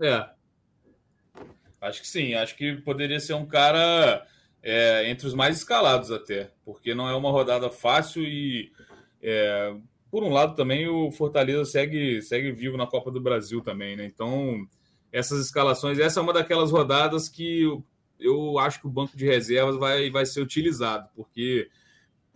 É. 0.00 0.28
Acho 1.80 2.00
que 2.00 2.08
sim. 2.08 2.34
Acho 2.34 2.56
que 2.56 2.76
poderia 2.76 3.20
ser 3.20 3.34
um 3.34 3.46
cara 3.46 4.26
é, 4.62 5.08
entre 5.08 5.26
os 5.26 5.34
mais 5.34 5.56
escalados 5.58 6.10
até, 6.10 6.50
porque 6.64 6.94
não 6.94 7.08
é 7.08 7.14
uma 7.14 7.30
rodada 7.30 7.70
fácil 7.70 8.24
e 8.24 8.72
é, 9.22 9.74
por 10.10 10.24
um 10.24 10.30
lado 10.30 10.56
também 10.56 10.88
o 10.88 11.10
Fortaleza 11.12 11.64
segue 11.64 12.20
segue 12.22 12.50
vivo 12.50 12.76
na 12.76 12.86
Copa 12.86 13.10
do 13.10 13.20
Brasil 13.20 13.60
também, 13.60 13.96
né? 13.96 14.04
Então 14.04 14.66
essas 15.12 15.44
escalações, 15.44 15.98
essa 15.98 16.18
é 16.18 16.22
uma 16.22 16.32
daquelas 16.32 16.70
rodadas 16.72 17.28
que 17.28 17.62
eu, 17.62 17.84
eu 18.18 18.58
acho 18.58 18.80
que 18.80 18.86
o 18.86 18.90
banco 18.90 19.16
de 19.16 19.24
reservas 19.24 19.76
vai, 19.76 20.10
vai 20.10 20.26
ser 20.26 20.40
utilizado, 20.40 21.08
porque 21.14 21.70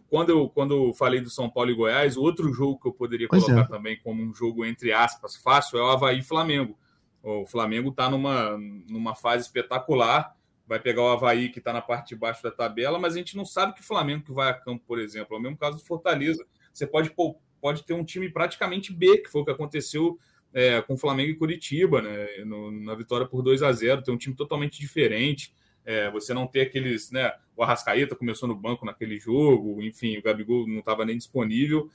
quando 0.09 0.31
eu, 0.31 0.49
quando 0.49 0.75
eu 0.75 0.95
falei 0.95 1.21
do 1.21 1.31
São 1.31 1.51
Paulo 1.51 1.71
e 1.71 1.75
Goiás, 1.75 2.17
outro 2.17 2.53
jogo 2.53 2.79
que 2.81 2.89
eu 2.89 2.93
poderia 2.93 3.29
pois 3.29 3.45
colocar 3.45 3.63
é. 3.63 3.69
também 3.69 3.99
como 4.03 4.23
um 4.23 4.33
jogo 4.33 4.65
entre 4.65 4.93
aspas 4.93 5.37
fácil 5.37 5.79
é 5.79 5.83
o 5.83 5.91
Havaí 5.91 6.23
Flamengo 6.23 6.79
o 7.23 7.47
Flamengo 7.47 7.91
está 7.91 8.09
numa, 8.09 8.57
numa 8.89 9.15
fase 9.15 9.45
espetacular, 9.45 10.35
vai 10.67 10.79
pegar 10.79 11.03
o 11.03 11.09
Havaí, 11.09 11.49
que 11.49 11.59
está 11.59 11.73
na 11.73 11.83
parte 11.83 12.11
de 12.11 12.17
baixo 12.17 12.43
da 12.43 12.51
tabela, 12.51 12.99
mas 12.99 13.15
a 13.15 13.19
gente 13.19 13.37
não 13.37 13.45
sabe 13.45 13.75
que 13.75 13.83
Flamengo 13.83 14.25
que 14.25 14.33
vai 14.33 14.51
a 14.51 14.55
campo, 14.55 14.85
por 14.87 15.01
exemplo. 15.01 15.37
É 15.37 15.39
o 15.39 15.43
mesmo 15.43 15.57
caso 15.57 15.79
do 15.79 15.85
Fortaleza. 15.85 16.47
Você 16.73 16.87
pode, 16.87 17.13
pode 17.61 17.85
ter 17.85 17.93
um 17.93 18.05
time 18.05 18.31
praticamente 18.31 18.93
B, 18.93 19.19
que 19.19 19.29
foi 19.29 19.43
o 19.43 19.45
que 19.45 19.51
aconteceu 19.51 20.19
é, 20.53 20.81
com 20.83 20.97
Flamengo 20.97 21.31
e 21.31 21.37
Curitiba, 21.37 22.01
né? 22.01 22.45
No, 22.45 22.71
na 22.71 22.95
vitória 22.95 23.27
por 23.27 23.43
2 23.43 23.63
a 23.63 23.73
0 23.73 24.03
tem 24.03 24.15
um 24.15 24.19
time 24.19 24.35
totalmente 24.35 24.79
diferente. 24.81 25.53
É, 25.85 26.11
você 26.11 26.33
não 26.33 26.47
ter 26.47 26.63
aqueles, 26.63 27.11
né? 27.11 27.33
O 27.57 27.63
Arrascaeta 27.63 28.15
começou 28.15 28.49
no 28.49 28.55
banco 28.55 28.87
naquele 28.87 29.19
jogo, 29.19 29.83
enfim, 29.83 30.19
o 30.19 30.23
Gabigol 30.23 30.67
não 30.67 30.79
estava 30.79 31.05
nem 31.05 31.17
disponível. 31.17 31.91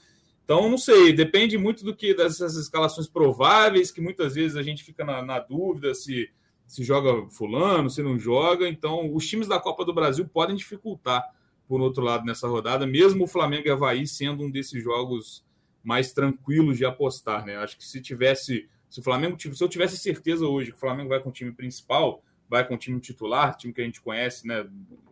Então, 0.46 0.70
não 0.70 0.78
sei, 0.78 1.12
depende 1.12 1.58
muito 1.58 1.84
do 1.84 1.92
que 1.92 2.14
dessas 2.14 2.54
escalações 2.54 3.08
prováveis, 3.08 3.90
que 3.90 4.00
muitas 4.00 4.36
vezes 4.36 4.56
a 4.56 4.62
gente 4.62 4.84
fica 4.84 5.04
na, 5.04 5.20
na 5.20 5.40
dúvida 5.40 5.92
se, 5.92 6.30
se 6.68 6.84
joga 6.84 7.28
fulano, 7.30 7.90
se 7.90 8.00
não 8.00 8.16
joga. 8.16 8.68
Então, 8.68 9.12
os 9.12 9.26
times 9.26 9.48
da 9.48 9.58
Copa 9.58 9.84
do 9.84 9.92
Brasil 9.92 10.24
podem 10.24 10.54
dificultar, 10.54 11.20
por 11.66 11.80
outro 11.80 12.04
lado, 12.04 12.24
nessa 12.24 12.46
rodada, 12.46 12.86
mesmo 12.86 13.24
o 13.24 13.26
Flamengo 13.26 13.66
e 13.66 13.70
Havaí 13.72 14.06
sendo 14.06 14.44
um 14.44 14.48
desses 14.48 14.80
jogos 14.80 15.44
mais 15.82 16.12
tranquilos 16.12 16.78
de 16.78 16.84
apostar, 16.84 17.44
né? 17.44 17.56
Acho 17.56 17.76
que 17.76 17.84
se 17.84 18.00
tivesse, 18.00 18.68
se 18.88 19.00
o 19.00 19.02
Flamengo, 19.02 19.36
se 19.40 19.64
eu 19.64 19.68
tivesse 19.68 19.98
certeza 19.98 20.46
hoje 20.46 20.70
que 20.70 20.76
o 20.76 20.80
Flamengo 20.80 21.08
vai 21.08 21.18
com 21.18 21.30
o 21.30 21.32
time 21.32 21.50
principal, 21.50 22.22
vai 22.48 22.64
com 22.64 22.76
o 22.76 22.78
time 22.78 23.00
titular, 23.00 23.56
time 23.56 23.72
que 23.72 23.80
a 23.80 23.84
gente 23.84 24.00
conhece, 24.00 24.46
né, 24.46 24.64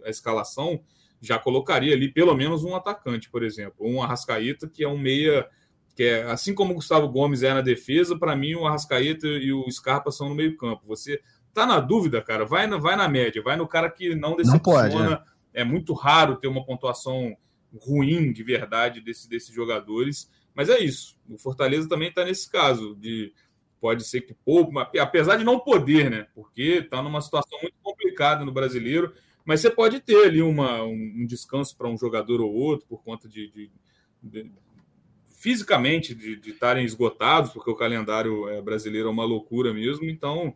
a 0.05 0.11
escalação, 0.11 0.81
já 1.21 1.39
colocaria 1.39 1.95
ali 1.95 2.09
pelo 2.09 2.35
menos 2.35 2.65
um 2.65 2.75
atacante, 2.75 3.31
por 3.31 3.43
exemplo, 3.43 3.77
um 3.81 4.03
Arrascaeta, 4.03 4.69
que 4.69 4.85
é 4.85 4.89
um 4.89 4.99
meia, 4.99 5.47
que 5.95 6.03
é 6.03 6.23
assim 6.25 6.55
como 6.55 6.73
o 6.73 6.75
Gustavo 6.77 7.09
Gomes 7.09 7.43
é 7.43 7.55
na 7.55 7.61
defesa, 7.61 8.19
para 8.19 8.37
mim 8.37 8.55
o 8.55 8.67
Arrascaeta 8.67 9.27
e 9.27 9.53
o 9.53 9.71
Scarpa 9.71 10.11
são 10.11 10.29
no 10.29 10.35
meio-campo. 10.35 10.83
Você 10.87 11.21
tá 11.53 11.65
na 11.65 11.81
dúvida, 11.81 12.21
cara, 12.21 12.45
vai 12.45 12.67
na, 12.67 12.77
vai 12.77 12.97
na 12.97 13.09
média, 13.09 13.43
vai 13.43 13.57
no 13.57 13.67
cara 13.67 13.89
que 13.89 14.15
não 14.15 14.37
decepciona. 14.37 14.91
Não 14.91 15.01
pode, 15.01 15.15
é. 15.55 15.63
é 15.63 15.65
muito 15.65 15.95
raro 15.95 16.37
ter 16.37 16.49
uma 16.49 16.65
pontuação 16.65 17.37
ruim 17.81 18.33
de 18.33 18.43
verdade 18.43 19.01
desse, 19.01 19.29
desses 19.29 19.55
jogadores, 19.55 20.31
mas 20.55 20.69
é 20.69 20.79
isso. 20.79 21.17
O 21.29 21.39
Fortaleza 21.39 21.89
também 21.89 22.09
está 22.09 22.25
nesse 22.25 22.51
caso 22.51 22.95
de 22.97 23.33
pode 23.81 24.05
ser 24.05 24.23
que 24.23 24.33
pouco, 24.33 24.79
apesar 24.79 25.37
de 25.37 25.45
não 25.45 25.61
poder, 25.61 26.11
né? 26.11 26.27
Porque 26.35 26.81
está 26.85 27.03
numa 27.03 27.21
situação 27.21 27.59
muito 27.61 27.77
complicada 27.83 28.45
no 28.45 28.53
brasileiro 28.53 29.13
mas 29.45 29.61
você 29.61 29.71
pode 29.71 30.01
ter 30.01 30.25
ali 30.25 30.41
uma, 30.41 30.83
um, 30.83 31.27
descanso 31.27 31.77
para 31.77 31.89
um 31.89 31.99
jogador 31.99 32.41
ou 32.41 32.53
outro 32.53 32.87
por 32.89 33.03
conta 33.03 33.29
de, 33.29 33.51
de, 33.51 33.71
de 34.23 34.51
fisicamente 35.27 36.15
de 36.15 36.51
estarem 36.51 36.85
esgotados, 36.85 37.53
porque 37.53 37.71
o 37.71 37.77
calendário 37.77 38.49
é, 38.49 38.63
brasileiro 38.63 39.09
é 39.09 39.11
uma 39.11 39.25
loucura 39.25 39.75
mesmo. 39.75 40.09
Então, 40.09 40.55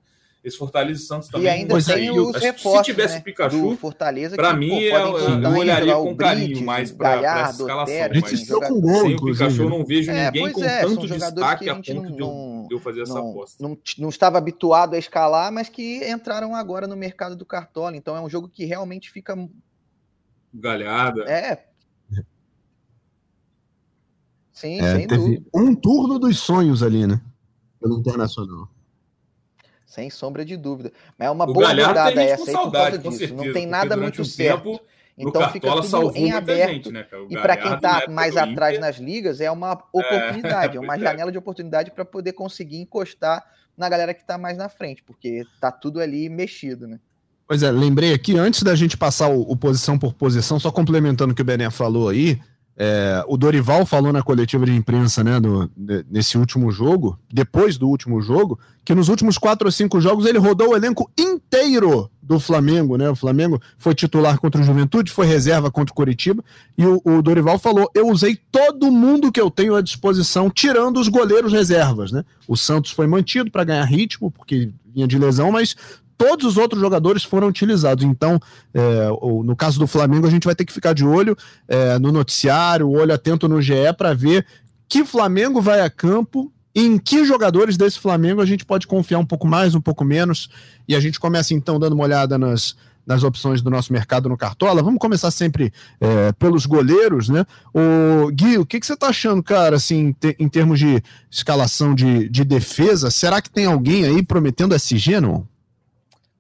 esse 0.49 0.59
Fortaleza 0.59 1.01
e 1.01 1.05
Santos 1.05 1.29
também. 1.29 1.47
E 1.47 1.49
ainda 1.49 1.83
tem 1.83 2.11
os 2.11 2.37
reforços, 2.37 2.87
Se 2.87 2.93
tivesse 2.93 3.15
né, 3.15 3.21
Pikachu, 3.21 3.77
Fortaleza, 3.77 4.37
para 4.37 4.55
mim, 4.55 4.71
pô, 4.71 4.75
eu, 4.75 5.43
eu 5.43 5.51
olharia 5.51 5.95
com 5.95 6.17
carinho 6.17 6.65
mais 6.65 6.91
para 6.91 7.15
essa 7.15 7.63
escalação. 7.63 7.95
mas 8.21 8.49
com 8.49 8.81
gol, 8.81 9.01
sem 9.03 9.15
o 9.15 9.25
Pikachu, 9.25 9.63
eu 9.63 9.71
não 9.71 9.85
vejo 9.85 10.11
é, 10.11 10.27
ninguém 10.27 10.53
com 10.53 10.65
é, 10.65 10.81
tanto 10.81 11.07
destaque 11.07 11.69
a, 11.69 11.73
a 11.73 11.77
ponto 11.77 11.95
não, 11.95 12.03
de, 12.03 12.21
eu, 12.21 12.67
de, 12.69 12.75
eu, 12.75 12.81
fazer 12.81 13.03
essa 13.03 13.15
não, 13.15 13.31
aposta. 13.31 13.63
Não, 13.63 13.79
não 13.99 14.09
estava 14.09 14.39
habituado 14.39 14.95
a 14.95 14.99
escalar, 14.99 15.53
mas 15.53 15.69
que 15.69 16.05
entraram 16.09 16.55
agora 16.55 16.87
no 16.87 16.97
mercado 16.97 17.37
do 17.37 17.45
Cartola. 17.45 17.97
Então 17.97 18.17
é 18.17 18.21
um 18.21 18.29
jogo 18.29 18.49
que 18.49 18.65
realmente 18.65 19.11
fica. 19.11 19.37
Galhada. 20.53 21.23
É. 21.31 21.65
Sim, 24.53 24.81
é, 24.81 24.97
sem 24.97 25.07
dúvida. 25.07 25.47
Um 25.55 25.75
turno 25.75 26.19
dos 26.19 26.39
sonhos 26.41 26.83
ali, 26.83 27.07
né? 27.07 27.21
Pelo 27.81 28.01
Internacional. 28.01 28.69
Sem 29.88 30.11
sombra 30.11 30.44
de 30.44 30.55
dúvida. 30.55 30.92
Mas 31.18 31.29
é 31.29 31.31
uma 31.31 31.48
o 31.48 31.53
boa 31.53 31.68
rodada 31.70 32.22
essa 32.22 32.44
aí 32.44 32.53
saudade, 32.53 32.98
por 32.98 33.05
causa 33.05 33.18
disso. 33.18 33.35
não 33.35 33.53
tem 33.55 33.66
nada 33.66 33.96
muito 33.96 34.20
um 34.20 34.24
certo. 34.24 34.72
Tempo, 34.72 34.81
então 35.16 35.48
fica 35.51 35.70
tudo 35.81 36.12
em 36.14 36.31
aberto. 36.31 36.72
Gente, 36.72 36.92
né, 36.92 37.07
e 37.31 37.37
para 37.38 37.57
quem 37.57 37.74
está 37.74 38.05
mais 38.07 38.37
atrás 38.37 38.77
Inter, 38.77 38.87
nas 38.87 38.96
ligas, 38.98 39.40
é 39.40 39.51
uma 39.51 39.72
oportunidade, 39.72 40.77
é, 40.77 40.77
é 40.77 40.81
uma 40.81 40.94
é. 40.94 40.98
janela 41.01 41.33
de 41.33 41.38
oportunidade 41.38 41.90
para 41.90 42.05
poder 42.05 42.35
conseguir 42.35 42.77
encostar 42.77 43.42
na 43.79 43.88
galera 43.88 44.12
que 44.12 44.20
está 44.20 44.37
mais 44.37 44.59
na 44.59 44.68
frente, 44.68 45.03
porque 45.03 45.42
tá 45.59 45.72
tudo 45.72 46.01
ali 46.01 46.29
mexido, 46.29 46.87
né? 46.87 47.01
Pois 47.46 47.62
é, 47.62 47.70
lembrei 47.70 48.12
aqui, 48.12 48.37
antes 48.37 48.62
da 48.62 48.74
gente 48.74 48.94
passar 48.94 49.29
o, 49.29 49.40
o 49.40 49.57
posição 49.57 49.98
por 49.98 50.12
posição, 50.12 50.61
só 50.61 50.70
complementando 50.70 51.33
o 51.33 51.35
que 51.35 51.40
o 51.40 51.44
Bené 51.44 51.70
falou 51.70 52.11
aí, 52.11 52.38
é, 52.81 53.25
o 53.27 53.37
Dorival 53.37 53.85
falou 53.85 54.12
na 54.12 54.23
coletiva 54.23 54.64
de 54.64 54.73
imprensa, 54.73 55.25
né, 55.25 55.33
nesse 56.09 56.38
último 56.38 56.71
jogo, 56.71 57.19
depois 57.29 57.77
do 57.77 57.88
último 57.88 58.23
jogo, 58.23 58.57
que 58.85 58.95
nos 58.95 59.09
últimos 59.09 59.37
quatro 59.37 59.67
ou 59.67 59.73
cinco 59.73 60.01
jogos 60.01 60.27
ele 60.27 60.38
rodou 60.38 60.71
o 60.71 60.77
elenco 60.77 61.11
inteiro 61.19 62.09
do 62.23 62.38
Flamengo, 62.38 62.97
né? 62.97 63.11
O 63.11 63.17
Flamengo 63.17 63.61
foi 63.77 63.95
titular 63.95 64.38
contra 64.38 64.61
o 64.61 64.64
Juventude, 64.64 65.11
foi 65.11 65.27
reserva 65.27 65.73
contra 65.73 65.93
o 65.93 65.95
Coritiba, 65.95 66.45
e 66.77 66.87
o, 66.87 67.03
o 67.05 67.21
Dorival 67.21 67.59
falou: 67.59 67.91
eu 67.95 68.07
usei 68.07 68.38
todo 68.51 68.93
mundo 68.93 69.33
que 69.33 69.41
eu 69.41 69.51
tenho 69.51 69.75
à 69.75 69.83
disposição, 69.83 70.49
tirando 70.49 71.01
os 71.01 71.09
goleiros 71.09 71.53
reservas, 71.53 72.12
né? 72.12 72.25
O 72.47 72.57
Santos 72.57 72.93
foi 72.93 73.09
mantido 73.09 73.51
para 73.51 73.64
ganhar 73.64 73.85
ritmo, 73.85 74.31
porque 74.31 74.71
vinha 74.95 75.09
de 75.09 75.19
lesão, 75.19 75.51
mas 75.51 75.75
todos 76.19 76.45
os 76.45 76.57
outros 76.57 76.81
jogadores 76.81 77.23
foram 77.23 77.47
utilizados. 77.47 78.05
Então, 78.05 78.41
é, 78.75 79.09
no 79.45 79.55
caso 79.57 79.79
do 79.79 79.87
Flamengo, 79.87 80.27
a 80.27 80.31
gente 80.31 80.45
vai 80.45 80.55
ter 80.55 80.65
que 80.65 80.73
ficar 80.73 80.93
de 80.93 81.07
olho 81.07 81.37
é, 81.69 81.99
no 81.99 82.11
noticiário, 82.11 82.91
olho 82.91 83.15
atento 83.15 83.49
no 83.49 83.63
GE 83.63 83.95
para 83.97 84.13
ver 84.13 84.45
que 84.89 85.05
Flamengo 85.05 85.63
vai 85.63 85.81
a 85.81 85.89
campo 85.89 86.53
em 86.75 86.99
que 86.99 87.25
jogadores 87.25 87.77
desse 87.77 87.99
Flamengo 87.99 88.41
a 88.41 88.47
gente 88.47 88.65
pode 88.65 88.87
confiar 88.87 89.19
um 89.19 89.25
pouco 89.25 89.47
mais, 89.47 89.75
um 89.75 89.81
pouco 89.81 90.05
menos. 90.05 90.49
E 90.89 90.95
a 90.95 91.01
gente 91.01 91.21
começa 91.21 91.55
então 91.55 91.79
dando 91.79 91.93
uma 91.93 92.05
olhada 92.05 92.37
nas, 92.37 92.77
nas 93.07 93.23
opções 93.23 93.63
do 93.63 93.71
nosso 93.71 93.93
mercado 93.93 94.29
no 94.29 94.37
Cartola. 94.37 94.83
Vamos 94.83 94.99
começar 94.99 95.31
sempre 95.31 95.73
é, 96.01 96.33
pelos 96.33 96.67
goleiros, 96.67 97.29
né? 97.29 97.45
O 97.73 98.31
Gui, 98.31 98.59
o 98.59 98.67
que, 98.67 98.81
que 98.81 98.87
você 98.87 98.95
está 98.95 99.09
achando, 99.09 99.43
cara, 99.43 99.77
assim, 99.77 100.13
te, 100.13 100.37
em 100.39 100.49
termos 100.49 100.79
de 100.79 101.03
escalação 101.31 101.95
de, 101.95 102.29
de 102.29 102.45
defesa? 102.45 103.11
Será 103.11 103.41
que 103.41 103.51
tem 103.51 103.67
alguém 103.67 104.05
aí 104.05 104.23
prometendo 104.23 104.75
SG, 104.75 105.21
não? 105.21 105.47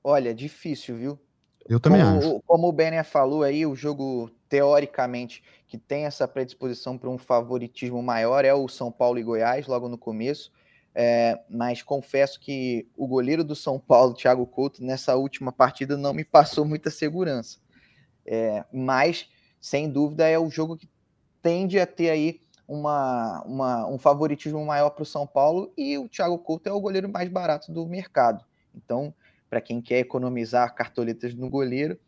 Olha, 0.02 0.34
difícil, 0.34 0.96
viu? 0.96 1.18
Eu 1.68 1.78
também 1.78 2.00
como, 2.00 2.18
acho. 2.18 2.42
Como 2.46 2.68
o 2.68 2.72
Benner 2.72 3.04
falou 3.04 3.42
aí, 3.42 3.66
o 3.66 3.74
jogo, 3.74 4.30
teoricamente, 4.48 5.42
que 5.66 5.76
tem 5.76 6.06
essa 6.06 6.26
predisposição 6.26 6.96
para 6.96 7.10
um 7.10 7.18
favoritismo 7.18 8.02
maior 8.02 8.44
é 8.44 8.54
o 8.54 8.66
São 8.68 8.90
Paulo 8.90 9.18
e 9.18 9.22
Goiás, 9.22 9.66
logo 9.66 9.88
no 9.88 9.98
começo. 9.98 10.50
É, 10.94 11.38
mas 11.48 11.82
confesso 11.82 12.40
que 12.40 12.88
o 12.96 13.06
goleiro 13.06 13.44
do 13.44 13.54
São 13.54 13.78
Paulo, 13.78 14.14
Thiago 14.14 14.46
Couto, 14.46 14.82
nessa 14.82 15.14
última 15.14 15.52
partida 15.52 15.96
não 15.96 16.14
me 16.14 16.24
passou 16.24 16.64
muita 16.64 16.90
segurança. 16.90 17.58
É, 18.26 18.64
mas 18.72 19.28
sem 19.60 19.88
dúvida 19.88 20.26
é 20.26 20.38
o 20.38 20.50
jogo 20.50 20.76
que 20.76 20.88
tende 21.42 21.78
a 21.78 21.86
ter 21.86 22.10
aí 22.10 22.40
uma, 22.66 23.42
uma 23.46 23.86
um 23.86 23.98
favoritismo 23.98 24.64
maior 24.64 24.90
para 24.90 25.02
o 25.02 25.06
São 25.06 25.26
Paulo 25.26 25.72
e 25.76 25.96
o 25.96 26.08
Thiago 26.08 26.38
Couto 26.38 26.68
é 26.68 26.72
o 26.72 26.80
goleiro 26.80 27.08
mais 27.08 27.28
barato 27.28 27.72
do 27.72 27.86
mercado. 27.86 28.44
Então, 28.74 29.14
para 29.48 29.60
quem 29.60 29.80
quer 29.80 29.98
economizar 29.98 30.74
cartoletas 30.74 31.34
no 31.34 31.48
goleiro, 31.48 31.98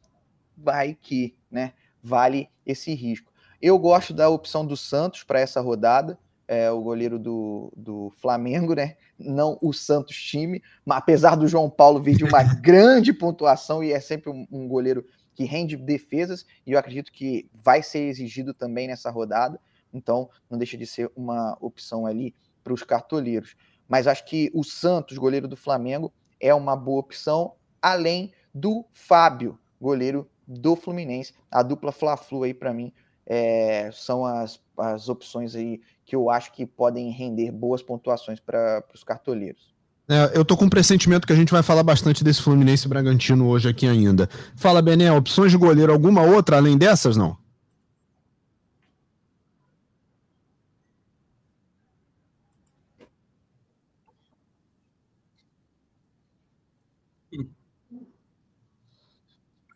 vai 0.57 0.95
que, 0.95 1.37
né, 1.51 1.73
vale 2.03 2.49
esse 2.65 2.95
risco. 2.95 3.33
Eu 3.61 3.79
gosto 3.79 4.15
da 4.15 4.29
opção 4.29 4.65
do 4.65 4.77
Santos 4.77 5.23
para 5.23 5.41
essa 5.41 5.61
rodada, 5.61 6.19
é, 6.49 6.71
o 6.71 6.81
goleiro 6.81 7.19
do, 7.19 7.73
do 7.77 8.13
Flamengo, 8.17 8.75
né? 8.75 8.97
Não 9.17 9.57
o 9.63 9.73
Santos 9.73 10.17
time, 10.17 10.61
mas 10.85 10.99
apesar 10.99 11.37
do 11.37 11.47
João 11.47 11.71
Paulo 11.71 12.03
vir 12.03 12.17
de 12.17 12.25
uma 12.25 12.43
grande 12.61 13.13
pontuação 13.13 13.85
e 13.85 13.93
é 13.93 14.01
sempre 14.01 14.31
um, 14.31 14.47
um 14.51 14.67
goleiro 14.67 15.07
que 15.33 15.45
rende 15.45 15.77
defesas, 15.77 16.45
e 16.67 16.73
eu 16.73 16.79
acredito 16.79 17.13
que 17.13 17.49
vai 17.55 17.83
ser 17.83 18.01
exigido 18.01 18.53
também 18.53 18.89
nessa 18.89 19.11
rodada, 19.11 19.61
então 19.93 20.29
não 20.51 20.59
deixa 20.59 20.77
de 20.77 20.87
ser 20.87 21.11
uma 21.15 21.57
opção 21.61 22.05
ali 22.05 22.35
para 22.65 22.73
os 22.73 22.83
cartoleiros. 22.83 23.55
Mas 23.89 24.07
acho 24.07 24.25
que 24.25 24.51
o 24.53 24.65
Santos, 24.65 25.19
goleiro 25.19 25.47
do 25.47 25.57
Flamengo, 25.57 26.13
é 26.41 26.55
uma 26.55 26.75
boa 26.75 27.01
opção, 27.01 27.53
além 27.81 28.33
do 28.55 28.85
Fábio, 28.93 29.59
goleiro 29.81 30.29
do 30.47 30.75
Fluminense. 30.75 31.35
A 31.51 31.63
dupla 31.63 31.93
Fla-Flu 31.93 32.43
aí, 32.45 32.55
para 32.55 32.73
mim, 32.73 32.93
é, 33.27 33.91
são 33.93 34.25
as, 34.25 34.61
as 34.77 35.09
opções 35.09 35.55
aí 35.55 35.81
que 36.05 36.17
eu 36.17 36.29
acho 36.29 36.53
que 36.53 36.67
podem 36.67 37.11
render 37.11 37.53
boas 37.53 37.83
pontuações 37.83 38.41
para 38.41 38.83
os 38.93 39.05
cartoleiros. 39.05 39.73
É, 40.09 40.37
eu 40.37 40.45
tô 40.45 40.57
com 40.57 40.65
um 40.65 40.69
pressentimento 40.69 41.25
que 41.25 41.33
a 41.33 41.37
gente 41.37 41.53
vai 41.53 41.63
falar 41.63 41.85
bastante 41.85 42.25
desse 42.25 42.43
Fluminense 42.43 42.89
Bragantino 42.89 43.47
hoje 43.47 43.69
aqui 43.69 43.87
ainda. 43.87 44.29
Fala, 44.57 44.83
Bené, 44.83 45.13
opções 45.13 45.53
de 45.53 45.57
goleiro, 45.57 45.93
alguma 45.93 46.23
outra 46.23 46.57
além 46.57 46.77
dessas, 46.77 47.17
não? 47.17 47.37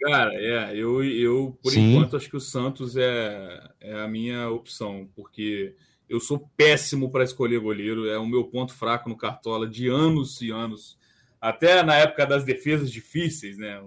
Cara, 0.05 0.35
é, 0.35 0.77
eu, 0.77 1.03
eu 1.03 1.59
por 1.62 1.73
Sim. 1.73 1.95
enquanto, 1.95 2.14
acho 2.14 2.29
que 2.29 2.37
o 2.37 2.40
Santos 2.40 2.95
é, 2.95 3.71
é 3.81 4.01
a 4.03 4.07
minha 4.07 4.51
opção, 4.51 5.09
porque 5.17 5.75
eu 6.07 6.21
sou 6.21 6.47
péssimo 6.59 7.11
para 7.11 7.25
escolher 7.25 7.59
goleiro, 7.59 8.07
é 8.07 8.19
o 8.19 8.27
meu 8.27 8.45
ponto 8.45 8.75
fraco 8.75 9.09
no 9.09 9.17
Cartola 9.17 9.67
de 9.67 9.88
anos 9.88 10.43
e 10.43 10.51
anos. 10.51 10.99
Até 11.40 11.83
na 11.83 11.95
época 11.95 12.27
das 12.27 12.45
defesas 12.45 12.93
difíceis, 12.93 13.57
né? 13.57 13.83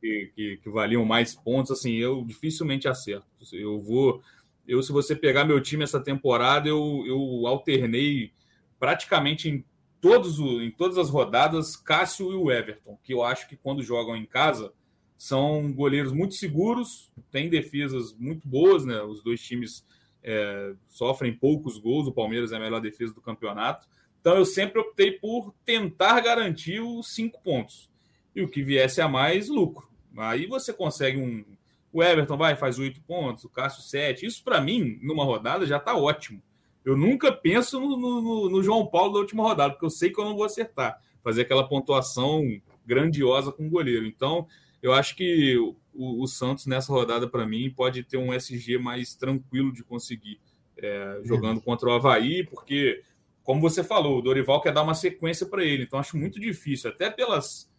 Que, 0.00 0.30
que, 0.36 0.56
que 0.58 0.70
valiam 0.70 1.04
mais 1.04 1.34
pontos, 1.34 1.72
assim, 1.72 1.94
eu 1.94 2.24
dificilmente 2.24 2.86
acerto. 2.86 3.26
Eu 3.52 3.80
vou. 3.80 4.22
Eu, 4.68 4.80
se 4.84 4.92
você 4.92 5.16
pegar 5.16 5.44
meu 5.44 5.60
time 5.60 5.82
essa 5.82 5.98
temporada, 5.98 6.68
eu, 6.68 7.02
eu 7.04 7.44
alternei 7.48 8.32
praticamente 8.78 9.48
em, 9.48 9.64
todos 10.00 10.38
em 10.38 10.70
todas 10.70 10.96
as 10.96 11.10
rodadas 11.10 11.74
Cássio 11.74 12.30
e 12.30 12.36
o 12.36 12.52
Everton, 12.52 12.96
que 13.02 13.12
eu 13.12 13.24
acho 13.24 13.48
que 13.48 13.56
quando 13.56 13.82
jogam 13.82 14.16
em 14.16 14.24
casa 14.24 14.72
são 15.18 15.72
goleiros 15.72 16.12
muito 16.12 16.36
seguros, 16.36 17.10
têm 17.32 17.50
defesas 17.50 18.14
muito 18.14 18.46
boas, 18.46 18.84
né? 18.84 19.02
Os 19.02 19.20
dois 19.20 19.42
times 19.42 19.84
é, 20.22 20.74
sofrem 20.88 21.34
poucos 21.34 21.76
gols, 21.76 22.06
o 22.06 22.12
Palmeiras 22.12 22.52
é 22.52 22.56
a 22.56 22.60
melhor 22.60 22.80
defesa 22.80 23.12
do 23.12 23.20
campeonato. 23.20 23.88
Então 24.20 24.36
eu 24.36 24.44
sempre 24.44 24.80
optei 24.80 25.10
por 25.10 25.52
tentar 25.64 26.20
garantir 26.20 26.80
os 26.80 27.12
cinco 27.12 27.42
pontos. 27.42 27.90
E 28.34 28.42
o 28.42 28.48
que 28.48 28.62
viesse 28.62 29.00
a 29.00 29.08
mais, 29.08 29.48
lucro. 29.48 29.88
Aí 30.16 30.46
você 30.46 30.72
consegue 30.72 31.18
um. 31.18 31.44
O 31.92 32.00
Everton 32.00 32.36
vai, 32.36 32.54
faz 32.54 32.78
oito 32.78 33.00
pontos, 33.00 33.44
o 33.44 33.48
Cássio 33.48 33.82
sete. 33.82 34.24
Isso 34.24 34.44
para 34.44 34.60
mim, 34.60 35.00
numa 35.02 35.24
rodada, 35.24 35.66
já 35.66 35.78
está 35.78 35.96
ótimo. 35.96 36.40
Eu 36.84 36.96
nunca 36.96 37.32
penso 37.32 37.80
no, 37.80 37.96
no, 37.96 38.50
no, 38.50 38.62
João 38.62 38.86
Paulo 38.86 39.14
da 39.14 39.18
última 39.18 39.42
rodada, 39.42 39.72
porque 39.72 39.84
eu 39.84 39.90
sei 39.90 40.10
que 40.10 40.20
eu 40.20 40.24
não 40.24 40.36
vou 40.36 40.44
acertar. 40.44 41.02
Fazer 41.24 41.42
aquela 41.42 41.68
pontuação 41.68 42.44
grandiosa 42.86 43.50
com 43.50 43.66
o 43.66 43.70
goleiro. 43.70 44.06
Então, 44.06 44.46
eu 44.82 44.92
acho 44.92 45.16
que 45.16 45.56
o, 45.92 46.22
o 46.22 46.26
Santos 46.26 46.66
nessa 46.66 46.92
rodada, 46.92 47.28
para 47.28 47.46
mim, 47.46 47.70
pode 47.70 48.02
ter 48.02 48.16
um 48.16 48.32
SG 48.32 48.78
mais 48.78 49.14
tranquilo 49.14 49.72
de 49.72 49.82
conseguir, 49.82 50.40
é, 50.76 51.20
jogando 51.24 51.56
uhum. 51.56 51.62
contra 51.62 51.88
o 51.88 51.92
Havaí, 51.92 52.44
porque, 52.44 53.02
como 53.42 53.60
você 53.60 53.82
falou, 53.82 54.18
o 54.18 54.22
Dorival 54.22 54.60
quer 54.60 54.72
dar 54.72 54.82
uma 54.82 54.94
sequência 54.94 55.46
para 55.46 55.64
ele, 55.64 55.84
então 55.84 55.98
acho 55.98 56.16
muito 56.16 56.38
difícil, 56.38 56.90
até 56.90 57.10
pelas, 57.10 57.70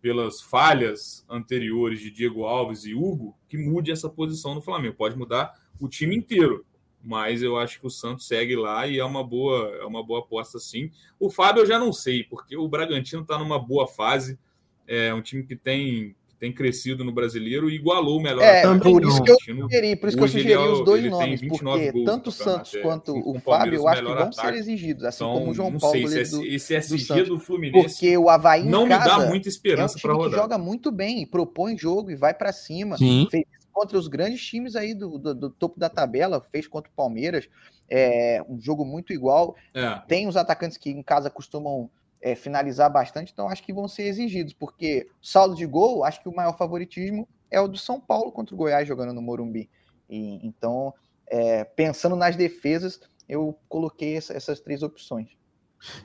pelas 0.00 0.40
falhas 0.40 1.24
anteriores 1.28 2.00
de 2.00 2.10
Diego 2.10 2.44
Alves 2.44 2.84
e 2.84 2.94
Hugo, 2.94 3.36
que 3.48 3.58
mude 3.58 3.90
essa 3.90 4.08
posição 4.08 4.54
no 4.54 4.62
Flamengo. 4.62 4.94
Pode 4.96 5.16
mudar 5.16 5.52
o 5.80 5.88
time 5.88 6.16
inteiro 6.16 6.64
mas 7.04 7.42
eu 7.42 7.58
acho 7.58 7.78
que 7.78 7.86
o 7.86 7.90
Santos 7.90 8.26
segue 8.26 8.56
lá 8.56 8.86
e 8.86 8.98
é 8.98 9.04
uma 9.04 9.22
boa 9.22 9.68
é 9.76 9.84
uma 9.84 10.02
boa 10.02 10.20
aposta 10.20 10.58
sim. 10.58 10.90
O 11.20 11.28
Fábio 11.28 11.60
eu 11.60 11.66
já 11.66 11.78
não 11.78 11.92
sei, 11.92 12.24
porque 12.24 12.56
o 12.56 12.66
Bragantino 12.66 13.20
está 13.20 13.38
numa 13.38 13.58
boa 13.58 13.86
fase, 13.86 14.38
é 14.86 15.12
um 15.12 15.20
time 15.20 15.44
que 15.44 15.54
tem 15.54 16.16
tem 16.44 16.52
crescido 16.52 17.02
no 17.02 17.10
brasileiro 17.10 17.70
e 17.70 17.74
igualou 17.74 18.18
o 18.18 18.22
melhor. 18.22 18.42
É, 18.42 18.62
por 18.78 19.02
isso 19.02 19.22
que 19.22 19.30
eu 19.30 19.38
sugeri, 19.40 19.96
por 19.96 20.08
isso 20.08 20.18
que 20.18 20.22
eu 20.22 20.28
sugeri 20.28 20.56
os 20.56 20.84
dois 20.84 21.02
nomes, 21.10 21.40
porque 21.40 22.04
tanto 22.04 22.28
o 22.28 22.32
Santos 22.32 22.76
quanto 22.82 23.14
o 23.14 23.40
Fábio 23.40 23.76
eu 23.76 23.88
acho 23.88 24.02
que 24.02 24.08
vão 24.08 24.18
ataque. 24.24 24.36
ser 24.36 24.54
exigidos, 24.54 25.04
assim 25.04 25.24
então, 25.24 25.38
como 25.38 25.50
o 25.50 25.54
João 25.54 25.78
Paulo. 25.78 25.96
Sei 26.06 26.26
se 26.26 26.36
esse, 26.36 26.74
esse 26.74 26.96
SG 26.96 27.22
do, 27.22 27.28
do 27.30 27.40
Fluminense 27.40 27.94
porque 27.94 28.18
o 28.18 28.28
Havaí 28.28 28.64
não 28.64 28.82
me 28.82 28.90
dá 28.90 29.26
muita 29.26 29.48
esperança 29.48 29.96
é 29.96 29.98
um 29.98 30.02
para 30.02 30.12
rodar. 30.12 30.40
Joga 30.40 30.58
muito 30.58 30.92
bem, 30.92 31.26
propõe 31.26 31.78
jogo 31.78 32.10
e 32.10 32.14
vai 32.14 32.34
para 32.34 32.52
cima. 32.52 32.98
Sim. 32.98 33.26
Fez 33.30 33.46
contra 33.72 33.96
os 33.96 34.06
grandes 34.06 34.44
times 34.44 34.76
aí 34.76 34.92
do, 34.92 35.18
do, 35.18 35.34
do, 35.34 35.50
topo 35.50 35.80
da 35.80 35.88
tabela, 35.88 36.44
fez 36.52 36.68
contra 36.68 36.90
o 36.90 36.94
Palmeiras, 36.94 37.48
é 37.88 38.44
um 38.46 38.60
jogo 38.60 38.84
muito 38.84 39.14
igual. 39.14 39.56
É. 39.72 39.98
Tem 40.06 40.28
os 40.28 40.36
atacantes 40.36 40.76
que 40.76 40.90
em 40.90 41.02
casa 41.02 41.30
costumam 41.30 41.88
é, 42.24 42.34
finalizar 42.34 42.90
bastante, 42.90 43.30
então 43.30 43.50
acho 43.50 43.62
que 43.62 43.70
vão 43.70 43.86
ser 43.86 44.04
exigidos, 44.04 44.54
porque 44.54 45.06
saldo 45.20 45.54
de 45.54 45.66
gol, 45.66 46.02
acho 46.02 46.22
que 46.22 46.28
o 46.28 46.34
maior 46.34 46.56
favoritismo 46.56 47.28
é 47.50 47.60
o 47.60 47.68
do 47.68 47.76
São 47.76 48.00
Paulo 48.00 48.32
contra 48.32 48.54
o 48.54 48.58
Goiás 48.58 48.88
jogando 48.88 49.12
no 49.12 49.20
Morumbi. 49.20 49.68
E, 50.08 50.40
então, 50.42 50.94
é, 51.26 51.64
pensando 51.64 52.16
nas 52.16 52.34
defesas, 52.34 52.98
eu 53.28 53.54
coloquei 53.68 54.16
essa, 54.16 54.32
essas 54.32 54.58
três 54.58 54.82
opções. 54.82 55.28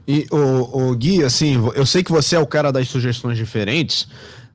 E 0.06 0.28
o, 0.30 0.90
o 0.90 0.96
Gui, 0.98 1.24
assim, 1.24 1.56
eu 1.74 1.86
sei 1.86 2.04
que 2.04 2.12
você 2.12 2.36
é 2.36 2.40
o 2.40 2.46
cara 2.46 2.70
das 2.70 2.90
sugestões 2.90 3.38
diferentes, 3.38 4.10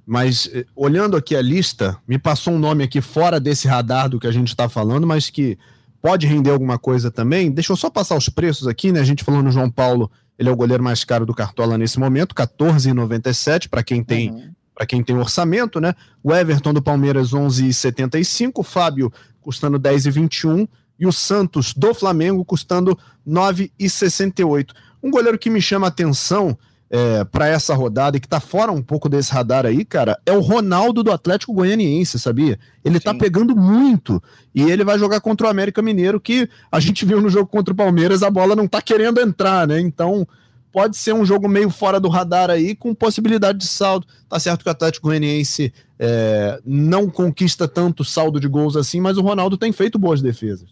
mas 0.04 0.50
eh, 0.52 0.66
olhando 0.76 1.16
aqui 1.16 1.34
a 1.34 1.40
lista, 1.40 1.98
me 2.06 2.18
passou 2.18 2.52
um 2.52 2.58
nome 2.58 2.84
aqui 2.84 3.00
fora 3.00 3.40
desse 3.40 3.66
radar 3.66 4.10
do 4.10 4.20
que 4.20 4.26
a 4.26 4.32
gente 4.32 4.48
está 4.48 4.68
falando, 4.68 5.06
mas 5.06 5.30
que 5.30 5.58
pode 6.04 6.26
render 6.26 6.50
alguma 6.50 6.78
coisa 6.78 7.10
também. 7.10 7.50
Deixa 7.50 7.72
eu 7.72 7.76
só 7.76 7.88
passar 7.88 8.14
os 8.14 8.28
preços 8.28 8.68
aqui, 8.68 8.92
né? 8.92 9.00
A 9.00 9.04
gente 9.04 9.24
falou 9.24 9.42
no 9.42 9.50
João 9.50 9.70
Paulo 9.70 10.10
ele 10.38 10.50
é 10.50 10.52
o 10.52 10.56
goleiro 10.56 10.84
mais 10.84 11.02
caro 11.02 11.24
do 11.24 11.32
Cartola 11.32 11.78
nesse 11.78 11.98
momento, 11.98 12.34
14,97 12.34 13.70
para 13.70 13.82
quem 13.82 14.04
tem 14.04 14.30
uhum. 14.30 14.52
para 14.74 14.84
quem 14.84 15.02
tem 15.02 15.16
orçamento, 15.16 15.80
né? 15.80 15.94
O 16.22 16.34
Everton 16.34 16.74
do 16.74 16.82
Palmeiras 16.82 17.30
11,75, 17.30 18.52
o 18.56 18.62
Fábio 18.62 19.10
custando 19.40 19.80
10,21 19.80 20.68
e 20.98 21.06
o 21.06 21.12
Santos 21.12 21.72
do 21.72 21.94
Flamengo 21.94 22.44
custando 22.44 22.98
9,68. 23.26 24.72
Um 25.02 25.10
goleiro 25.10 25.38
que 25.38 25.48
me 25.48 25.62
chama 25.62 25.86
a 25.86 25.88
atenção 25.88 26.58
é, 26.94 27.24
para 27.24 27.48
essa 27.48 27.74
rodada 27.74 28.16
e 28.16 28.20
que 28.20 28.28
tá 28.28 28.38
fora 28.38 28.70
um 28.70 28.80
pouco 28.80 29.08
desse 29.08 29.32
radar 29.32 29.66
aí, 29.66 29.84
cara, 29.84 30.16
é 30.24 30.30
o 30.30 30.38
Ronaldo 30.38 31.02
do 31.02 31.10
Atlético 31.10 31.52
Goianiense, 31.52 32.20
sabia? 32.20 32.56
Ele 32.84 33.00
tá 33.00 33.10
Sim. 33.10 33.18
tá 33.18 33.24
pegando 33.24 33.56
muito 33.56 34.22
e 34.54 34.62
ele 34.62 34.84
vai 34.84 34.96
jogar 34.96 35.20
contra 35.20 35.48
o 35.48 35.50
América 35.50 35.82
Mineiro, 35.82 36.20
que 36.20 36.48
a 36.70 36.78
gente 36.78 37.04
viu 37.04 37.20
no 37.20 37.28
jogo 37.28 37.48
contra 37.48 37.74
o 37.74 37.76
Palmeiras, 37.76 38.22
a 38.22 38.30
bola 38.30 38.54
não 38.54 38.68
tá 38.68 38.80
querendo 38.80 39.20
entrar, 39.20 39.66
né? 39.66 39.80
Então 39.80 40.24
pode 40.70 40.96
ser 40.96 41.12
um 41.12 41.26
jogo 41.26 41.48
meio 41.48 41.68
fora 41.68 41.98
do 41.98 42.08
radar 42.08 42.48
aí, 42.48 42.76
com 42.76 42.94
possibilidade 42.94 43.58
de 43.58 43.66
saldo. 43.66 44.06
Tá 44.28 44.38
certo 44.38 44.62
que 44.62 44.68
o 44.68 44.72
Atlético 44.72 45.08
Goianiense 45.08 45.74
é, 45.98 46.60
não 46.64 47.10
conquista 47.10 47.66
tanto 47.66 48.04
saldo 48.04 48.38
de 48.38 48.46
gols 48.46 48.76
assim, 48.76 49.00
mas 49.00 49.18
o 49.18 49.22
Ronaldo 49.22 49.58
tem 49.58 49.72
feito 49.72 49.98
boas 49.98 50.22
defesas. 50.22 50.68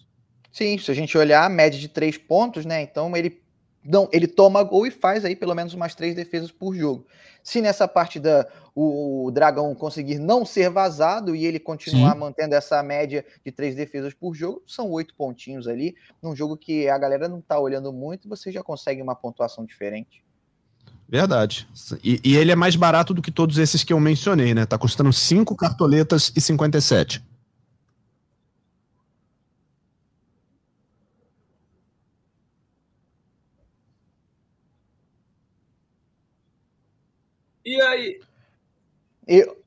Sim, 0.53 0.79
se 0.79 0.89
a 0.89 0.95
gente 0.95 1.19
olhar 1.19 1.45
a 1.45 1.49
média 1.49 1.81
de 1.81 1.89
três 1.89 2.17
pontos, 2.17 2.65
né? 2.65 2.81
Então 2.81 3.17
ele 3.17 3.42
não, 3.85 4.09
ele 4.13 4.27
toma 4.27 4.63
gol 4.63 4.87
e 4.87 4.91
faz 4.91 5.25
aí 5.25 5.35
pelo 5.35 5.55
menos 5.55 5.75
umas 5.75 5.95
três 5.95 6.15
defesas 6.15 6.51
por 6.51 6.75
jogo. 6.75 7.07
Se 7.43 7.61
nessa 7.61 7.89
partida 7.89 8.49
o, 8.75 9.27
o 9.27 9.31
Dragão 9.31 9.75
conseguir 9.75 10.19
não 10.19 10.45
ser 10.47 10.71
vazado 10.71 11.35
e 11.35 11.45
ele 11.45 11.59
continuar 11.59 12.13
Sim. 12.13 12.21
mantendo 12.21 12.55
essa 12.55 12.83
média 12.83 13.25
de 13.45 13.51
três 13.51 13.75
defesas 13.75 14.15
por 14.15 14.35
jogo, 14.35 14.63
são 14.67 14.91
oito 14.91 15.15
pontinhos 15.15 15.67
ali, 15.67 15.97
num 16.23 16.37
jogo 16.37 16.57
que 16.57 16.89
a 16.89 16.97
galera 16.97 17.29
não 17.29 17.41
tá 17.41 17.59
olhando 17.59 17.93
muito, 17.93 18.29
você 18.29 18.53
já 18.53 18.63
consegue 18.63 19.03
uma 19.03 19.17
pontuação 19.17 19.65
diferente. 19.65 20.23
Verdade. 21.09 21.69
E, 22.03 22.21
e 22.25 22.37
ele 22.37 22.53
é 22.53 22.57
mais 22.57 22.75
barato 22.75 23.13
do 23.13 23.21
que 23.21 23.31
todos 23.31 23.59
esses 23.59 23.85
que 23.85 23.93
eu 23.93 24.01
mencionei, 24.01 24.55
né? 24.55 24.65
Tá 24.65 24.79
custando 24.79 25.13
cinco 25.13 25.55
cartoletas 25.55 26.33
e 26.35 26.41
57. 26.41 27.23
E 37.65 37.81
aí? 37.81 38.21
Eu, 39.27 39.63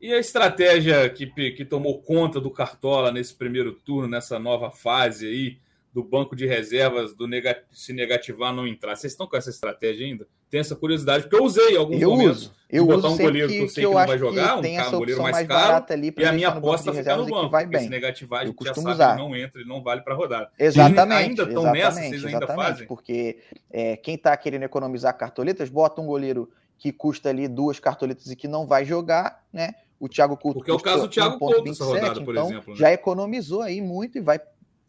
E 0.00 0.12
a 0.12 0.18
estratégia 0.18 1.08
que, 1.10 1.26
que 1.52 1.64
tomou 1.64 2.00
conta 2.00 2.40
do 2.40 2.50
Cartola 2.50 3.10
nesse 3.10 3.34
primeiro 3.34 3.72
turno, 3.72 4.08
nessa 4.08 4.38
nova 4.38 4.70
fase 4.70 5.26
aí, 5.26 5.58
do 5.92 6.04
banco 6.04 6.36
de 6.36 6.46
reservas, 6.46 7.14
do 7.14 7.26
negat 7.26 7.62
se 7.72 7.92
negativar 7.92 8.54
não 8.54 8.66
entrar. 8.66 8.94
Vocês 8.94 9.12
estão 9.12 9.26
com 9.26 9.36
essa 9.36 9.50
estratégia 9.50 10.06
ainda? 10.06 10.26
Tem 10.50 10.60
essa 10.60 10.76
curiosidade, 10.76 11.24
porque 11.24 11.36
eu 11.36 11.44
usei 11.44 11.76
alguns 11.76 12.00
eu 12.00 12.10
momentos. 12.10 12.42
Uso. 12.42 12.54
Eu 12.70 12.86
botar 12.86 13.08
uso 13.08 13.14
um 13.14 13.18
goleiro 13.18 13.48
que, 13.48 13.58
eu 13.58 13.68
sei 13.68 13.84
que, 13.84 13.90
que 13.90 13.96
não 13.96 14.06
vai 14.06 14.18
jogar, 14.18 14.58
um, 14.58 14.62
cara, 14.62 14.88
um 14.88 14.98
goleiro 14.98 15.22
mais, 15.22 15.36
mais 15.36 15.48
caro, 15.48 15.86
ali 15.90 16.14
e 16.16 16.24
a 16.24 16.32
minha 16.32 16.48
aposta 16.48 16.92
fica 16.92 17.16
no 17.16 17.26
banco. 17.26 17.50
Vai 17.50 17.66
bem. 17.66 17.82
Se 17.82 17.88
negativar, 17.88 18.42
a 18.42 18.46
gente 18.46 18.64
já 18.64 18.74
sabe 18.74 18.90
usar. 18.90 19.16
que 19.16 19.22
não 19.22 19.34
entra, 19.34 19.60
ele 19.60 19.68
não 19.68 19.82
vale 19.82 20.02
para 20.02 20.14
rodar. 20.14 20.50
Exatamente. 20.58 21.12
ainda 21.12 21.42
estão 21.42 21.72
nessa, 21.72 22.00
vocês 22.00 22.24
ainda 22.24 22.46
fazem? 22.46 22.86
Porque 22.86 23.38
é, 23.70 23.96
quem 23.96 24.14
está 24.14 24.36
querendo 24.36 24.62
economizar 24.62 25.16
cartoletas, 25.16 25.68
bota 25.68 26.00
um 26.00 26.06
goleiro 26.06 26.50
que 26.78 26.92
custa 26.92 27.28
ali 27.28 27.48
duas 27.48 27.80
cartoletas 27.80 28.30
e 28.30 28.36
que 28.36 28.46
não 28.46 28.66
vai 28.66 28.84
jogar, 28.84 29.44
né? 29.52 29.74
O 29.98 30.08
Thiago 30.08 30.36
Couto. 30.36 30.58
Porque 30.58 30.70
é 30.70 30.74
o 30.74 30.80
caso 30.80 31.02
do 31.02 31.08
Thiago 31.08 31.38
Couto 31.38 31.68
essa 31.68 31.84
rodada, 31.84 32.24
por 32.24 32.34
então, 32.34 32.46
exemplo. 32.46 32.72
Né? 32.72 32.78
Já 32.78 32.92
economizou 32.92 33.62
aí 33.62 33.82
muito 33.82 34.16
e 34.16 34.20
vai, 34.20 34.40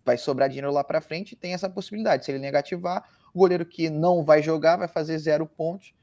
vai 0.06 0.18
sobrar 0.18 0.48
dinheiro 0.48 0.72
lá 0.72 0.84
para 0.84 1.02
frente 1.02 1.32
e 1.32 1.36
tem 1.36 1.54
essa 1.54 1.68
possibilidade. 1.68 2.26
Se 2.26 2.32
ele 2.32 2.38
negativar, 2.38 3.04
o 3.34 3.40
goleiro 3.40 3.66
que 3.66 3.90
não 3.90 4.24
vai 4.24 4.44
jogar 4.44 4.78
vai 4.78 4.88
fazer 4.88 5.18
zero 5.18 5.48
pontos 5.48 5.94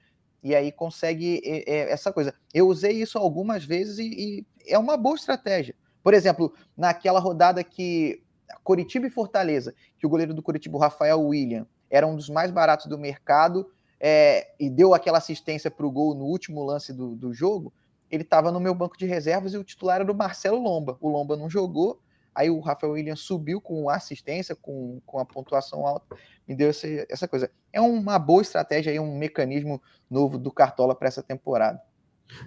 e 0.43 0.55
aí 0.55 0.73
consegue 0.73 1.41
é, 1.45 1.91
essa 1.91 2.13
coisa. 2.13 2.35
Eu 2.53 2.67
usei 2.67 3.01
isso 3.01 3.17
algumas 3.17 3.65
vezes 3.65 3.99
e, 3.99 4.05
e, 4.05 4.47
é 4.67 4.79
uma 4.79 4.97
boa 4.97 5.15
estratégia. 5.15 5.75
Por 6.03 6.13
exemplo, 6.15 6.53
naquela 6.77 7.21
rodada 7.21 7.63
que 7.63 8.23
Coritiba 8.65 9.07
e 9.07 9.11
Fortaleza, 9.11 9.73
que 9.99 10.07
o 10.07 10.09
goleiro 10.09 10.35
do 10.35 10.43
Coritiba, 10.43 10.77
o 10.77 10.81
Rafael 10.81 11.21
William, 11.21 11.67
era 11.89 12.07
um 12.07 12.17
dos 12.17 12.29
mais 12.29 12.51
baratos 12.51 12.87
do 12.87 12.99
mercado 12.99 13.71
é, 14.01 14.53
e 14.59 14.69
deu 14.69 14.95
aquela 14.95 15.19
assistência 15.19 15.71
para 15.71 15.87
o 15.87 15.91
gol 15.91 16.15
no 16.15 16.25
último 16.25 16.63
lance 16.65 16.93
do, 16.93 17.15
do 17.15 17.33
jogo 17.33 17.73
ele 18.11 18.23
estava 18.23 18.53
no 18.53 18.61
meu 18.61 18.75
banco 18.75 18.97
de 18.97 19.07
reservas 19.07 19.53
e 19.53 19.59
o 19.59 19.65
titular 19.65 20.01
era 20.01 20.11
o 20.11 20.15
Marcelo 20.15 20.59
Lomba. 20.59 20.97
O 21.01 21.09
Lomba 21.09 21.37
não 21.37 21.51
jogou, 21.51 22.01
aí 22.35 22.49
o 22.49 22.61
Rafael 22.61 22.93
Williams 22.93 23.21
subiu 23.21 23.61
com 23.61 23.91
assistência, 23.91 24.55
com, 24.55 25.01
com 25.05 25.19
a 25.19 25.25
pontuação 25.25 25.87
alta, 25.87 26.17
me 26.47 26.55
deu 26.55 26.71
essa, 26.71 26.87
essa 27.09 27.27
coisa. 27.27 27.51
É 27.73 27.81
uma 27.81 28.19
boa 28.19 28.43
estratégia 28.43 28.93
aí, 28.93 29.01
um 29.01 29.19
mecanismo 29.19 29.83
novo 30.09 30.39
do 30.39 30.53
Cartola 30.53 30.95
para 30.95 31.09
essa 31.09 31.23
temporada. 31.23 31.81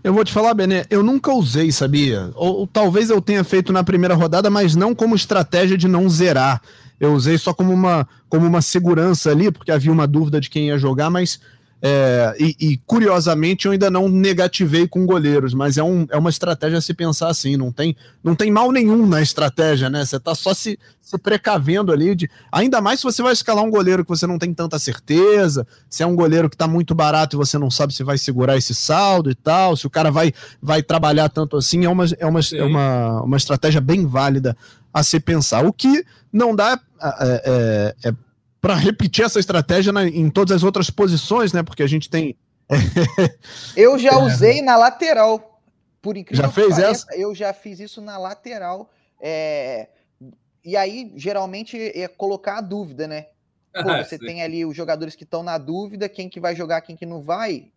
Eu 0.04 0.14
vou 0.14 0.24
te 0.24 0.32
falar, 0.32 0.54
Bené, 0.54 0.86
eu 0.90 1.04
nunca 1.04 1.34
usei, 1.34 1.72
sabia? 1.72 2.32
Ou, 2.36 2.60
ou, 2.60 2.68
talvez 2.68 3.10
eu 3.10 3.22
tenha 3.22 3.44
feito 3.44 3.74
na 3.74 3.84
primeira 3.84 4.16
rodada, 4.16 4.50
mas 4.50 4.76
não 4.76 4.96
como 4.96 5.16
estratégia 5.16 5.78
de 5.78 5.88
não 5.88 6.10
zerar. 6.10 6.62
Eu 7.00 7.14
usei 7.14 7.38
só 7.38 7.54
como 7.54 7.74
uma, 7.74 8.08
como 8.28 8.46
uma 8.46 8.62
segurança 8.62 9.32
ali, 9.32 9.52
porque 9.52 9.72
havia 9.72 9.92
uma 9.92 10.08
dúvida 10.08 10.40
de 10.40 10.50
quem 10.50 10.68
ia 10.68 10.78
jogar, 10.78 11.10
mas 11.10 11.40
é, 11.82 12.36
e, 12.38 12.56
e, 12.60 12.78
curiosamente 12.86 13.66
eu 13.66 13.72
ainda 13.72 13.90
não 13.90 14.10
negativei 14.10 14.86
com 14.86 15.06
goleiros, 15.06 15.54
mas 15.54 15.78
é, 15.78 15.84
um, 15.84 16.06
é 16.10 16.18
uma 16.18 16.30
estratégia 16.30 16.78
a 16.78 16.82
se 16.82 16.94
pensar 16.94 17.30
assim, 17.30 17.56
não 17.56 17.72
tem, 17.72 17.96
não 18.22 18.36
tem 18.36 18.52
mal 18.52 18.70
nenhum 18.70 19.08
na 19.08 19.22
estratégia, 19.22 19.90
né? 19.90 20.04
Você 20.04 20.18
está 20.18 20.36
só 20.36 20.54
se, 20.54 20.78
se 21.02 21.18
precavendo 21.18 21.94
ali, 21.94 22.16
de, 22.16 22.30
ainda 22.52 22.82
mais 22.82 23.00
se 23.00 23.06
você 23.06 23.24
vai 23.24 23.32
escalar 23.32 23.64
um 23.64 23.70
goleiro 23.70 24.04
que 24.04 24.10
você 24.10 24.28
não 24.28 24.38
tem 24.38 24.54
tanta 24.54 24.78
certeza, 24.78 25.66
se 25.90 26.04
é 26.04 26.06
um 26.06 26.18
goleiro 26.18 26.50
que 26.50 26.56
está 26.56 26.68
muito 26.68 26.94
barato 26.94 27.38
e 27.38 27.38
você 27.38 27.58
não 27.58 27.72
sabe 27.72 27.94
se 27.94 28.04
vai 28.04 28.18
segurar 28.18 28.58
esse 28.58 28.76
saldo 28.76 29.32
e 29.32 29.36
tal, 29.36 29.78
se 29.78 29.88
o 29.88 29.90
cara 29.90 30.12
vai, 30.12 30.34
vai 30.62 30.84
trabalhar 30.84 31.30
tanto 31.30 31.56
assim, 31.56 31.86
é 31.86 31.90
uma, 31.90 32.04
é 32.20 32.26
uma, 32.26 32.40
é 32.56 32.64
uma, 32.64 33.22
uma 33.22 33.38
estratégia 33.38 33.80
bem 33.80 34.06
válida 34.06 34.56
a 34.94 35.02
se 35.02 35.18
pensar. 35.18 35.66
O 35.66 35.72
que 35.72 36.04
não 36.32 36.54
dá 36.54 36.78
é, 37.22 37.96
é, 38.04 38.10
é 38.10 38.14
para 38.62 38.76
repetir 38.76 39.26
essa 39.26 39.40
estratégia 39.40 39.92
na, 39.92 40.08
em 40.08 40.30
todas 40.30 40.56
as 40.56 40.64
outras 40.64 40.90
posições, 40.90 41.54
né? 41.54 41.64
Porque 41.64 41.84
a 41.84 41.88
gente 41.88 42.10
tem. 42.10 42.38
eu 43.76 43.98
já 43.98 44.12
é. 44.12 44.18
usei 44.18 44.62
na 44.62 44.78
lateral. 44.78 45.62
Por 46.02 46.16
incrível 46.16 46.46
já 46.46 46.52
fez 46.52 46.70
pareça, 46.70 46.90
essa? 46.90 47.16
eu 47.16 47.36
já 47.36 47.54
fiz 47.54 47.80
isso 47.80 48.02
na 48.02 48.18
lateral. 48.18 48.90
É... 49.20 49.90
E 50.64 50.76
aí, 50.76 51.12
geralmente, 51.16 51.78
é 51.78 52.08
colocar 52.08 52.58
a 52.58 52.62
dúvida, 52.62 53.08
né? 53.08 53.28
Pô, 53.74 53.96
você 53.98 54.18
tem 54.18 54.42
ali 54.42 54.66
os 54.66 54.76
jogadores 54.76 55.16
que 55.16 55.24
estão 55.24 55.44
na 55.44 55.58
dúvida, 55.58 56.10
quem 56.10 56.30
que 56.30 56.40
vai 56.40 56.56
jogar, 56.56 56.82
quem 56.82 56.96
que 56.96 57.06
não 57.06 57.22
vai. 57.22 57.72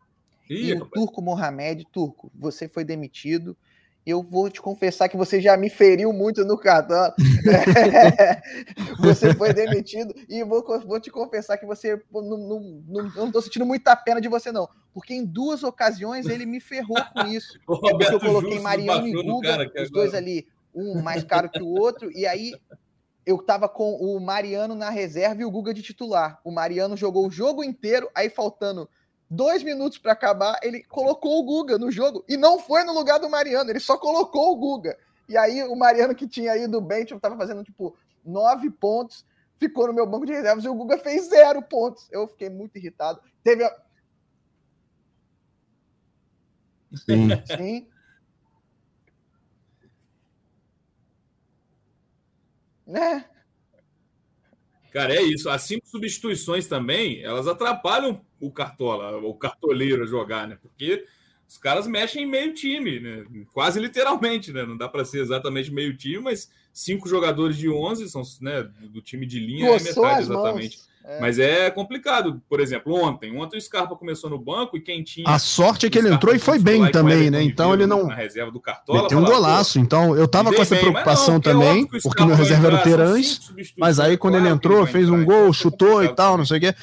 Ih, 0.48 0.68
e 0.68 0.72
o 0.72 0.78
rapaz. 0.78 0.92
Turco 0.92 1.22
Mohamed, 1.22 1.86
Turco, 1.92 2.30
você 2.34 2.68
foi 2.68 2.84
demitido 2.84 3.56
eu 4.04 4.22
vou 4.22 4.50
te 4.50 4.60
confessar 4.60 5.08
que 5.08 5.16
você 5.16 5.40
já 5.40 5.56
me 5.56 5.70
feriu 5.70 6.12
muito 6.12 6.44
no 6.44 6.58
cartão. 6.58 7.12
você 8.98 9.32
foi 9.34 9.52
demitido 9.54 10.12
e 10.28 10.42
vou, 10.42 10.64
vou 10.80 11.00
te 11.00 11.10
confessar 11.10 11.56
que 11.56 11.64
você 11.64 12.02
não, 12.12 12.22
não, 12.22 12.60
não, 12.88 13.12
não 13.14 13.32
tô 13.32 13.40
sentindo 13.40 13.64
muita 13.64 13.94
pena 13.94 14.20
de 14.20 14.28
você, 14.28 14.50
não. 14.50 14.68
Porque 14.92 15.14
em 15.14 15.24
duas 15.24 15.62
ocasiões 15.62 16.26
ele 16.26 16.44
me 16.44 16.60
ferrou 16.60 16.98
com 17.14 17.26
isso. 17.28 17.58
é 17.86 17.90
porque 17.90 18.14
eu 18.14 18.20
coloquei 18.20 18.58
Mariano 18.58 19.06
e 19.06 19.12
Guga, 19.12 19.70
os 19.80 19.90
dois 19.90 20.14
ali, 20.14 20.48
um 20.74 21.00
mais 21.00 21.22
caro 21.22 21.48
que 21.48 21.62
o 21.62 21.68
outro, 21.68 22.10
e 22.10 22.26
aí 22.26 22.52
eu 23.24 23.38
tava 23.38 23.68
com 23.68 23.94
o 23.94 24.18
Mariano 24.18 24.74
na 24.74 24.90
reserva 24.90 25.42
e 25.42 25.44
o 25.44 25.50
Guga 25.50 25.72
de 25.72 25.80
titular. 25.80 26.40
O 26.44 26.50
Mariano 26.50 26.96
jogou 26.96 27.28
o 27.28 27.30
jogo 27.30 27.62
inteiro, 27.62 28.10
aí 28.16 28.28
faltando 28.28 28.88
dois 29.32 29.62
minutos 29.62 29.96
para 29.96 30.12
acabar, 30.12 30.60
ele 30.62 30.84
colocou 30.84 31.40
o 31.40 31.42
Guga 31.42 31.78
no 31.78 31.90
jogo 31.90 32.22
e 32.28 32.36
não 32.36 32.58
foi 32.58 32.84
no 32.84 32.92
lugar 32.92 33.18
do 33.18 33.30
Mariano, 33.30 33.70
ele 33.70 33.80
só 33.80 33.96
colocou 33.96 34.52
o 34.52 34.56
Guga. 34.56 34.96
E 35.26 35.36
aí 35.38 35.62
o 35.64 35.74
Mariano 35.74 36.14
que 36.14 36.28
tinha 36.28 36.54
ido 36.56 36.80
bem, 36.82 37.04
tipo, 37.04 37.18
tava 37.18 37.36
fazendo 37.36 37.64
tipo 37.64 37.96
nove 38.22 38.70
pontos, 38.70 39.24
ficou 39.58 39.86
no 39.86 39.94
meu 39.94 40.06
banco 40.06 40.26
de 40.26 40.32
reservas 40.32 40.64
e 40.64 40.68
o 40.68 40.74
Guga 40.74 40.98
fez 40.98 41.30
zero 41.30 41.62
pontos. 41.62 42.06
Eu 42.12 42.28
fiquei 42.28 42.50
muito 42.50 42.76
irritado. 42.76 43.22
Teve 43.42 43.64
a... 43.64 43.74
Sim. 46.94 47.28
Sim. 47.56 47.88
Né? 52.86 53.24
Cara, 54.92 55.14
é 55.14 55.22
isso. 55.22 55.48
As 55.48 55.62
cinco 55.62 55.86
substituições 55.88 56.66
também, 56.66 57.22
elas 57.22 57.48
atrapalham 57.48 58.20
o 58.38 58.50
cartola, 58.52 59.16
o 59.18 59.34
cartoleiro 59.34 60.02
a 60.04 60.06
jogar, 60.06 60.46
né? 60.46 60.58
Porque 60.60 61.06
os 61.52 61.58
caras 61.58 61.86
mexem 61.86 62.22
em 62.22 62.26
meio 62.26 62.54
time, 62.54 62.98
né? 62.98 63.24
Quase 63.52 63.78
literalmente, 63.78 64.50
né? 64.50 64.64
Não 64.64 64.74
dá 64.74 64.88
para 64.88 65.04
ser 65.04 65.20
exatamente 65.20 65.70
meio 65.70 65.94
time, 65.94 66.18
mas 66.18 66.50
cinco 66.72 67.06
jogadores 67.06 67.58
de 67.58 67.68
11 67.68 68.08
são 68.08 68.22
né, 68.40 68.66
do 68.80 69.02
time 69.02 69.26
de 69.26 69.38
linha 69.38 69.68
é 69.68 69.78
metade 69.78 70.22
exatamente. 70.22 70.78
Mãos. 70.78 70.92
É. 71.04 71.20
Mas 71.20 71.38
é 71.38 71.70
complicado. 71.70 72.40
Por 72.48 72.58
exemplo, 72.58 72.94
ontem. 72.94 73.36
Ontem 73.36 73.58
o 73.58 73.60
Scarpa 73.60 73.94
começou 73.96 74.30
no 74.30 74.38
banco 74.38 74.78
e 74.78 74.80
quem 74.80 75.02
tinha. 75.02 75.28
A 75.28 75.38
sorte 75.38 75.84
é 75.84 75.90
que 75.90 75.98
ele 75.98 76.08
entrou 76.08 76.34
e 76.34 76.38
foi 76.38 76.58
bem 76.58 76.90
também, 76.90 77.30
né? 77.30 77.42
Então 77.42 77.74
ele 77.74 77.86
não. 77.86 78.06
Na 78.06 78.14
reserva 78.14 78.50
do 78.50 78.58
Cartola. 78.60 79.06
Tem 79.08 79.18
um 79.18 79.24
golaço. 79.24 79.78
Então 79.78 80.16
eu 80.16 80.26
tava 80.26 80.54
com 80.54 80.62
essa 80.62 80.74
bem, 80.74 80.84
preocupação 80.84 81.34
não, 81.34 81.40
também, 81.40 81.84
porque, 81.84 82.02
porque 82.02 82.24
meu 82.24 82.34
reserva 82.34 82.68
era 82.68 82.76
o 82.76 82.82
Terãs. 82.82 83.52
Mas 83.76 84.00
aí 84.00 84.16
quando 84.16 84.38
ele 84.38 84.48
entrou, 84.48 84.86
fez 84.86 85.10
um 85.10 85.22
gol, 85.22 85.40
então, 85.40 85.52
chutou 85.52 86.02
e 86.02 86.08
tal, 86.08 86.38
não 86.38 86.46
sei 86.46 86.56
o 86.56 86.60
quê. 86.62 86.74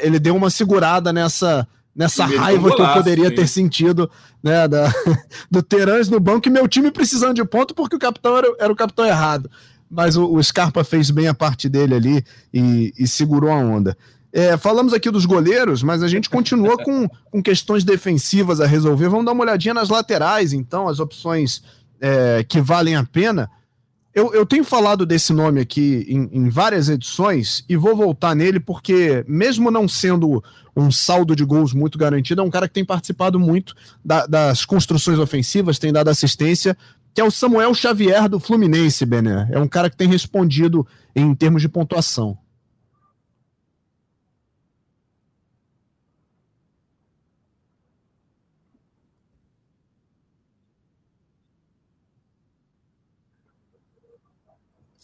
Ele 0.00 0.18
deu 0.18 0.34
uma 0.34 0.50
segurada 0.50 1.12
nessa 1.12 1.68
nessa 1.96 2.26
raiva 2.26 2.68
golaço, 2.68 2.76
que 2.76 2.82
eu 2.82 3.02
poderia 3.02 3.34
ter 3.34 3.48
sentido 3.48 4.10
né, 4.42 4.68
da, 4.68 4.92
do 5.50 5.62
Terãs 5.62 6.08
no 6.08 6.20
banco 6.20 6.46
e 6.46 6.50
meu 6.50 6.68
time 6.68 6.90
precisando 6.90 7.34
de 7.34 7.44
ponto 7.44 7.74
porque 7.74 7.96
o 7.96 7.98
capitão 7.98 8.36
era, 8.36 8.54
era 8.58 8.72
o 8.72 8.76
capitão 8.76 9.06
errado 9.06 9.50
mas 9.88 10.16
o, 10.16 10.26
o, 10.26 10.42
Scarpa 10.42 10.82
fez 10.84 11.10
bem 11.10 11.28
a 11.28 11.34
parte 11.34 11.68
dele 11.68 11.94
ali 11.94 12.24
e, 12.52 12.92
e 12.98 13.06
segurou 13.06 13.50
a 13.50 13.56
onda. 13.56 13.96
É, 14.32 14.56
falamos 14.56 14.92
aqui 14.92 15.10
dos 15.10 15.24
goleiros, 15.24 15.82
mas 15.82 16.02
a 16.02 16.08
gente 16.08 16.28
continua 16.28 16.76
com, 16.82 17.08
com 17.30 17.42
questões 17.42 17.84
defensivas 17.84 18.60
a 18.60 18.66
resolver. 18.66 19.08
Vamos 19.08 19.24
dar 19.24 19.32
uma 19.32 19.44
olhadinha 19.44 19.72
nas 19.72 19.88
laterais, 19.88 20.52
então, 20.52 20.88
as 20.88 21.00
opções 21.00 21.62
é, 22.00 22.44
que 22.46 22.60
valem 22.60 22.96
a 22.96 23.04
pena. 23.04 23.50
Eu, 24.16 24.32
eu, 24.32 24.46
tenho 24.46 24.64
falado 24.64 25.04
desse 25.04 25.30
nome 25.30 25.60
aqui 25.60 26.06
em, 26.08 26.30
em, 26.32 26.48
várias 26.48 26.88
edições 26.88 27.62
e 27.68 27.76
vou 27.76 27.94
voltar 27.94 28.34
nele 28.34 28.58
porque, 28.58 29.22
mesmo 29.28 29.70
não 29.70 29.86
sendo 29.86 30.42
um 30.74 30.90
saldo 30.90 31.36
de 31.36 31.44
gols 31.44 31.74
muito 31.74 31.98
garantido, 31.98 32.40
é 32.40 32.44
um 32.44 32.48
cara 32.48 32.66
que 32.66 32.72
tem 32.72 32.84
participado 32.84 33.38
muito 33.38 33.74
da, 34.02 34.24
das 34.24 34.64
construções 34.64 35.18
ofensivas, 35.18 35.78
tem 35.78 35.92
dado 35.92 36.08
assistência, 36.08 36.74
que 37.12 37.20
é 37.20 37.24
o 37.24 37.30
Samuel 37.30 37.74
Xavier 37.74 38.26
do 38.26 38.40
Fluminense, 38.40 39.04
Bené. 39.04 39.48
É 39.50 39.58
um 39.58 39.68
cara 39.68 39.90
que 39.90 39.96
tem 39.98 40.08
respondido 40.08 40.86
em 41.14 41.34
termos 41.34 41.60
de 41.60 41.68
pontuação. 41.68 42.38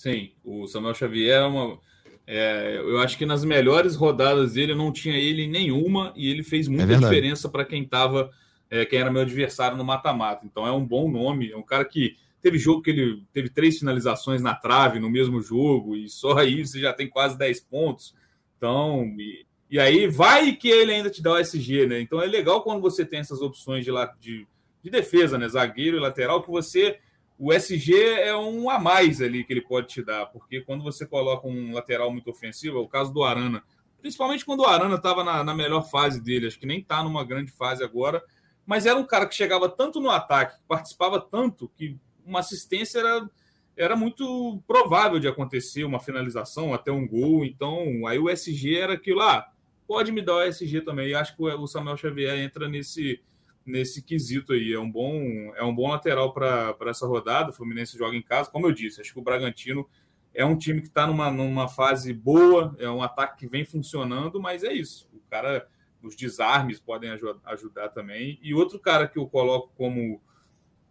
Sim, 0.02 0.32
o 0.42 0.66
Samuel 0.66 0.96
Xavier 0.96 1.42
é 1.42 1.44
uma. 1.44 1.78
É, 2.26 2.76
eu 2.76 2.98
acho 2.98 3.16
que 3.16 3.24
nas 3.24 3.44
melhores 3.44 3.94
rodadas 3.94 4.54
dele 4.54 4.74
não 4.74 4.90
tinha 4.90 5.16
ele 5.16 5.46
nenhuma 5.46 6.12
e 6.16 6.28
ele 6.28 6.42
fez 6.42 6.66
muita 6.66 6.92
é 6.92 6.96
diferença 6.96 7.48
para 7.48 7.64
quem 7.64 7.84
estava 7.84 8.28
é, 8.68 8.84
quem 8.84 8.98
era 8.98 9.12
meu 9.12 9.22
adversário 9.22 9.76
no 9.76 9.84
mata-mata. 9.84 10.44
Então 10.44 10.66
é 10.66 10.72
um 10.72 10.84
bom 10.84 11.08
nome, 11.08 11.52
é 11.52 11.56
um 11.56 11.62
cara 11.62 11.84
que 11.84 12.16
teve 12.40 12.58
jogo 12.58 12.82
que 12.82 12.90
ele 12.90 13.22
teve 13.32 13.48
três 13.48 13.78
finalizações 13.78 14.42
na 14.42 14.56
trave 14.56 14.98
no 14.98 15.08
mesmo 15.08 15.40
jogo, 15.40 15.94
e 15.94 16.08
só 16.08 16.36
aí 16.36 16.66
você 16.66 16.80
já 16.80 16.92
tem 16.92 17.08
quase 17.08 17.38
10 17.38 17.60
pontos. 17.60 18.12
Então, 18.56 19.04
e, 19.20 19.46
e 19.70 19.78
aí 19.78 20.08
vai 20.08 20.50
que 20.56 20.68
ele 20.68 20.94
ainda 20.94 21.10
te 21.10 21.22
dá 21.22 21.34
o 21.34 21.38
SG, 21.38 21.86
né? 21.86 22.00
Então 22.00 22.20
é 22.20 22.26
legal 22.26 22.64
quando 22.64 22.80
você 22.80 23.04
tem 23.06 23.20
essas 23.20 23.40
opções 23.40 23.84
de, 23.84 23.92
de, 24.18 24.48
de 24.82 24.90
defesa, 24.90 25.38
né? 25.38 25.48
Zagueiro 25.48 25.96
e 25.96 26.00
lateral, 26.00 26.42
que 26.42 26.50
você. 26.50 26.98
O 27.44 27.52
SG 27.52 27.92
é 28.20 28.36
um 28.36 28.70
a 28.70 28.78
mais 28.78 29.20
ali 29.20 29.42
que 29.42 29.52
ele 29.52 29.62
pode 29.62 29.88
te 29.88 30.00
dar, 30.00 30.26
porque 30.26 30.60
quando 30.60 30.84
você 30.84 31.04
coloca 31.04 31.48
um 31.48 31.72
lateral 31.72 32.08
muito 32.12 32.30
ofensivo, 32.30 32.78
é 32.78 32.80
o 32.80 32.86
caso 32.86 33.12
do 33.12 33.24
Arana, 33.24 33.64
principalmente 34.00 34.44
quando 34.44 34.60
o 34.60 34.64
Arana 34.64 34.94
estava 34.94 35.24
na, 35.24 35.42
na, 35.42 35.52
melhor 35.52 35.82
fase 35.82 36.22
dele, 36.22 36.46
acho 36.46 36.56
que 36.56 36.66
nem 36.66 36.78
está 36.78 37.02
numa 37.02 37.24
grande 37.24 37.50
fase 37.50 37.82
agora, 37.82 38.22
mas 38.64 38.86
era 38.86 38.96
um 38.96 39.04
cara 39.04 39.26
que 39.26 39.34
chegava 39.34 39.68
tanto 39.68 39.98
no 39.98 40.08
ataque, 40.08 40.54
participava 40.68 41.20
tanto, 41.20 41.68
que 41.76 41.98
uma 42.24 42.38
assistência 42.38 43.00
era, 43.00 43.28
era 43.76 43.96
muito 43.96 44.62
provável 44.64 45.18
de 45.18 45.26
acontecer, 45.26 45.82
uma 45.82 45.98
finalização, 45.98 46.72
até 46.72 46.92
um 46.92 47.08
gol. 47.08 47.44
Então, 47.44 48.06
aí 48.06 48.20
o 48.20 48.30
SG 48.30 48.76
era 48.76 48.92
aquilo 48.92 49.18
lá, 49.18 49.38
ah, 49.38 49.52
pode 49.88 50.12
me 50.12 50.22
dar 50.22 50.36
o 50.36 50.42
SG 50.42 50.82
também. 50.82 51.08
E 51.08 51.14
acho 51.16 51.34
que 51.34 51.42
o 51.42 51.66
Samuel 51.66 51.96
Xavier 51.96 52.38
entra 52.38 52.68
nesse, 52.68 53.20
nesse 53.64 54.02
quesito 54.02 54.52
aí. 54.52 54.72
É 54.72 54.78
um 54.78 54.90
bom, 54.90 55.52
é 55.54 55.62
um 55.62 55.74
bom 55.74 55.90
lateral 55.90 56.32
para 56.32 56.76
essa 56.86 57.06
rodada. 57.06 57.50
O 57.50 57.52
Fluminense 57.52 57.96
joga 57.96 58.16
em 58.16 58.22
casa. 58.22 58.50
Como 58.50 58.66
eu 58.66 58.72
disse, 58.72 59.00
acho 59.00 59.12
que 59.12 59.18
o 59.18 59.22
Bragantino 59.22 59.88
é 60.34 60.44
um 60.44 60.56
time 60.56 60.80
que 60.80 60.88
está 60.88 61.06
numa, 61.06 61.30
numa 61.30 61.68
fase 61.68 62.12
boa, 62.12 62.74
é 62.78 62.88
um 62.88 63.02
ataque 63.02 63.40
que 63.40 63.46
vem 63.46 63.64
funcionando, 63.64 64.40
mas 64.40 64.64
é 64.64 64.72
isso. 64.72 65.08
O 65.12 65.20
cara, 65.30 65.66
os 66.02 66.16
desarmes 66.16 66.78
podem 66.80 67.10
ajudar 67.44 67.88
também. 67.90 68.38
E 68.42 68.54
outro 68.54 68.78
cara 68.78 69.06
que 69.06 69.18
eu 69.18 69.26
coloco 69.26 69.72
como 69.76 70.20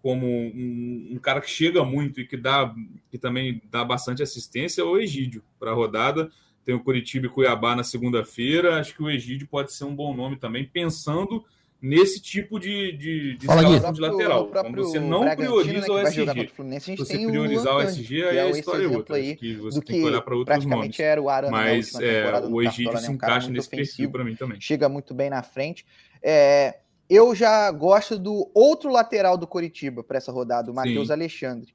como 0.01 0.25
um, 0.25 1.09
um, 1.11 1.19
cara 1.19 1.39
que 1.39 1.49
chega 1.49 1.85
muito 1.85 2.19
e 2.19 2.25
que 2.25 2.35
dá 2.35 2.73
que 3.11 3.19
também 3.19 3.61
dá 3.69 3.85
bastante 3.85 4.23
assistência 4.23 4.81
é 4.81 4.83
o 4.83 4.97
Egídio 4.97 5.43
para 5.59 5.69
a 5.69 5.75
rodada. 5.75 6.31
Tem 6.65 6.73
o 6.73 6.83
Curitiba 6.83 7.27
e 7.27 7.29
Cuiabá 7.29 7.75
na 7.75 7.83
segunda-feira. 7.83 8.79
Acho 8.79 8.95
que 8.95 9.03
o 9.03 9.09
Egídio 9.09 9.47
pode 9.47 9.71
ser 9.71 9.83
um 9.83 9.95
bom 9.95 10.15
nome 10.15 10.37
também, 10.37 10.65
pensando 10.65 11.45
nesse 11.81 12.21
tipo 12.21 12.59
de, 12.59 12.91
de, 12.91 13.37
de 13.37 13.45
escalação 13.45 13.91
de 13.91 14.01
lateral. 14.01 14.47
Quando 14.47 14.83
você 14.83 14.99
não 14.99 15.35
prioriza 15.35 15.87
né, 15.87 15.93
o 15.93 15.99
SG, 15.99 16.47
Fluminense, 16.49 16.95
você 16.95 17.17
priorizar 17.17 17.75
o 17.75 17.81
SG, 17.81 18.23
aí 18.23 18.37
é 18.37 18.41
a 18.41 18.49
história 18.49 18.85
é 18.85 18.87
outra. 18.87 19.15
Aí 19.15 19.35
que 19.35 19.55
você 19.55 19.81
tem 19.81 19.99
que 19.99 20.05
olhar 20.05 20.21
para 20.21 20.35
outros 20.35 20.65
nomes. 20.65 20.99
Era 20.99 21.21
o 21.21 21.29
Arana 21.29 21.51
Mas 21.51 21.95
é, 21.95 22.39
o 22.45 22.61
Egídio 22.61 22.97
se 22.99 23.07
né, 23.07 23.13
encaixa 23.13 23.49
nesse 23.49 23.69
perfil 23.69 24.11
para 24.11 24.23
mim 24.23 24.35
também. 24.35 24.61
Chega 24.61 24.87
muito 24.87 25.13
bem 25.13 25.29
na 25.29 25.41
frente. 25.41 25.85
É, 26.21 26.77
eu 27.09 27.33
já 27.33 27.71
gosto 27.71 28.19
do 28.19 28.49
outro 28.53 28.91
lateral 28.91 29.35
do 29.37 29.47
Coritiba 29.47 30.03
para 30.03 30.17
essa 30.17 30.31
rodada, 30.31 30.71
o 30.71 30.75
Matheus 30.75 31.09
Alexandre. 31.09 31.73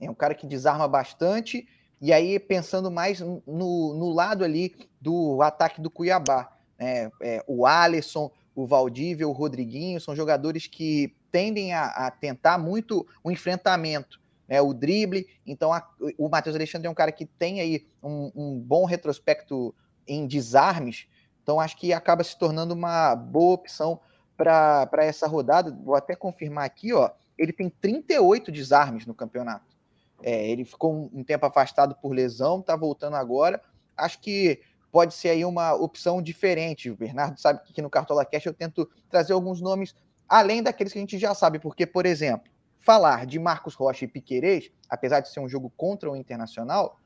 É 0.00 0.08
um 0.08 0.14
cara 0.14 0.34
que 0.34 0.46
desarma 0.46 0.86
bastante. 0.86 1.66
E 2.00 2.12
aí, 2.12 2.38
pensando 2.38 2.90
mais 2.92 3.18
no, 3.18 3.42
no 3.44 4.12
lado 4.12 4.44
ali 4.44 4.72
do 5.00 5.42
ataque 5.42 5.80
do 5.80 5.90
Cuiabá. 5.90 6.56
Né? 6.78 7.10
É, 7.20 7.44
o 7.48 7.66
Alisson, 7.66 8.30
o 8.58 8.66
Valdívia, 8.66 9.28
o 9.28 9.30
Rodriguinho, 9.30 10.00
são 10.00 10.16
jogadores 10.16 10.66
que 10.66 11.14
tendem 11.30 11.72
a, 11.72 11.84
a 11.84 12.10
tentar 12.10 12.58
muito 12.58 13.06
o 13.22 13.30
enfrentamento, 13.30 14.20
né, 14.48 14.60
o 14.60 14.74
drible. 14.74 15.28
Então, 15.46 15.72
a, 15.72 15.88
o 16.18 16.28
Matheus 16.28 16.56
Alexandre 16.56 16.88
é 16.88 16.90
um 16.90 16.94
cara 16.94 17.12
que 17.12 17.24
tem 17.24 17.60
aí 17.60 17.86
um, 18.02 18.32
um, 18.34 18.58
bom 18.58 18.84
retrospecto 18.84 19.72
em 20.08 20.26
desarmes. 20.26 21.06
Então, 21.40 21.60
acho 21.60 21.76
que 21.76 21.92
acaba 21.92 22.24
se 22.24 22.36
tornando 22.36 22.74
uma 22.74 23.14
boa 23.14 23.54
opção 23.54 24.00
para 24.36 24.88
essa 25.04 25.28
rodada. 25.28 25.70
Vou 25.84 25.94
até 25.94 26.16
confirmar 26.16 26.64
aqui, 26.64 26.92
ó. 26.92 27.12
Ele 27.38 27.52
tem 27.52 27.70
38 27.70 28.50
desarmes 28.50 29.06
no 29.06 29.14
campeonato. 29.14 29.76
É, 30.20 30.50
ele 30.50 30.64
ficou 30.64 30.92
um, 30.92 31.20
um 31.20 31.22
tempo 31.22 31.46
afastado 31.46 31.94
por 31.94 32.12
lesão, 32.12 32.58
está 32.58 32.74
voltando 32.74 33.14
agora. 33.14 33.62
Acho 33.96 34.20
que 34.20 34.60
pode 34.90 35.14
ser 35.14 35.30
aí 35.30 35.44
uma 35.44 35.74
opção 35.74 36.22
diferente. 36.22 36.90
O 36.90 36.96
Bernardo 36.96 37.38
sabe 37.38 37.62
que 37.62 37.72
aqui 37.72 37.82
no 37.82 37.90
Cartola 37.90 38.24
Cash 38.24 38.46
eu 38.46 38.54
tento 38.54 38.88
trazer 39.08 39.32
alguns 39.32 39.60
nomes 39.60 39.94
além 40.28 40.62
daqueles 40.62 40.92
que 40.92 40.98
a 40.98 41.02
gente 41.02 41.18
já 41.18 41.34
sabe, 41.34 41.58
porque, 41.58 41.86
por 41.86 42.04
exemplo, 42.04 42.50
falar 42.78 43.26
de 43.26 43.38
Marcos 43.38 43.74
Rocha 43.74 44.04
e 44.04 44.08
Piquerez, 44.08 44.70
apesar 44.88 45.20
de 45.20 45.30
ser 45.30 45.40
um 45.40 45.48
jogo 45.48 45.72
contra 45.76 46.10
o 46.10 46.16
Internacional, 46.16 46.98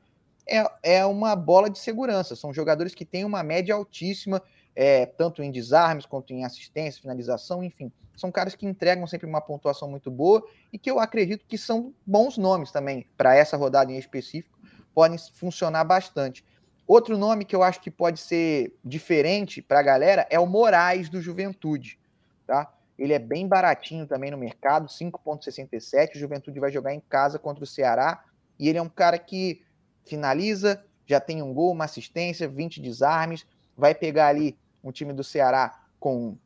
é, 0.47 0.65
é 0.81 1.05
uma 1.05 1.35
bola 1.35 1.69
de 1.69 1.79
segurança. 1.79 2.35
São 2.35 2.53
jogadores 2.53 2.93
que 2.93 3.05
têm 3.05 3.23
uma 3.23 3.41
média 3.43 3.73
altíssima, 3.73 4.41
é, 4.75 5.05
tanto 5.05 5.41
em 5.41 5.51
desarmes 5.51 6.05
quanto 6.05 6.33
em 6.33 6.43
assistência, 6.43 7.01
finalização, 7.01 7.63
enfim. 7.63 7.91
São 8.15 8.31
caras 8.31 8.55
que 8.55 8.65
entregam 8.65 9.07
sempre 9.07 9.27
uma 9.27 9.41
pontuação 9.41 9.89
muito 9.89 10.11
boa 10.11 10.43
e 10.71 10.77
que 10.77 10.89
eu 10.89 10.99
acredito 10.99 11.45
que 11.47 11.57
são 11.57 11.93
bons 12.05 12.37
nomes 12.37 12.71
também 12.71 13.07
para 13.17 13.35
essa 13.35 13.57
rodada 13.57 13.91
em 13.91 13.97
específico, 13.97 14.59
podem 14.93 15.17
funcionar 15.17 15.83
bastante. 15.83 16.43
Outro 16.85 17.17
nome 17.17 17.45
que 17.45 17.55
eu 17.55 17.63
acho 17.63 17.81
que 17.81 17.89
pode 17.89 18.19
ser 18.19 18.75
diferente 18.83 19.61
para 19.61 19.79
a 19.79 19.83
galera 19.83 20.27
é 20.29 20.39
o 20.39 20.45
Moraes 20.45 21.09
do 21.09 21.21
Juventude, 21.21 21.97
tá? 22.45 22.73
Ele 22.97 23.13
é 23.13 23.19
bem 23.19 23.47
baratinho 23.47 24.05
também 24.05 24.29
no 24.29 24.37
mercado, 24.37 24.87
5,67. 24.87 26.15
O 26.15 26.19
Juventude 26.19 26.59
vai 26.59 26.71
jogar 26.71 26.93
em 26.93 26.99
casa 26.99 27.39
contra 27.39 27.63
o 27.63 27.67
Ceará. 27.67 28.23
E 28.59 28.69
ele 28.69 28.77
é 28.77 28.81
um 28.81 28.89
cara 28.89 29.17
que 29.17 29.61
finaliza, 30.05 30.83
já 31.05 31.19
tem 31.19 31.41
um 31.41 31.53
gol, 31.53 31.71
uma 31.71 31.85
assistência, 31.85 32.47
20 32.47 32.81
desarmes. 32.81 33.45
Vai 33.75 33.95
pegar 33.95 34.27
ali 34.27 34.57
um 34.83 34.91
time 34.91 35.11
do 35.11 35.23
Ceará 35.23 35.83
com 35.99 36.37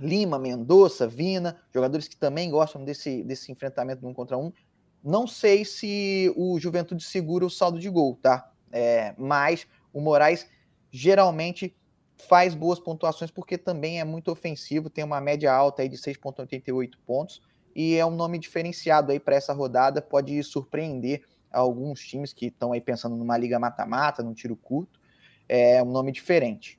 Lima, 0.00 0.38
Mendonça, 0.38 1.08
Vina, 1.08 1.60
jogadores 1.74 2.06
que 2.06 2.16
também 2.16 2.50
gostam 2.50 2.84
desse, 2.84 3.22
desse 3.24 3.50
enfrentamento 3.50 4.06
um 4.06 4.14
contra 4.14 4.38
um. 4.38 4.52
Não 5.02 5.26
sei 5.26 5.64
se 5.64 6.32
o 6.36 6.60
Juventude 6.60 7.02
segura 7.02 7.44
o 7.44 7.50
saldo 7.50 7.80
de 7.80 7.90
gol, 7.90 8.18
tá? 8.22 8.51
É, 8.72 9.14
mas 9.18 9.66
o 9.92 10.00
Moraes 10.00 10.48
geralmente 10.90 11.76
faz 12.28 12.54
boas 12.54 12.78
pontuações 12.78 13.30
porque 13.30 13.58
também 13.58 14.00
é 14.00 14.04
muito 14.04 14.30
ofensivo, 14.30 14.88
tem 14.88 15.04
uma 15.04 15.20
média 15.20 15.52
alta 15.52 15.82
aí 15.82 15.88
de 15.88 15.96
6,88 15.96 16.92
pontos 17.06 17.42
e 17.74 17.96
é 17.96 18.06
um 18.06 18.14
nome 18.14 18.38
diferenciado 18.38 19.12
aí 19.12 19.20
para 19.20 19.34
essa 19.34 19.52
rodada, 19.52 20.00
pode 20.00 20.42
surpreender 20.42 21.22
alguns 21.52 22.00
times 22.00 22.32
que 22.32 22.46
estão 22.46 22.72
aí 22.72 22.80
pensando 22.80 23.16
numa 23.16 23.36
liga 23.36 23.58
mata-mata, 23.58 24.22
num 24.22 24.34
tiro 24.34 24.56
curto. 24.56 25.00
É 25.48 25.82
um 25.82 25.90
nome 25.90 26.12
diferente. 26.12 26.78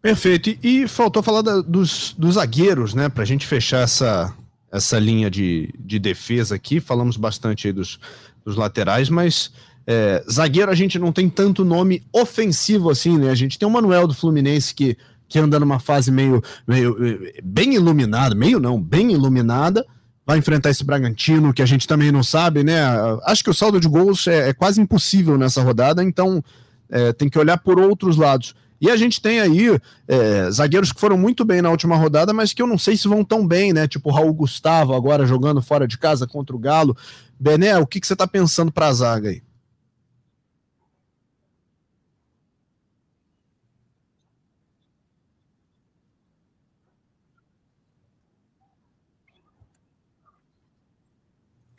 Perfeito. 0.00 0.50
E, 0.62 0.86
faltou 0.86 1.22
falar 1.22 1.42
da, 1.42 1.60
dos, 1.60 2.14
dos 2.16 2.34
zagueiros, 2.34 2.94
né? 2.94 3.08
Para 3.08 3.22
a 3.22 3.26
gente 3.26 3.46
fechar 3.46 3.82
essa, 3.82 4.36
essa 4.70 4.98
linha 4.98 5.30
de, 5.30 5.72
de 5.78 5.98
defesa 5.98 6.54
aqui. 6.54 6.78
Falamos 6.78 7.16
bastante 7.16 7.66
aí 7.66 7.72
dos, 7.72 7.98
dos 8.44 8.56
laterais, 8.56 9.08
mas 9.08 9.52
é, 9.86 10.24
zagueiro 10.30 10.70
a 10.70 10.74
gente 10.74 10.98
não 10.98 11.12
tem 11.12 11.28
tanto 11.28 11.64
nome 11.64 12.02
ofensivo 12.12 12.90
assim, 12.90 13.18
né? 13.18 13.30
A 13.30 13.34
gente 13.34 13.58
tem 13.58 13.68
o 13.68 13.70
Manuel 13.70 14.06
do 14.06 14.14
Fluminense 14.14 14.74
que, 14.74 14.96
que 15.28 15.38
anda 15.38 15.60
numa 15.60 15.78
fase 15.78 16.10
meio, 16.10 16.42
meio 16.66 16.96
bem 17.42 17.74
iluminada, 17.74 18.34
meio 18.34 18.58
não, 18.58 18.80
bem 18.80 19.12
iluminada. 19.12 19.84
Vai 20.26 20.38
enfrentar 20.38 20.70
esse 20.70 20.82
Bragantino 20.82 21.52
que 21.52 21.60
a 21.60 21.66
gente 21.66 21.86
também 21.86 22.10
não 22.10 22.22
sabe, 22.22 22.64
né? 22.64 22.80
Acho 23.24 23.44
que 23.44 23.50
o 23.50 23.54
saldo 23.54 23.78
de 23.78 23.86
gols 23.86 24.26
é, 24.26 24.48
é 24.48 24.54
quase 24.54 24.80
impossível 24.80 25.36
nessa 25.36 25.62
rodada, 25.62 26.02
então 26.02 26.42
é, 26.88 27.12
tem 27.12 27.28
que 27.28 27.38
olhar 27.38 27.58
por 27.58 27.78
outros 27.78 28.16
lados. 28.16 28.54
E 28.80 28.90
a 28.90 28.96
gente 28.96 29.20
tem 29.20 29.40
aí 29.40 29.78
é, 30.08 30.50
zagueiros 30.50 30.92
que 30.92 31.00
foram 31.00 31.18
muito 31.18 31.44
bem 31.44 31.60
na 31.60 31.70
última 31.70 31.96
rodada, 31.96 32.32
mas 32.32 32.54
que 32.54 32.60
eu 32.60 32.66
não 32.66 32.78
sei 32.78 32.96
se 32.96 33.06
vão 33.06 33.22
tão 33.22 33.46
bem, 33.46 33.72
né? 33.72 33.86
Tipo 33.86 34.08
o 34.08 34.12
Raul 34.12 34.32
Gustavo 34.32 34.94
agora 34.94 35.26
jogando 35.26 35.60
fora 35.60 35.86
de 35.86 35.98
casa 35.98 36.26
contra 36.26 36.56
o 36.56 36.58
Galo. 36.58 36.96
Bené, 37.38 37.78
o 37.78 37.86
que, 37.86 38.00
que 38.00 38.06
você 38.06 38.14
está 38.14 38.26
pensando 38.26 38.72
para 38.72 38.88
a 38.88 38.92
zaga 38.92 39.28
aí? 39.28 39.42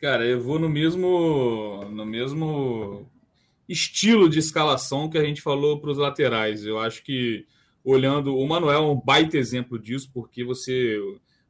Cara, 0.06 0.24
eu 0.24 0.40
vou 0.40 0.56
no 0.56 0.68
mesmo, 0.68 1.84
no 1.90 2.06
mesmo 2.06 3.10
estilo 3.68 4.28
de 4.28 4.38
escalação 4.38 5.10
que 5.10 5.18
a 5.18 5.24
gente 5.24 5.42
falou 5.42 5.80
para 5.80 5.90
os 5.90 5.98
laterais. 5.98 6.64
Eu 6.64 6.78
acho 6.78 7.02
que 7.02 7.44
olhando 7.82 8.36
o 8.36 8.46
Manuel 8.46 8.78
é 8.78 8.80
um 8.80 8.94
baita 8.94 9.36
exemplo 9.36 9.76
disso, 9.80 10.08
porque 10.14 10.44
você 10.44 10.96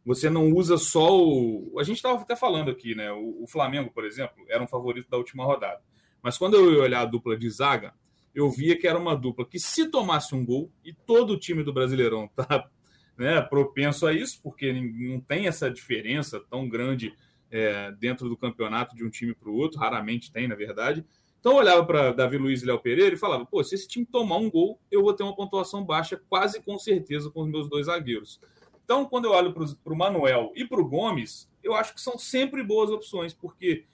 você 0.03 0.31
não 0.31 0.51
usa 0.55 0.79
só 0.79 1.15
o. 1.15 1.79
A 1.79 1.83
gente 1.83 1.97
estava 1.97 2.19
até 2.19 2.35
falando 2.35 2.71
aqui, 2.71 2.95
né? 2.95 3.13
O, 3.13 3.43
o, 3.43 3.47
Flamengo, 3.47 3.91
por 3.93 4.07
exemplo, 4.07 4.47
era 4.49 4.65
um 4.65 4.67
favorito 4.67 5.11
da 5.11 5.19
última 5.19 5.45
rodada. 5.45 5.83
Mas 6.23 6.39
quando 6.39 6.55
eu 6.55 6.73
ia 6.73 6.81
olhar 6.81 7.01
a 7.03 7.05
dupla 7.05 7.37
de 7.37 7.51
zaga, 7.51 7.93
eu 8.35 8.51
via 8.51 8.75
que 8.75 8.89
era 8.89 8.99
uma 8.99 9.15
dupla 9.15 9.45
que, 9.45 9.59
se 9.59 9.91
tomasse 9.91 10.35
um 10.35 10.47
gol, 10.47 10.73
e 10.83 10.95
todo 10.95 11.35
o 11.35 11.39
time 11.39 11.63
do 11.63 11.75
Brasileirão 11.75 12.27
tá 12.35 12.71
né, 13.19 13.39
propenso 13.43 14.07
a 14.07 14.15
isso, 14.15 14.41
porque 14.43 14.73
não 14.73 15.21
tem 15.21 15.47
essa 15.47 15.71
diferença 15.71 16.41
tão 16.41 16.67
grande 16.67 17.13
é, 17.51 17.93
dentro 17.93 18.29
do 18.29 18.37
campeonato 18.37 18.95
de 18.95 19.05
um 19.05 19.11
time 19.11 19.35
para 19.35 19.49
o 19.49 19.55
outro, 19.55 19.79
raramente 19.79 20.33
tem, 20.33 20.49
na 20.49 20.55
verdade. 20.55 21.05
Então 21.41 21.53
eu 21.53 21.59
olhava 21.59 21.85
para 21.85 22.13
Davi 22.13 22.39
Luiz 22.39 22.63
e 22.63 22.67
Léo 22.67 22.81
Pereira 22.81 23.15
e 23.15 23.19
falava: 23.19 23.47
pô, 23.47 23.63
se 23.63 23.75
esse 23.75 23.87
time 23.87 24.05
tomar 24.05 24.37
um 24.37 24.51
gol, 24.51 24.81
eu 24.91 25.03
vou 25.03 25.15
ter 25.15 25.23
uma 25.23 25.35
pontuação 25.35 25.85
baixa, 25.85 26.21
quase 26.29 26.61
com 26.61 26.79
certeza, 26.79 27.31
com 27.31 27.43
os 27.43 27.49
meus 27.49 27.69
dois 27.69 27.87
zagueiros. 27.87 28.41
Então, 28.85 29.05
quando 29.05 29.27
eu 29.27 29.33
olho 29.33 29.53
para 29.53 29.93
o 29.93 29.97
Manuel 29.97 30.53
e 30.55 30.65
para 30.65 30.81
o 30.81 30.89
Gomes, 30.89 31.49
eu 31.63 31.75
acho 31.75 31.95
que 31.95 32.01
são 32.01 32.19
sempre 32.19 32.63
boas 32.63 32.91
opções, 32.91 33.33
porque 33.33 33.85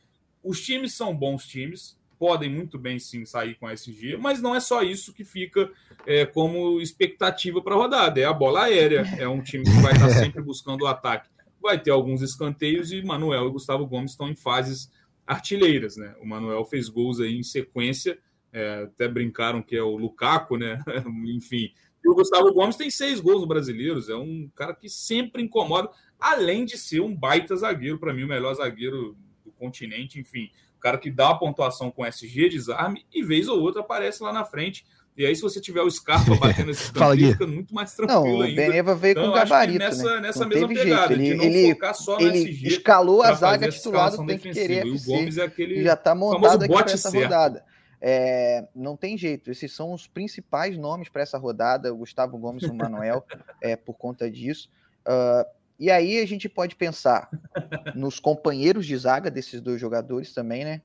os 0.43 0.61
times 0.63 0.95
são 0.95 1.17
bons 1.17 1.47
times, 1.47 1.99
podem 2.19 2.51
muito 2.51 2.79
bem 2.79 2.99
sim 2.99 3.25
sair 3.25 3.55
com 3.55 3.67
a 3.67 3.73
SG, 3.73 4.17
mas 4.19 4.41
não 4.41 4.55
é 4.55 4.61
só 4.61 4.83
isso 4.83 5.13
que 5.13 5.25
fica 5.25 5.71
é, 6.07 6.25
como 6.25 6.81
expectativa 6.81 7.61
para 7.63 7.75
a 7.75 7.79
rodada, 7.79 8.21
é 8.21 8.25
a 8.25 8.33
bola 8.33 8.65
aérea, 8.65 9.05
é 9.19 9.27
um 9.27 9.43
time 9.43 9.65
que 9.65 9.83
vai 9.83 9.93
estar 9.93 10.09
sempre 10.21 10.43
buscando 10.43 10.83
o 10.83 10.87
ataque 10.87 11.29
vai 11.63 11.81
ter 11.81 11.91
alguns 11.91 12.21
escanteios 12.21 12.93
e 12.93 13.03
Manuel 13.03 13.47
e 13.47 13.53
Gustavo 13.53 13.87
Gomes 13.87 14.11
estão 14.11 14.29
em 14.29 14.37
fases 14.37 14.91
artilheiras, 15.27 15.97
né? 15.97 16.15
O 16.21 16.27
Manuel 16.27 16.65
fez 16.65 16.89
gols 16.89 17.21
aí 17.21 17.37
em 17.37 17.43
sequência, 17.43 18.19
é, 18.53 18.83
até 18.83 19.09
brincaram 19.09 19.63
que 19.63 19.77
é 19.77 19.83
o 19.83 19.97
Lukaku, 19.97 20.57
né? 20.57 20.83
Enfim. 21.35 21.73
E 22.05 22.09
o 22.09 22.15
Gustavo 22.15 22.53
Gomes 22.53 22.77
tem 22.77 22.91
seis 22.91 23.21
gols 23.21 23.47
Brasileiros, 23.47 24.09
é 24.09 24.17
um 24.17 24.51
cara 24.55 24.75
que 24.75 24.89
sempre 24.89 25.43
incomoda, 25.43 25.89
além 26.19 26.65
de 26.65 26.77
ser 26.77 27.01
um 27.01 27.15
baita 27.15 27.55
zagueiro, 27.55 27.99
para 27.99 28.13
mim, 28.13 28.25
o 28.25 28.29
melhor 28.29 28.53
zagueiro 28.55 29.17
do 29.45 29.53
continente, 29.53 30.19
enfim. 30.19 30.51
O 30.77 30.81
cara 30.81 30.99
que 30.99 31.11
dá 31.11 31.31
a 31.31 31.35
pontuação 31.35 31.93
com 31.93 32.05
SG, 32.05 32.49
desarme, 32.49 33.07
e 33.13 33.23
vez 33.23 33.47
ou 33.49 33.61
outra 33.61 33.83
aparece 33.83 34.23
lá 34.23 34.33
na 34.33 34.45
frente. 34.45 34.85
E 35.17 35.27
aí, 35.27 35.37
se 35.37 35.43
você 35.43 35.61
tiver 35.61 35.83
o 35.83 35.91
Scarpa 35.91 36.35
batendo 36.37 36.71
esse 36.71 36.91
canto, 36.93 37.17
fica 37.19 37.47
muito 37.47 37.75
mais 37.75 37.95
tranquilo 37.95 38.39
Não, 38.39 38.51
o 38.51 38.55
Beneva 38.55 38.95
veio 38.95 39.13
então, 39.13 39.27
com 39.27 39.33
gabarito, 39.33 39.79
nessa, 39.79 40.15
né? 40.15 40.21
nessa 40.21 40.47
mesma 40.47 40.69
pegada, 40.69 41.13
ele, 41.13 41.37
de 41.37 41.45
ele, 41.45 41.75
focar 41.75 41.95
só 41.95 42.19
ele 42.19 42.31
no 42.31 42.37
SG. 42.49 42.67
escalou 42.69 43.23
a 43.23 43.33
zaga 43.35 43.69
titular 43.69 44.11
tem 44.25 44.39
que 44.39 44.51
querer 44.51 44.87
E 44.87 44.91
o 44.91 45.05
Gomes 45.05 45.37
é 45.37 45.43
aquele 45.43 45.83
já 45.83 45.97
tá 45.97 46.15
montado 46.15 46.65
aqui 46.65 46.73
para 46.73 46.93
essa 46.93 47.11
certo. 47.11 47.25
rodada. 47.25 47.65
É, 48.05 48.67
não 48.75 48.97
tem 48.97 49.17
jeito, 49.17 49.51
esses 49.51 49.73
são 49.73 49.93
os 49.93 50.09
principais 50.09 50.77
nomes 50.77 51.09
para 51.09 51.23
essa 51.23 51.39
rodada, 51.39 51.93
o 51.93 51.99
Gustavo 51.99 52.37
Gomes 52.37 52.65
e 52.65 52.67
o 52.67 52.75
Manuel, 52.75 53.25
é, 53.61 53.77
por 53.77 53.95
conta 53.95 54.31
disso. 54.31 54.69
Uh, 55.07 55.47
e 55.79 55.91
aí 55.91 56.21
a 56.21 56.27
gente 56.27 56.49
pode 56.49 56.75
pensar 56.75 57.29
nos 57.95 58.19
companheiros 58.19 58.87
de 58.87 58.97
zaga 58.97 59.31
desses 59.31 59.61
dois 59.61 59.81
jogadores 59.81 60.33
também, 60.33 60.65
né? 60.65 60.81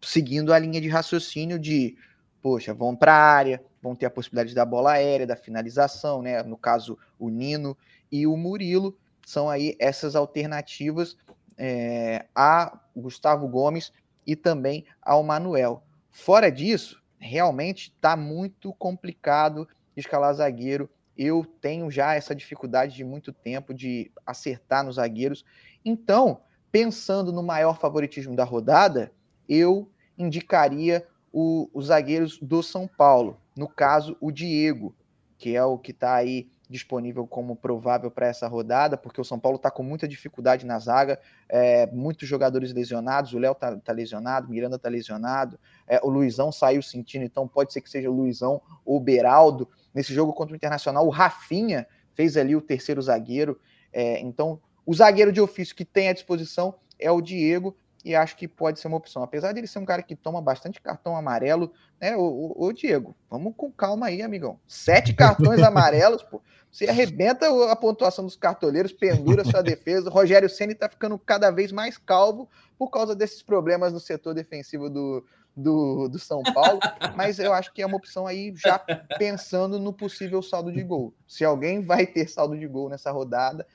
Seguindo 0.00 0.52
a 0.52 0.58
linha 0.58 0.80
de 0.80 0.88
raciocínio 0.88 1.58
de, 1.58 1.96
poxa, 2.42 2.74
vão 2.74 2.96
para 2.96 3.14
a 3.14 3.32
área, 3.32 3.62
vão 3.80 3.94
ter 3.94 4.06
a 4.06 4.10
possibilidade 4.10 4.54
da 4.54 4.64
bola 4.64 4.92
aérea, 4.92 5.26
da 5.26 5.36
finalização, 5.36 6.20
né? 6.20 6.42
No 6.42 6.56
caso, 6.56 6.98
o 7.18 7.28
Nino 7.28 7.76
e 8.10 8.26
o 8.26 8.36
Murilo 8.36 8.98
são 9.24 9.48
aí 9.48 9.76
essas 9.78 10.16
alternativas 10.16 11.16
é, 11.56 12.26
a 12.34 12.78
Gustavo 12.96 13.46
Gomes 13.46 13.92
e 14.26 14.34
também 14.34 14.84
ao 15.00 15.22
Manuel. 15.22 15.84
Fora 16.10 16.50
disso, 16.50 17.00
realmente 17.18 17.92
está 17.94 18.16
muito 18.16 18.72
complicado 18.74 19.68
escalar 19.96 20.34
zagueiro. 20.34 20.90
Eu 21.16 21.44
tenho 21.60 21.90
já 21.90 22.14
essa 22.14 22.34
dificuldade 22.34 22.96
de 22.96 23.04
muito 23.04 23.32
tempo 23.32 23.72
de 23.72 24.10
acertar 24.26 24.84
nos 24.84 24.96
zagueiros. 24.96 25.44
Então, 25.84 26.40
pensando 26.70 27.32
no 27.32 27.42
maior 27.42 27.78
favoritismo 27.78 28.34
da 28.34 28.44
rodada, 28.44 29.12
eu 29.48 29.90
indicaria 30.18 31.06
o, 31.32 31.68
os 31.72 31.86
zagueiros 31.86 32.38
do 32.38 32.62
São 32.62 32.86
Paulo. 32.86 33.40
No 33.56 33.68
caso, 33.68 34.16
o 34.20 34.30
Diego, 34.30 34.94
que 35.38 35.56
é 35.56 35.64
o 35.64 35.78
que 35.78 35.90
está 35.90 36.14
aí 36.14 36.48
disponível 36.68 37.26
como 37.26 37.54
provável 37.54 38.10
para 38.10 38.26
essa 38.26 38.48
rodada, 38.48 38.96
porque 38.96 39.20
o 39.20 39.24
São 39.24 39.38
Paulo 39.38 39.56
está 39.56 39.70
com 39.70 39.82
muita 39.82 40.08
dificuldade 40.08 40.64
na 40.64 40.78
zaga, 40.78 41.20
é, 41.48 41.86
muitos 41.92 42.26
jogadores 42.26 42.72
lesionados, 42.72 43.34
o 43.34 43.38
Léo 43.38 43.52
está 43.52 43.76
tá 43.76 43.92
lesionado, 43.92 44.48
Miranda 44.48 44.76
está 44.76 44.88
lesionado, 44.88 45.60
é, 45.86 46.00
o 46.02 46.08
Luizão 46.08 46.50
saiu 46.50 46.82
sentindo, 46.82 47.24
então 47.24 47.46
pode 47.46 47.72
ser 47.72 47.82
que 47.82 47.90
seja 47.90 48.10
o 48.10 48.14
Luizão 48.14 48.60
ou 48.84 48.96
o 48.96 49.00
Beraldo. 49.00 49.68
Nesse 49.94 50.14
jogo 50.14 50.32
contra 50.32 50.54
o 50.54 50.56
Internacional, 50.56 51.06
o 51.06 51.10
Rafinha 51.10 51.86
fez 52.14 52.36
ali 52.36 52.56
o 52.56 52.62
terceiro 52.62 53.02
zagueiro, 53.02 53.60
é, 53.92 54.18
então 54.20 54.58
o 54.86 54.94
zagueiro 54.94 55.30
de 55.30 55.40
ofício 55.40 55.76
que 55.76 55.84
tem 55.84 56.08
à 56.08 56.12
disposição 56.12 56.74
é 56.98 57.10
o 57.10 57.20
Diego, 57.20 57.76
e 58.04 58.14
acho 58.14 58.36
que 58.36 58.48
pode 58.48 58.80
ser 58.80 58.88
uma 58.88 58.96
opção. 58.96 59.22
Apesar 59.22 59.52
de 59.52 59.60
ele 59.60 59.66
ser 59.66 59.78
um 59.78 59.84
cara 59.84 60.02
que 60.02 60.16
toma 60.16 60.40
bastante 60.40 60.80
cartão 60.80 61.16
amarelo, 61.16 61.72
né? 62.00 62.14
O, 62.16 62.72
Diego, 62.72 63.14
vamos 63.30 63.54
com 63.56 63.70
calma 63.70 64.06
aí, 64.06 64.22
amigão. 64.22 64.58
Sete 64.66 65.14
cartões 65.14 65.60
amarelos, 65.62 66.22
pô. 66.22 66.40
Você 66.70 66.88
arrebenta 66.88 67.46
a 67.70 67.76
pontuação 67.76 68.24
dos 68.24 68.34
cartoleiros, 68.34 68.92
pendura 68.92 69.44
sua 69.44 69.62
defesa. 69.62 70.08
O 70.08 70.12
Rogério 70.12 70.48
Ceni 70.48 70.74
tá 70.74 70.88
ficando 70.88 71.18
cada 71.18 71.50
vez 71.50 71.70
mais 71.70 71.98
calvo 71.98 72.48
por 72.78 72.88
causa 72.88 73.14
desses 73.14 73.42
problemas 73.42 73.92
no 73.92 74.00
setor 74.00 74.32
defensivo 74.32 74.88
do, 74.88 75.22
do, 75.54 76.08
do 76.08 76.18
São 76.18 76.42
Paulo. 76.42 76.80
Mas 77.14 77.38
eu 77.38 77.52
acho 77.52 77.72
que 77.74 77.82
é 77.82 77.86
uma 77.86 77.98
opção 77.98 78.26
aí 78.26 78.54
já 78.56 78.78
pensando 79.18 79.78
no 79.78 79.92
possível 79.92 80.42
saldo 80.42 80.72
de 80.72 80.82
gol. 80.82 81.14
Se 81.28 81.44
alguém 81.44 81.82
vai 81.82 82.06
ter 82.06 82.26
saldo 82.26 82.58
de 82.58 82.66
gol 82.66 82.88
nessa 82.88 83.10
rodada, 83.10 83.66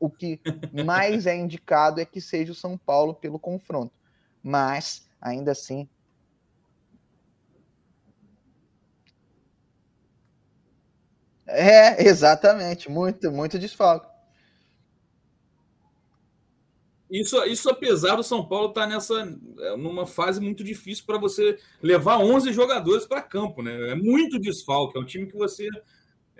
o 0.00 0.08
que 0.10 0.40
mais 0.84 1.26
é 1.26 1.36
indicado 1.36 2.00
é 2.00 2.04
que 2.06 2.20
seja 2.20 2.52
o 2.52 2.54
São 2.54 2.76
Paulo 2.78 3.14
pelo 3.14 3.38
confronto. 3.38 3.92
Mas, 4.42 5.06
ainda 5.20 5.52
assim. 5.52 5.86
É, 11.46 12.02
exatamente. 12.08 12.90
Muito, 12.90 13.30
muito 13.30 13.58
desfalque. 13.58 14.08
Isso, 17.10 17.44
isso 17.44 17.68
apesar 17.68 18.14
do 18.14 18.22
São 18.22 18.46
Paulo 18.46 18.68
estar 18.68 18.82
tá 18.82 18.86
nessa 18.86 19.36
é, 19.58 19.76
numa 19.76 20.06
fase 20.06 20.40
muito 20.40 20.62
difícil 20.62 21.04
para 21.04 21.18
você 21.18 21.58
levar 21.82 22.18
11 22.18 22.52
jogadores 22.52 23.04
para 23.04 23.20
campo, 23.20 23.62
né? 23.62 23.90
É 23.90 23.94
muito 23.96 24.38
desfalque, 24.38 24.96
é 24.96 25.00
um 25.00 25.04
time 25.04 25.26
que 25.26 25.36
você 25.36 25.68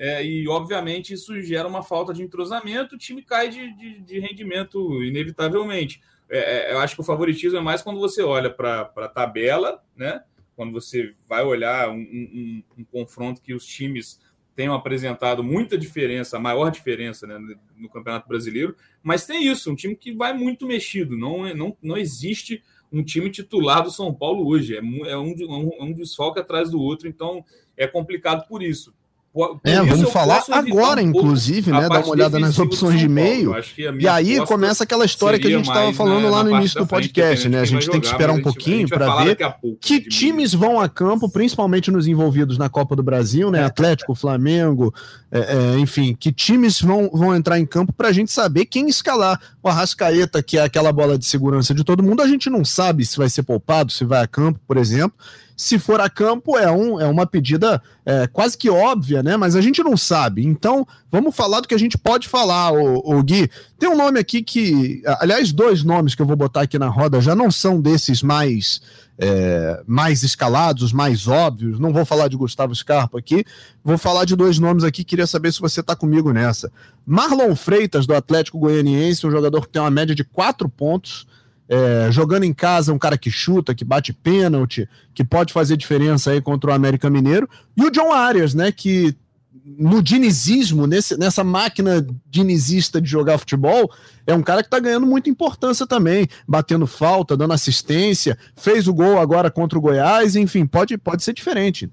é, 0.02 0.24
e, 0.24 0.48
obviamente, 0.48 1.12
isso 1.12 1.38
gera 1.42 1.68
uma 1.68 1.82
falta 1.82 2.14
de 2.14 2.22
entrosamento, 2.22 2.94
o 2.94 2.98
time 2.98 3.20
cai 3.20 3.50
de, 3.50 3.70
de, 3.76 4.00
de 4.00 4.18
rendimento, 4.18 5.04
inevitavelmente. 5.04 6.00
É, 6.30 6.70
é, 6.70 6.72
eu 6.72 6.78
acho 6.78 6.94
que 6.94 7.02
o 7.02 7.04
favoritismo 7.04 7.58
é 7.58 7.60
mais 7.60 7.82
quando 7.82 8.00
você 8.00 8.22
olha 8.22 8.48
para 8.48 8.90
a 8.96 9.08
tabela, 9.08 9.84
né? 9.94 10.22
quando 10.56 10.72
você 10.72 11.14
vai 11.28 11.44
olhar 11.44 11.90
um, 11.90 11.98
um, 11.98 12.62
um, 12.78 12.84
confronto 12.84 13.42
que 13.42 13.52
os 13.52 13.66
times 13.66 14.18
tenham 14.56 14.72
apresentado 14.72 15.44
muita 15.44 15.76
diferença, 15.76 16.38
a 16.38 16.40
maior 16.40 16.70
diferença 16.70 17.26
né, 17.26 17.38
no 17.76 17.90
Campeonato 17.90 18.26
Brasileiro, 18.26 18.74
mas 19.02 19.26
tem 19.26 19.46
isso, 19.46 19.70
um 19.70 19.74
time 19.74 19.94
que 19.94 20.14
vai 20.14 20.32
muito 20.32 20.66
mexido, 20.66 21.14
não, 21.14 21.46
é, 21.46 21.52
não, 21.52 21.76
não 21.82 21.98
existe 21.98 22.62
um 22.90 23.04
time 23.04 23.28
titular 23.30 23.82
do 23.82 23.90
São 23.90 24.14
Paulo 24.14 24.48
hoje, 24.48 24.76
é, 24.76 24.78
é 25.10 25.18
um, 25.18 25.34
um, 25.40 25.84
um 25.84 25.92
desfalque 25.92 26.40
atrás 26.40 26.70
do 26.70 26.80
outro, 26.80 27.06
então 27.06 27.44
é 27.76 27.86
complicado 27.86 28.48
por 28.48 28.62
isso. 28.62 28.94
Por 29.32 29.60
é, 29.62 29.80
vamos 29.80 30.10
falar 30.10 30.42
agora, 30.50 31.00
um 31.00 31.04
inclusive, 31.04 31.70
né? 31.70 31.88
Dar 31.88 32.00
uma 32.00 32.08
olhada 32.08 32.38
nas 32.40 32.58
opções 32.58 32.98
de 32.98 33.08
meio. 33.08 33.54
E 33.98 34.08
aí 34.08 34.44
começa 34.44 34.82
aquela 34.82 35.04
história 35.04 35.38
que 35.38 35.46
a 35.46 35.50
gente 35.50 35.68
estava 35.68 35.92
falando 35.92 36.24
na, 36.24 36.30
lá 36.30 36.44
no 36.44 36.56
início 36.56 36.80
do 36.80 36.86
podcast, 36.86 37.48
né? 37.48 37.60
A 37.60 37.64
gente 37.64 37.88
tem 37.88 38.00
que 38.00 38.08
esperar 38.08 38.32
um 38.32 38.42
pouquinho 38.42 38.88
para 38.88 39.22
ver 39.22 39.38
que 39.80 40.00
times 40.00 40.52
vão 40.52 40.80
a 40.80 40.88
campo, 40.88 41.28
principalmente 41.28 41.92
nos 41.92 42.08
envolvidos 42.08 42.58
na 42.58 42.68
Copa 42.68 42.96
do 42.96 43.04
Brasil, 43.04 43.52
né? 43.52 43.60
É. 43.60 43.64
Atlético, 43.64 44.16
Flamengo, 44.16 44.92
é, 45.30 45.38
é, 45.38 45.78
enfim, 45.78 46.16
que 46.18 46.32
times 46.32 46.80
vão, 46.80 47.08
vão 47.12 47.34
entrar 47.34 47.56
em 47.56 47.66
campo 47.66 47.92
para 47.92 48.08
a 48.08 48.12
gente 48.12 48.32
saber 48.32 48.66
quem 48.66 48.88
escalar. 48.88 49.40
O 49.62 49.68
Arrascaeta, 49.68 50.42
que 50.42 50.58
é 50.58 50.62
aquela 50.62 50.92
bola 50.92 51.16
de 51.16 51.24
segurança 51.24 51.72
de 51.72 51.84
todo 51.84 52.02
mundo, 52.02 52.20
a 52.20 52.26
gente 52.26 52.50
não 52.50 52.64
sabe 52.64 53.06
se 53.06 53.16
vai 53.16 53.30
ser 53.30 53.44
poupado, 53.44 53.92
se 53.92 54.04
vai 54.04 54.24
a 54.24 54.26
campo, 54.26 54.58
por 54.66 54.76
exemplo 54.76 55.16
se 55.60 55.78
for 55.78 56.00
a 56.00 56.08
campo, 56.08 56.56
é, 56.56 56.72
um, 56.72 56.98
é 56.98 57.06
uma 57.06 57.26
pedida 57.26 57.82
é, 58.06 58.26
quase 58.26 58.56
que 58.56 58.70
óbvia, 58.70 59.22
né? 59.22 59.36
Mas 59.36 59.54
a 59.54 59.60
gente 59.60 59.82
não 59.82 59.94
sabe. 59.94 60.42
Então, 60.42 60.88
vamos 61.12 61.36
falar 61.36 61.60
do 61.60 61.68
que 61.68 61.74
a 61.74 61.78
gente 61.78 61.98
pode 61.98 62.28
falar, 62.28 62.72
o, 62.72 63.18
o 63.18 63.22
Gui. 63.22 63.50
Tem 63.78 63.86
um 63.86 63.96
nome 63.96 64.18
aqui 64.18 64.42
que. 64.42 65.02
Aliás, 65.20 65.52
dois 65.52 65.84
nomes 65.84 66.14
que 66.14 66.22
eu 66.22 66.26
vou 66.26 66.34
botar 66.34 66.62
aqui 66.62 66.78
na 66.78 66.88
roda 66.88 67.20
já 67.20 67.36
não 67.36 67.50
são 67.50 67.78
desses 67.78 68.22
mais. 68.22 68.80
É, 69.22 69.82
mais 69.86 70.22
escalados, 70.22 70.94
mais 70.94 71.28
óbvios. 71.28 71.78
Não 71.78 71.92
vou 71.92 72.06
falar 72.06 72.28
de 72.28 72.38
Gustavo 72.38 72.74
Scarpa 72.74 73.18
aqui, 73.18 73.44
vou 73.84 73.98
falar 73.98 74.24
de 74.24 74.34
dois 74.34 74.58
nomes 74.58 74.82
aqui. 74.82 75.04
Queria 75.04 75.26
saber 75.26 75.52
se 75.52 75.60
você 75.60 75.80
está 75.80 75.94
comigo 75.94 76.32
nessa. 76.32 76.72
Marlon 77.04 77.54
Freitas, 77.54 78.06
do 78.06 78.14
Atlético 78.14 78.58
Goianiense, 78.58 79.26
um 79.26 79.30
jogador 79.30 79.60
que 79.60 79.68
tem 79.68 79.82
uma 79.82 79.90
média 79.90 80.14
de 80.14 80.24
quatro 80.24 80.70
pontos 80.70 81.26
é, 81.70 82.10
jogando 82.10 82.42
em 82.42 82.52
casa, 82.52 82.92
um 82.92 82.98
cara 82.98 83.16
que 83.16 83.30
chuta, 83.30 83.72
que 83.72 83.84
bate 83.84 84.12
pênalti, 84.12 84.88
que 85.14 85.22
pode 85.22 85.52
fazer 85.52 85.76
diferença 85.76 86.32
aí 86.32 86.42
contra 86.42 86.70
o 86.70 86.74
América 86.74 87.08
Mineiro. 87.08 87.48
E 87.76 87.84
o 87.84 87.90
John 87.92 88.12
Arias, 88.12 88.54
né, 88.54 88.72
que 88.72 89.16
no 89.64 90.02
dinizismo, 90.02 90.84
nesse, 90.84 91.16
nessa 91.16 91.44
máquina 91.44 92.04
dinizista 92.26 93.00
de 93.00 93.08
jogar 93.08 93.38
futebol, 93.38 93.88
é 94.26 94.34
um 94.34 94.42
cara 94.42 94.62
que 94.62 94.66
está 94.66 94.80
ganhando 94.80 95.06
muita 95.06 95.30
importância 95.30 95.86
também, 95.86 96.26
batendo 96.46 96.88
falta, 96.88 97.36
dando 97.36 97.54
assistência, 97.54 98.36
fez 98.56 98.88
o 98.88 98.94
gol 98.94 99.20
agora 99.20 99.48
contra 99.48 99.78
o 99.78 99.80
Goiás, 99.80 100.34
enfim, 100.34 100.66
pode, 100.66 100.98
pode 100.98 101.22
ser 101.22 101.34
diferente. 101.34 101.88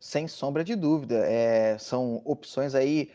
Sem 0.00 0.26
sombra 0.26 0.64
de 0.64 0.74
dúvida. 0.74 1.22
É, 1.24 1.76
são 1.78 2.20
opções 2.24 2.74
aí 2.74 3.10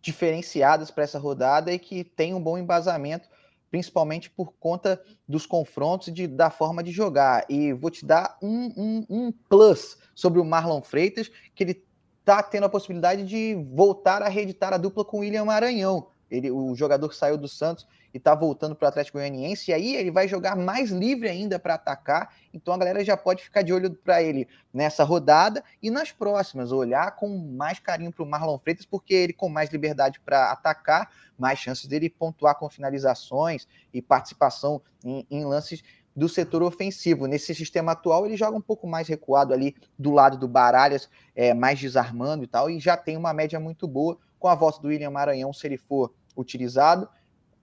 diferenciadas 0.00 0.92
para 0.92 1.02
essa 1.02 1.18
rodada 1.18 1.72
e 1.72 1.78
que 1.78 2.04
tem 2.04 2.34
um 2.34 2.40
bom 2.40 2.56
embasamento 2.56 3.28
principalmente 3.70 4.28
por 4.30 4.52
conta 4.58 5.00
dos 5.28 5.46
confrontos 5.46 6.08
e 6.08 6.12
de, 6.12 6.26
da 6.26 6.50
forma 6.50 6.82
de 6.82 6.90
jogar. 6.90 7.44
E 7.48 7.72
vou 7.72 7.90
te 7.90 8.04
dar 8.04 8.36
um, 8.42 8.72
um, 8.76 9.06
um 9.08 9.32
plus 9.48 9.96
sobre 10.14 10.40
o 10.40 10.44
Marlon 10.44 10.82
Freitas, 10.82 11.30
que 11.54 11.64
ele 11.64 11.84
está 12.20 12.42
tendo 12.42 12.64
a 12.64 12.68
possibilidade 12.68 13.24
de 13.24 13.54
voltar 13.72 14.22
a 14.22 14.28
reeditar 14.28 14.72
a 14.72 14.76
dupla 14.76 15.04
com 15.04 15.18
o 15.18 15.20
William 15.20 15.44
Maranhão. 15.44 16.08
Ele, 16.30 16.50
o 16.50 16.74
jogador 16.74 17.12
saiu 17.14 17.36
do 17.36 17.48
Santos 17.48 17.86
e 18.12 18.18
tá 18.18 18.34
voltando 18.34 18.74
para 18.74 18.86
o 18.86 18.88
Atlético 18.88 19.18
Goianiense, 19.18 19.70
e 19.70 19.74
aí 19.74 19.96
ele 19.96 20.10
vai 20.10 20.26
jogar 20.26 20.56
mais 20.56 20.90
livre 20.90 21.28
ainda 21.28 21.58
para 21.58 21.74
atacar, 21.74 22.34
então 22.52 22.74
a 22.74 22.78
galera 22.78 23.04
já 23.04 23.16
pode 23.16 23.42
ficar 23.42 23.62
de 23.62 23.72
olho 23.72 23.90
para 23.90 24.22
ele 24.22 24.48
nessa 24.72 25.04
rodada 25.04 25.62
e 25.82 25.90
nas 25.90 26.12
próximas, 26.12 26.72
olhar 26.72 27.16
com 27.16 27.28
mais 27.28 27.78
carinho 27.78 28.12
para 28.12 28.22
o 28.22 28.26
Marlon 28.26 28.58
Freitas, 28.58 28.84
porque 28.84 29.14
ele 29.14 29.32
com 29.32 29.48
mais 29.48 29.70
liberdade 29.70 30.20
para 30.20 30.50
atacar, 30.52 31.10
mais 31.38 31.58
chances 31.58 31.86
dele 31.86 32.10
pontuar 32.10 32.54
com 32.56 32.68
finalizações 32.68 33.66
e 33.92 34.02
participação 34.02 34.82
em, 35.04 35.26
em 35.30 35.44
lances 35.44 35.82
do 36.14 36.28
setor 36.28 36.62
ofensivo. 36.62 37.26
Nesse 37.26 37.54
sistema 37.54 37.92
atual, 37.92 38.26
ele 38.26 38.36
joga 38.36 38.56
um 38.56 38.60
pouco 38.60 38.86
mais 38.86 39.08
recuado 39.08 39.54
ali 39.54 39.74
do 39.98 40.10
lado 40.10 40.36
do 40.36 40.48
Baralhas, 40.48 41.08
é, 41.34 41.54
mais 41.54 41.78
desarmando 41.80 42.44
e 42.44 42.46
tal, 42.46 42.68
e 42.68 42.78
já 42.80 42.96
tem 42.96 43.16
uma 43.16 43.32
média 43.32 43.58
muito 43.58 43.86
boa. 43.86 44.18
Com 44.38 44.48
a 44.48 44.54
volta 44.54 44.80
do 44.80 44.88
William 44.88 45.10
Maranhão, 45.10 45.52
se 45.52 45.66
ele 45.66 45.76
for 45.76 46.12
utilizado, 46.36 47.08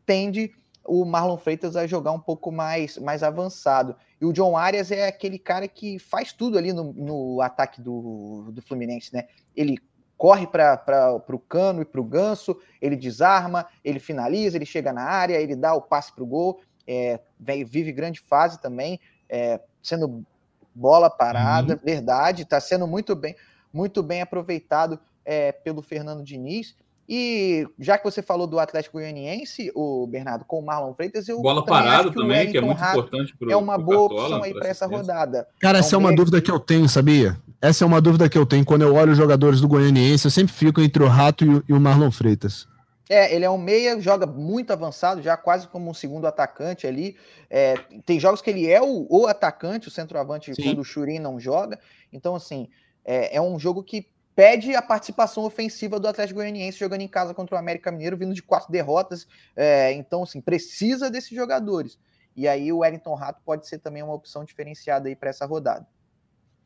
tende 0.08 0.52
o 0.88 1.04
Marlon 1.06 1.38
Freitas 1.38 1.76
a 1.76 1.86
jogar 1.86 2.14
um 2.14 2.20
pouco 2.20 2.50
mais, 2.52 2.98
mais 2.98 3.22
avançado. 3.22 3.96
E 4.20 4.26
o 4.26 4.32
John 4.32 4.58
Arias 4.58 4.90
é 4.90 5.06
aquele 5.06 5.38
cara 5.38 5.68
que 5.68 6.00
faz 6.00 6.32
tudo 6.32 6.58
ali 6.58 6.72
no, 6.72 6.94
no 6.94 7.42
ataque 7.42 7.82
do, 7.82 8.50
do 8.52 8.62
Fluminense, 8.62 9.14
né? 9.14 9.28
Ele 9.56 9.78
corre 10.18 10.48
para 10.48 11.22
o 11.30 11.38
Cano 11.38 11.82
e 11.82 11.86
para 11.86 12.02
o 12.02 12.04
Ganso, 12.04 12.58
ele 12.82 12.96
desarma, 12.96 13.68
ele 13.84 14.00
finaliza, 14.00 14.58
ele 14.58 14.66
chega 14.66 14.92
na 14.92 15.04
área, 15.04 15.36
ele 15.36 15.56
dá 15.56 15.76
o 15.76 15.82
passe 15.82 16.12
para 16.16 16.24
o 16.24 16.28
gol, 16.28 16.62
é, 16.88 17.20
vive 17.40 17.92
grande 17.92 18.20
fase 18.20 18.60
também, 18.60 19.00
é, 19.30 19.60
sendo 19.84 20.26
bola 20.74 21.10
parada, 21.10 21.74
uhum. 21.74 21.80
verdade, 21.84 22.44
está 22.44 22.60
sendo 22.60 22.88
muito 22.88 23.16
bem, 23.16 23.36
muito 23.72 24.02
bem 24.02 24.22
aproveitado 24.22 25.00
é, 25.24 25.52
pelo 25.52 25.84
Fernando 25.84 26.24
Diniz. 26.24 26.76
E 27.10 27.66
já 27.80 27.98
que 27.98 28.04
você 28.04 28.22
falou 28.22 28.46
do 28.46 28.60
Atlético 28.60 28.98
Goianiense, 28.98 29.72
o 29.74 30.06
Bernardo, 30.08 30.44
com 30.44 30.60
o 30.60 30.66
Marlon 30.66 30.94
Freitas, 30.94 31.30
eu 31.30 31.42
bola 31.42 31.64
parada 31.64 32.12
também, 32.12 32.52
que 32.52 32.58
é 32.58 32.62
muito 32.62 32.78
Rato 32.78 33.00
importante 33.00 33.36
para 33.38 33.52
É 33.52 33.56
uma 33.56 33.78
boa 33.78 34.10
Cartola, 34.10 34.24
opção 34.24 34.44
aí 34.44 34.54
para 34.54 34.68
essa 34.68 34.86
rodada. 34.86 35.48
Cara, 35.60 35.80
essa 35.80 35.96
é 35.96 35.98
uma 35.98 36.14
dúvida 36.14 36.42
que 36.42 36.52
eu 36.52 36.60
tenho, 36.60 36.90
sabia? 36.90 37.38
Essa 37.62 37.86
é 37.86 37.88
uma 37.88 38.02
dúvida 38.02 38.28
que 38.28 38.38
eu 38.38 38.46
tenho 38.46 38.66
quando 38.66 38.82
eu 38.82 38.94
olho 38.94 39.14
os 39.14 39.18
jogadores 39.18 39.62
do 39.62 39.70
Goianiense, 39.70 40.26
eu 40.26 40.32
sempre 40.32 40.54
fico 40.54 40.82
entre 40.82 41.02
o 41.02 41.08
Rato 41.08 41.46
e 41.46 41.50
o, 41.50 41.64
e 41.70 41.74
o 41.74 41.80
Marlon 41.80 42.12
Freitas. 42.12 42.68
É, 43.10 43.34
ele 43.34 43.46
é 43.46 43.50
um 43.50 43.58
meia, 43.58 44.00
joga 44.02 44.26
muito 44.26 44.72
avançado, 44.74 45.22
já 45.22 45.38
quase 45.38 45.66
como 45.70 45.90
um 45.90 45.94
segundo 45.94 46.28
atacante 46.28 46.86
ali. 46.86 47.16
É, 47.50 47.76
tem 48.06 48.20
jogos 48.20 48.42
que 48.42 48.50
ele 48.50 48.70
é 48.70 48.82
o, 48.82 49.08
o 49.10 49.28
atacante, 49.28 49.88
o 49.88 49.92
centroavante, 49.92 50.54
Sim. 50.54 50.62
quando 50.62 50.80
o 50.80 50.84
Churin 50.84 51.20
não 51.20 51.40
joga. 51.40 51.80
Então, 52.12 52.36
assim, 52.36 52.68
é, 53.06 53.38
é 53.38 53.42
um 53.42 53.58
jogo 53.58 53.82
que 53.82 54.08
pede 54.38 54.76
a 54.76 54.84
participação 54.84 55.44
ofensiva 55.46 56.00
do 56.00 56.08
Atlético 56.08 56.38
Goianiense 56.38 56.78
jogando 56.78 57.02
em 57.02 57.08
casa 57.08 57.34
contra 57.34 57.56
o 57.56 57.58
América 57.58 57.92
Mineiro, 57.92 58.16
vindo 58.16 58.36
de 58.36 58.44
quatro 58.44 58.72
derrotas. 58.72 59.28
É, 59.56 59.92
então, 59.94 60.22
assim, 60.22 60.40
precisa 60.40 61.10
desses 61.10 61.36
jogadores. 61.36 61.98
E 62.36 62.48
aí 62.48 62.72
o 62.72 62.78
Wellington 62.78 63.16
Rato 63.16 63.42
pode 63.44 63.68
ser 63.68 63.80
também 63.80 64.04
uma 64.04 64.14
opção 64.14 64.46
diferenciada 64.46 65.10
aí 65.10 65.16
para 65.16 65.32
essa 65.32 65.44
rodada. 65.48 65.88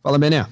Fala, 0.04 0.20
Bené. 0.20 0.46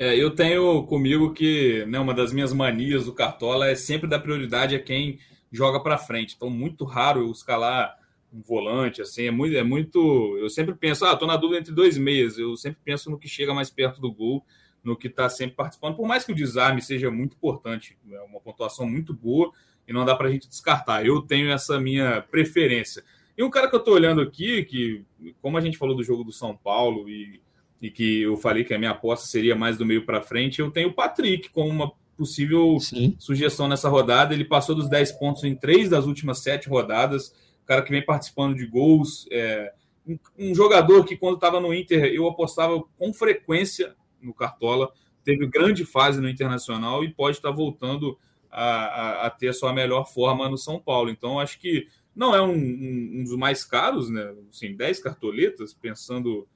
É, 0.00 0.16
eu 0.16 0.30
tenho 0.30 0.82
comigo 0.84 1.34
que 1.34 1.84
né, 1.84 1.98
uma 1.98 2.14
das 2.14 2.32
minhas 2.32 2.54
manias 2.54 3.04
do 3.04 3.12
Cartola 3.12 3.68
é 3.68 3.74
sempre 3.74 4.08
dar 4.08 4.20
prioridade 4.20 4.74
a 4.74 4.82
quem 4.82 5.18
joga 5.52 5.78
para 5.78 5.98
frente. 5.98 6.34
Então, 6.34 6.48
muito 6.48 6.86
raro 6.86 7.20
eu 7.20 7.30
escalar 7.30 7.98
um 8.32 8.40
volante, 8.40 9.02
assim, 9.02 9.26
é 9.26 9.30
muito, 9.30 9.54
é 9.54 9.62
muito. 9.62 10.38
Eu 10.38 10.48
sempre 10.48 10.74
penso, 10.74 11.04
ah, 11.04 11.14
tô 11.14 11.26
na 11.26 11.36
dúvida 11.36 11.60
entre 11.60 11.74
dois 11.74 11.98
meias. 11.98 12.38
Eu 12.38 12.56
sempre 12.56 12.80
penso 12.82 13.10
no 13.10 13.18
que 13.18 13.28
chega 13.28 13.52
mais 13.52 13.68
perto 13.68 14.00
do 14.00 14.10
gol, 14.10 14.42
no 14.82 14.96
que 14.96 15.06
está 15.06 15.28
sempre 15.28 15.54
participando. 15.54 15.96
Por 15.96 16.08
mais 16.08 16.24
que 16.24 16.32
o 16.32 16.34
desarme 16.34 16.80
seja 16.80 17.10
muito 17.10 17.36
importante, 17.36 17.98
é 18.10 18.22
uma 18.22 18.40
pontuação 18.40 18.88
muito 18.88 19.12
boa 19.12 19.52
e 19.86 19.92
não 19.92 20.06
dá 20.06 20.16
para 20.16 20.28
a 20.28 20.30
gente 20.30 20.48
descartar. 20.48 21.04
Eu 21.04 21.20
tenho 21.20 21.50
essa 21.50 21.78
minha 21.78 22.22
preferência. 22.22 23.04
E 23.36 23.42
um 23.42 23.50
cara 23.50 23.68
que 23.68 23.74
eu 23.74 23.80
estou 23.80 23.92
olhando 23.92 24.22
aqui, 24.22 24.64
que, 24.64 25.04
como 25.42 25.58
a 25.58 25.60
gente 25.60 25.76
falou 25.76 25.94
do 25.94 26.02
jogo 26.02 26.24
do 26.24 26.32
São 26.32 26.56
Paulo 26.56 27.06
e 27.06 27.38
e 27.80 27.90
que 27.90 28.22
eu 28.22 28.36
falei 28.36 28.64
que 28.64 28.74
a 28.74 28.78
minha 28.78 28.90
aposta 28.90 29.26
seria 29.26 29.56
mais 29.56 29.76
do 29.76 29.86
meio 29.86 30.04
para 30.04 30.20
frente, 30.20 30.60
eu 30.60 30.70
tenho 30.70 30.88
o 30.88 30.92
Patrick 30.92 31.48
como 31.50 31.70
uma 31.70 31.92
possível 32.20 32.78
Sim. 32.78 33.16
sugestão 33.18 33.66
nessa 33.66 33.88
rodada. 33.88 34.34
Ele 34.34 34.44
passou 34.44 34.74
dos 34.74 34.90
10 34.90 35.12
pontos 35.12 35.42
em 35.44 35.56
três 35.56 35.88
das 35.88 36.04
últimas 36.04 36.40
sete 36.40 36.68
rodadas. 36.68 37.28
O 37.62 37.66
cara 37.66 37.80
que 37.80 37.90
vem 37.90 38.04
participando 38.04 38.54
de 38.54 38.66
gols. 38.66 39.26
É, 39.30 39.72
um, 40.06 40.18
um, 40.38 40.54
jogador 40.54 41.04
que, 41.06 41.16
quando 41.16 41.36
estava 41.36 41.58
no 41.58 41.72
Inter, 41.72 42.04
eu 42.04 42.28
apostava 42.28 42.82
com 42.98 43.12
frequência 43.14 43.94
no 44.20 44.34
Cartola. 44.34 44.92
Teve 45.24 45.46
grande 45.46 45.86
fase 45.86 46.20
no 46.20 46.28
Internacional 46.28 47.02
e 47.02 47.10
pode 47.10 47.38
estar 47.38 47.50
voltando 47.50 48.18
a, 48.50 48.64
a, 48.64 49.26
a 49.26 49.30
ter 49.30 49.48
a 49.48 49.54
sua 49.54 49.72
melhor 49.72 50.04
forma 50.04 50.46
no 50.46 50.58
São 50.58 50.78
Paulo. 50.78 51.08
Então, 51.08 51.40
acho 51.40 51.58
que 51.58 51.86
não 52.14 52.34
é 52.34 52.42
um, 52.42 52.52
um, 52.52 53.10
um 53.14 53.24
dos 53.24 53.36
mais 53.36 53.64
caros, 53.64 54.10
né? 54.10 54.34
Assim, 54.50 54.76
10 54.76 55.00
cartoletas, 55.00 55.72
pensando 55.72 56.46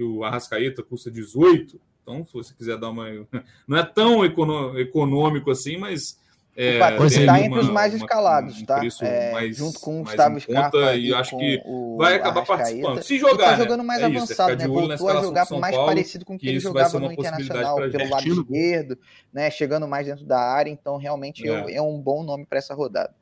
que 0.00 0.04
o 0.04 0.24
Arrascaeta 0.24 0.82
custa 0.82 1.10
18. 1.10 1.78
Então, 2.02 2.24
se 2.24 2.32
você 2.32 2.54
quiser 2.54 2.78
dar 2.78 2.88
uma. 2.88 3.06
Não 3.68 3.76
é 3.76 3.84
tão 3.84 4.24
econômico 4.24 5.50
assim, 5.50 5.76
mas. 5.76 6.18
É, 6.56 6.78
está 7.06 7.40
entre 7.40 7.60
os 7.60 7.70
mais 7.70 7.94
escalados, 7.94 8.60
um, 8.60 8.66
tá? 8.66 8.82
É, 9.02 9.32
mais, 9.32 9.56
junto 9.56 9.78
com 9.78 10.00
o 10.00 10.04
Gustavo 10.04 10.38
Scarpa 10.40 10.94
e 10.94 11.14
acho 11.14 11.38
que 11.38 11.62
vai 11.96 12.16
acabar 12.16 12.44
participando. 12.44 13.02
Se 13.02 13.18
jogar, 13.18 13.50
tá 13.50 13.56
jogando 13.56 13.84
mais 13.84 14.00
né? 14.00 14.06
avançado, 14.06 14.56
né? 14.56 14.66
Voltou 14.66 15.08
a 15.08 15.22
jogar 15.22 15.46
mais 15.52 15.74
Paulo, 15.74 15.88
parecido 15.88 16.24
com 16.24 16.34
o 16.34 16.38
que, 16.38 16.46
que 16.46 16.50
ele 16.50 16.60
jogava 16.60 16.98
no 16.98 17.12
Internacional, 17.12 17.76
pelo 17.76 18.10
lado 18.10 18.28
esquerdo, 18.28 18.98
né? 19.32 19.48
Chegando 19.50 19.86
mais 19.86 20.06
dentro 20.06 20.26
da 20.26 20.40
área, 20.40 20.70
então 20.70 20.96
realmente 20.96 21.48
é, 21.48 21.76
é 21.76 21.80
um 21.80 21.98
bom 22.00 22.24
nome 22.24 22.44
para 22.44 22.58
essa 22.58 22.74
rodada. 22.74 23.14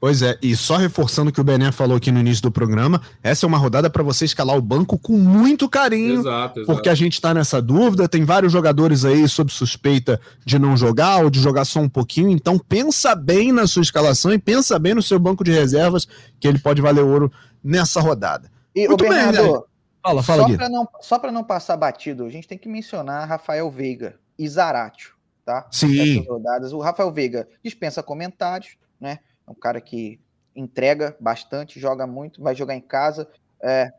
Pois 0.00 0.20
é, 0.20 0.38
e 0.42 0.54
só 0.54 0.76
reforçando 0.76 1.30
o 1.30 1.32
que 1.32 1.40
o 1.40 1.44
Bené 1.44 1.72
falou 1.72 1.96
aqui 1.96 2.12
no 2.12 2.20
início 2.20 2.42
do 2.42 2.50
programa, 2.50 3.00
essa 3.22 3.46
é 3.46 3.48
uma 3.48 3.56
rodada 3.56 3.88
para 3.88 4.02
você 4.02 4.24
escalar 4.24 4.56
o 4.56 4.60
banco 4.60 4.98
com 4.98 5.14
muito 5.14 5.68
carinho, 5.68 6.20
exato, 6.20 6.60
exato. 6.60 6.66
porque 6.66 6.88
a 6.88 6.94
gente 6.94 7.14
está 7.14 7.32
nessa 7.32 7.62
dúvida, 7.62 8.08
tem 8.08 8.24
vários 8.24 8.52
jogadores 8.52 9.04
aí 9.04 9.26
sob 9.26 9.50
suspeita 9.50 10.20
de 10.44 10.58
não 10.58 10.76
jogar 10.76 11.22
ou 11.22 11.30
de 11.30 11.40
jogar 11.40 11.64
só 11.64 11.80
um 11.80 11.88
pouquinho, 11.88 12.30
então 12.30 12.58
pensa 12.58 13.14
bem 13.14 13.50
na 13.50 13.66
sua 13.66 13.82
escalação 13.82 14.32
e 14.32 14.38
pensa 14.38 14.78
bem 14.78 14.92
no 14.92 15.02
seu 15.02 15.18
banco 15.18 15.42
de 15.42 15.52
reservas, 15.52 16.06
que 16.38 16.46
ele 16.46 16.58
pode 16.58 16.82
valer 16.82 17.02
ouro 17.02 17.32
nessa 17.62 18.00
rodada. 18.00 18.50
E 18.74 18.86
muito 18.86 19.04
o 19.04 19.08
bem, 19.08 19.16
Bernardo, 19.16 19.52
né? 19.52 19.62
fala, 20.02 20.22
fala 20.22 20.48
só 20.48 20.56
para 20.56 20.68
não, 20.68 20.88
só 21.00 21.32
não 21.32 21.44
passar 21.44 21.76
batido, 21.76 22.26
a 22.26 22.30
gente 22.30 22.46
tem 22.46 22.58
que 22.58 22.68
mencionar 22.68 23.26
Rafael 23.26 23.70
Veiga 23.70 24.16
e 24.38 24.46
Zaratio, 24.46 25.14
tá? 25.44 25.66
Sim. 25.70 26.26
rodadas. 26.28 26.72
O 26.72 26.80
Rafael 26.80 27.10
Veiga 27.12 27.48
dispensa 27.62 28.02
comentários, 28.02 28.76
né? 29.00 29.20
É 29.46 29.50
um 29.50 29.54
cara 29.54 29.80
que 29.80 30.20
entrega 30.54 31.16
bastante, 31.20 31.80
joga 31.80 32.06
muito, 32.06 32.42
vai 32.42 32.54
jogar 32.54 32.74
em 32.74 32.80
casa, 32.80 33.28
é, 33.62 33.92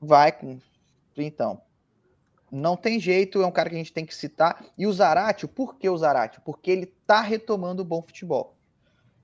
vai 0.00 0.32
com. 0.32 0.58
Então, 1.16 1.60
não 2.50 2.76
tem 2.76 2.98
jeito, 2.98 3.40
é 3.40 3.46
um 3.46 3.50
cara 3.50 3.70
que 3.70 3.76
a 3.76 3.78
gente 3.78 3.92
tem 3.92 4.04
que 4.04 4.14
citar. 4.14 4.64
E 4.76 4.86
o 4.86 4.92
Zaratio, 4.92 5.48
por 5.48 5.76
que 5.76 5.88
o 5.88 5.96
Zaratio? 5.96 6.42
Porque 6.44 6.70
ele 6.70 6.86
tá 7.06 7.20
retomando 7.20 7.82
o 7.82 7.84
bom 7.84 8.02
futebol. 8.02 8.56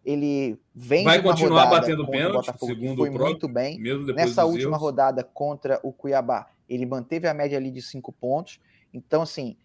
Ele 0.05 0.59
vem 0.75 1.05
vai 1.05 1.21
continuar 1.21 1.66
batendo 1.66 2.07
pênalti, 2.07 2.51
segundo 2.59 2.97
foi 2.97 3.11
o 3.11 3.12
próprio, 3.12 3.33
muito 3.33 3.49
bem. 3.49 3.79
Nessa 4.14 4.47
última 4.47 4.71
erros. 4.71 4.81
rodada 4.81 5.23
contra 5.23 5.79
o 5.83 5.93
Cuiabá, 5.93 6.47
ele 6.66 6.87
manteve 6.87 7.29
a 7.29 7.35
média 7.35 7.59
ali 7.59 7.71
de 7.71 7.83
cinco 7.83 8.12
pontos. 8.12 8.59
Então, 8.95 9.21
assim, 9.21 9.57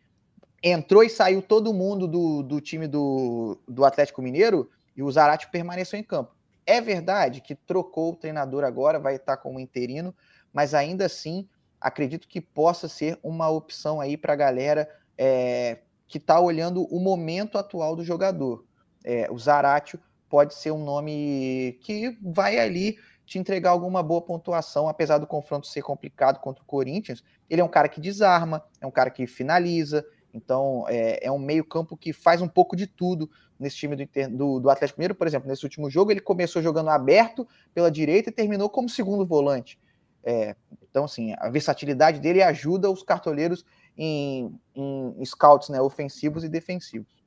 entrou 0.62 1.04
e 1.04 1.10
saiu 1.10 1.41
todo 1.41 1.74
mundo 1.74 2.08
do, 2.08 2.43
do 2.43 2.60
time 2.60 2.88
do, 2.88 3.58
do 3.66 3.86
Atlético 3.86 4.22
Mineiro 4.22 4.70
e 4.95 5.03
o 5.03 5.11
Zarate 5.11 5.49
permaneceu 5.49 5.99
em 5.99 6.03
campo. 6.03 6.35
É 6.65 6.79
verdade 6.79 7.41
que 7.41 7.55
trocou 7.55 8.13
o 8.13 8.15
treinador 8.15 8.63
agora, 8.63 8.99
vai 8.99 9.15
estar 9.15 9.37
como 9.37 9.59
interino, 9.59 10.15
mas 10.53 10.73
ainda 10.73 11.05
assim 11.05 11.47
acredito 11.79 12.27
que 12.27 12.39
possa 12.39 12.87
ser 12.87 13.19
uma 13.21 13.49
opção 13.49 13.99
aí 13.99 14.15
para 14.15 14.33
a 14.33 14.37
galera 14.37 14.89
é, 15.17 15.79
que 16.07 16.17
está 16.17 16.39
olhando 16.39 16.83
o 16.85 16.99
momento 16.99 17.57
atual 17.57 17.95
do 17.95 18.03
jogador. 18.03 18.63
É, 19.03 19.27
o 19.29 19.37
Zaratio 19.37 19.99
pode 20.29 20.53
ser 20.53 20.71
um 20.71 20.83
nome 20.83 21.77
que 21.81 22.17
vai 22.21 22.57
ali 22.57 22.97
te 23.25 23.37
entregar 23.37 23.71
alguma 23.71 24.01
boa 24.01 24.21
pontuação, 24.21 24.87
apesar 24.87 25.17
do 25.17 25.27
confronto 25.27 25.67
ser 25.67 25.81
complicado 25.81 26.39
contra 26.39 26.63
o 26.63 26.67
Corinthians. 26.67 27.23
Ele 27.49 27.61
é 27.61 27.63
um 27.63 27.69
cara 27.69 27.89
que 27.89 28.01
desarma, 28.01 28.63
é 28.79 28.87
um 28.87 28.91
cara 28.91 29.09
que 29.09 29.27
finaliza, 29.27 30.05
então 30.33 30.85
é, 30.87 31.25
é 31.25 31.31
um 31.31 31.39
meio 31.39 31.63
campo 31.63 31.95
que 31.95 32.11
faz 32.11 32.41
um 32.41 32.47
pouco 32.47 32.75
de 32.75 32.87
tudo 32.87 33.29
nesse 33.64 33.78
time 33.78 33.95
do, 33.95 34.07
do, 34.30 34.59
do, 34.59 34.70
Atlético 34.70 34.99
Mineiro, 34.99 35.16
por 35.16 35.26
exemplo, 35.26 35.49
nesse 35.49 35.64
último 35.64 35.89
jogo, 35.89 36.11
ele 36.11 36.20
começou 36.20 36.61
jogando 36.61 36.89
aberto 36.89 37.47
pela 37.74 37.89
direita 37.89 38.30
e 38.30 38.34
terminou 38.34 38.70
como 38.70 38.88
segundo 38.88 39.26
volante. 39.26 39.80
É, 40.24 40.55
então, 40.89 41.05
assim, 41.05 41.34
a 41.38 41.49
versatilidade 41.49 42.20
dele 42.20 42.43
ajuda 42.43 42.89
os 42.89 43.01
cartoleiros 43.03 43.66
em, 43.97 44.53
em 44.76 45.26
scouts 45.26 45.70
né, 45.70 45.82
ofensivos 45.82 46.43
e 46.43 46.49
defensivos. 46.49 47.24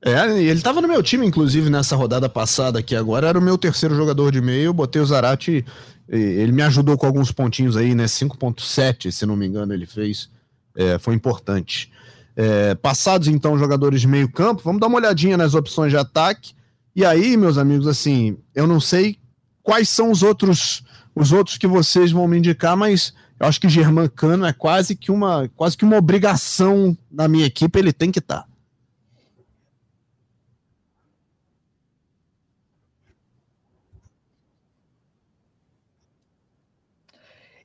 É, 0.00 0.40
ele 0.40 0.60
tava 0.60 0.80
no 0.80 0.88
meu 0.88 1.02
time, 1.02 1.26
inclusive, 1.26 1.68
nessa 1.68 1.96
rodada 1.96 2.28
passada 2.28 2.78
aqui 2.78 2.94
agora. 2.94 3.28
Era 3.28 3.38
o 3.38 3.42
meu 3.42 3.58
terceiro 3.58 3.94
jogador 3.94 4.30
de 4.30 4.40
meio. 4.40 4.72
Botei 4.72 5.02
o 5.02 5.06
Zarate. 5.06 5.64
Ele 6.08 6.52
me 6.52 6.62
ajudou 6.62 6.96
com 6.96 7.04
alguns 7.04 7.32
pontinhos 7.32 7.76
aí, 7.76 7.94
né? 7.94 8.04
5.7, 8.04 9.10
se 9.10 9.26
não 9.26 9.36
me 9.36 9.46
engano, 9.46 9.74
ele 9.74 9.86
fez. 9.86 10.30
É, 10.76 10.98
foi 10.98 11.14
importante. 11.14 11.92
É, 12.40 12.76
passados, 12.76 13.26
então, 13.26 13.58
jogadores 13.58 14.00
de 14.00 14.06
meio 14.06 14.30
campo, 14.30 14.62
vamos 14.62 14.80
dar 14.80 14.86
uma 14.86 14.98
olhadinha 14.98 15.36
nas 15.36 15.54
opções 15.54 15.90
de 15.90 15.96
ataque. 15.96 16.54
E 16.94 17.04
aí, 17.04 17.36
meus 17.36 17.58
amigos, 17.58 17.88
assim, 17.88 18.38
eu 18.54 18.64
não 18.64 18.78
sei 18.78 19.18
quais 19.60 19.88
são 19.88 20.12
os 20.12 20.22
outros 20.22 20.84
os 21.16 21.32
outros 21.32 21.58
que 21.58 21.66
vocês 21.66 22.12
vão 22.12 22.28
me 22.28 22.38
indicar, 22.38 22.76
mas 22.76 23.12
eu 23.40 23.46
acho 23.48 23.60
que 23.60 23.68
Germán 23.68 24.08
Cano 24.08 24.46
é 24.46 24.52
quase 24.52 24.94
que 24.94 25.10
uma 25.10 25.50
quase 25.56 25.76
que 25.76 25.84
uma 25.84 25.96
obrigação 25.96 26.96
na 27.10 27.26
minha 27.26 27.46
equipe, 27.46 27.76
ele 27.76 27.92
tem 27.92 28.12
que 28.12 28.20
estar. 28.20 28.42
Tá. 28.42 28.48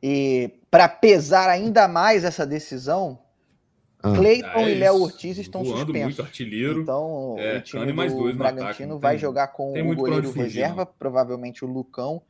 E 0.01 0.51
para 0.69 0.89
pesar 0.89 1.47
ainda 1.47 1.87
mais 1.87 2.23
essa 2.23 2.45
decisão, 2.45 3.19
ah. 4.03 4.13
Cleiton 4.13 4.59
é 4.59 4.71
e 4.71 4.75
Léo 4.75 5.01
Ortiz 5.01 5.37
estão 5.37 5.63
suspensos. 5.63 6.03
Muito 6.03 6.21
artilheiro. 6.21 6.81
Então, 6.81 7.35
é, 7.39 7.57
o 7.57 7.61
time 7.61 7.93
mais 7.93 8.13
do 8.13 8.33
Bragantino 8.33 8.99
vai 8.99 9.17
jogar 9.17 9.47
com 9.47 9.71
o 9.71 9.95
goleiro 9.95 10.29
reserva, 10.31 10.85
provavelmente 10.85 11.63
o 11.63 11.67
Lucão, 11.67 12.21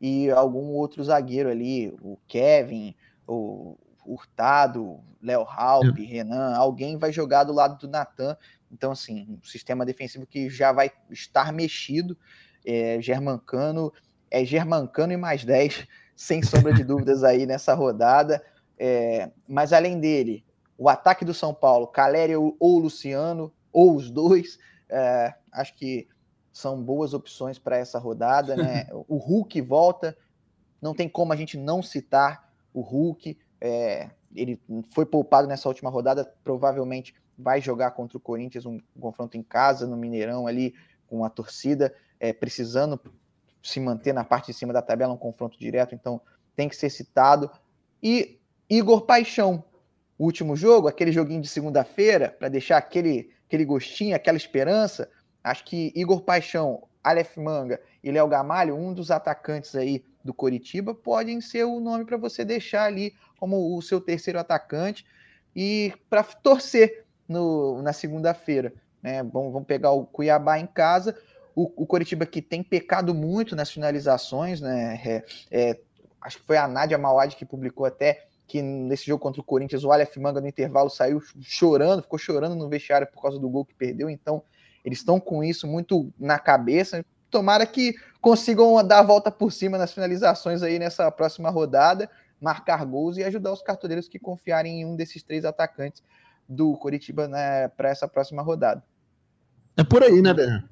e 0.00 0.30
algum 0.30 0.68
outro 0.68 1.02
zagueiro 1.02 1.48
ali, 1.48 1.92
o 2.00 2.16
Kevin, 2.28 2.94
o 3.26 3.76
Hurtado, 4.06 5.00
Léo 5.20 5.42
Halp, 5.42 5.98
é. 5.98 6.02
Renan, 6.02 6.54
alguém 6.54 6.96
vai 6.96 7.12
jogar 7.12 7.42
do 7.42 7.52
lado 7.52 7.76
do 7.78 7.88
Natan. 7.90 8.36
Então, 8.70 8.92
assim, 8.92 9.26
um 9.28 9.44
sistema 9.44 9.84
defensivo 9.84 10.24
que 10.24 10.48
já 10.48 10.70
vai 10.70 10.92
estar 11.10 11.52
mexido. 11.52 12.16
É, 12.64 13.00
Germancano, 13.00 13.92
é 14.30 14.44
Germancano 14.44 15.12
e 15.12 15.16
mais 15.16 15.44
10 15.44 15.84
sem 16.14 16.42
sombra 16.42 16.72
de 16.72 16.84
dúvidas 16.84 17.24
aí 17.24 17.44
nessa 17.44 17.74
rodada. 17.74 18.40
É, 18.78 19.30
mas 19.48 19.72
além 19.72 19.98
dele, 19.98 20.44
o 20.78 20.88
ataque 20.88 21.24
do 21.24 21.34
São 21.34 21.52
Paulo, 21.52 21.88
Caleri 21.88 22.36
ou, 22.36 22.56
ou 22.60 22.78
Luciano, 22.78 23.52
ou 23.72 23.96
os 23.96 24.08
dois, 24.08 24.58
é, 24.88 25.34
acho 25.52 25.74
que 25.74 26.08
são 26.52 26.80
boas 26.80 27.12
opções 27.12 27.58
para 27.58 27.76
essa 27.76 27.98
rodada. 27.98 28.56
Né? 28.56 28.86
o 29.08 29.16
Hulk 29.16 29.60
volta, 29.60 30.16
não 30.80 30.94
tem 30.94 31.08
como 31.08 31.32
a 31.32 31.36
gente 31.36 31.58
não 31.58 31.82
citar 31.82 32.48
o 32.72 32.80
Hulk. 32.80 33.36
É, 33.60 34.08
ele 34.34 34.60
foi 34.90 35.04
poupado 35.04 35.48
nessa 35.48 35.68
última 35.68 35.90
rodada, 35.90 36.24
provavelmente 36.44 37.14
vai 37.36 37.60
jogar 37.60 37.92
contra 37.92 38.16
o 38.16 38.20
Corinthians 38.20 38.64
um, 38.64 38.80
um 38.96 39.00
confronto 39.00 39.36
em 39.36 39.42
casa, 39.42 39.86
no 39.86 39.96
Mineirão, 39.96 40.46
ali 40.46 40.74
com 41.06 41.24
a 41.24 41.30
torcida, 41.30 41.94
é, 42.20 42.32
precisando 42.32 43.00
se 43.62 43.80
manter 43.80 44.12
na 44.12 44.24
parte 44.24 44.46
de 44.46 44.54
cima 44.54 44.72
da 44.72 44.82
tabela, 44.82 45.12
um 45.12 45.18
confronto 45.18 45.58
direto, 45.58 45.94
então 45.94 46.20
tem 46.54 46.68
que 46.68 46.76
ser 46.76 46.90
citado. 46.90 47.50
E 48.02 48.38
Igor 48.68 49.02
Paixão, 49.02 49.64
último 50.18 50.56
jogo, 50.56 50.88
aquele 50.88 51.12
joguinho 51.12 51.40
de 51.40 51.48
segunda-feira, 51.48 52.34
para 52.38 52.48
deixar 52.48 52.76
aquele, 52.78 53.30
aquele 53.46 53.64
gostinho, 53.64 54.16
aquela 54.16 54.36
esperança. 54.36 55.08
Acho 55.42 55.64
que 55.64 55.92
Igor 55.94 56.22
Paixão, 56.22 56.88
Aleph 57.02 57.36
Manga 57.36 57.80
e 58.02 58.10
Léo 58.10 58.28
Gamalho, 58.28 58.76
um 58.76 58.92
dos 58.92 59.10
atacantes 59.10 59.74
aí 59.74 60.04
do 60.24 60.34
Coritiba, 60.34 60.94
podem 60.94 61.40
ser 61.40 61.64
o 61.64 61.80
nome 61.80 62.04
para 62.04 62.16
você 62.16 62.44
deixar 62.44 62.84
ali 62.84 63.14
como 63.38 63.76
o 63.76 63.80
seu 63.80 64.00
terceiro 64.00 64.38
atacante 64.38 65.06
e 65.54 65.92
para 66.10 66.22
torcer 66.22 67.04
no, 67.26 67.80
na 67.82 67.92
segunda-feira. 67.92 68.72
Né? 69.02 69.22
Vamos 69.22 69.64
pegar 69.64 69.92
o 69.92 70.04
Cuiabá 70.04 70.58
em 70.58 70.66
casa. 70.66 71.16
O, 71.54 71.82
o 71.82 71.86
Coritiba 71.86 72.26
que 72.26 72.42
tem 72.42 72.62
pecado 72.62 73.14
muito 73.14 73.56
nas 73.56 73.70
finalizações, 73.70 74.60
né? 74.60 75.00
É, 75.04 75.24
é, 75.50 75.80
acho 76.20 76.38
que 76.38 76.46
foi 76.46 76.56
a 76.56 76.68
Nádia 76.68 76.98
Mauad 76.98 77.34
que 77.34 77.44
publicou 77.44 77.84
até 77.84 78.27
que 78.48 78.62
nesse 78.62 79.06
jogo 79.06 79.22
contra 79.22 79.42
o 79.42 79.44
Corinthians 79.44 79.84
o 79.84 79.92
Aleph 79.92 80.16
Manga 80.16 80.40
no 80.40 80.48
intervalo 80.48 80.88
saiu 80.88 81.22
chorando, 81.42 82.02
ficou 82.02 82.18
chorando 82.18 82.56
no 82.56 82.66
vestiário 82.66 83.06
por 83.06 83.20
causa 83.20 83.38
do 83.38 83.48
gol 83.48 83.64
que 83.64 83.74
perdeu. 83.74 84.08
Então 84.08 84.42
eles 84.82 85.00
estão 85.00 85.20
com 85.20 85.44
isso 85.44 85.66
muito 85.66 86.10
na 86.18 86.38
cabeça. 86.38 87.04
Tomara 87.30 87.66
que 87.66 87.94
consigam 88.22 88.82
dar 88.84 89.00
a 89.00 89.02
volta 89.02 89.30
por 89.30 89.52
cima 89.52 89.76
nas 89.76 89.92
finalizações 89.92 90.62
aí 90.62 90.78
nessa 90.78 91.10
próxima 91.10 91.50
rodada, 91.50 92.10
marcar 92.40 92.86
gols 92.86 93.18
e 93.18 93.22
ajudar 93.22 93.52
os 93.52 93.60
cartoleiros 93.60 94.08
que 94.08 94.18
confiarem 94.18 94.80
em 94.80 94.86
um 94.86 94.96
desses 94.96 95.22
três 95.22 95.44
atacantes 95.44 96.02
do 96.48 96.74
Coritiba 96.78 97.28
né, 97.28 97.68
para 97.68 97.90
essa 97.90 98.08
próxima 98.08 98.40
rodada. 98.40 98.82
É 99.76 99.84
por 99.84 100.02
aí, 100.02 100.22
né, 100.22 100.32
Bernardo? 100.32 100.68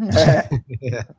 É. 0.00 1.14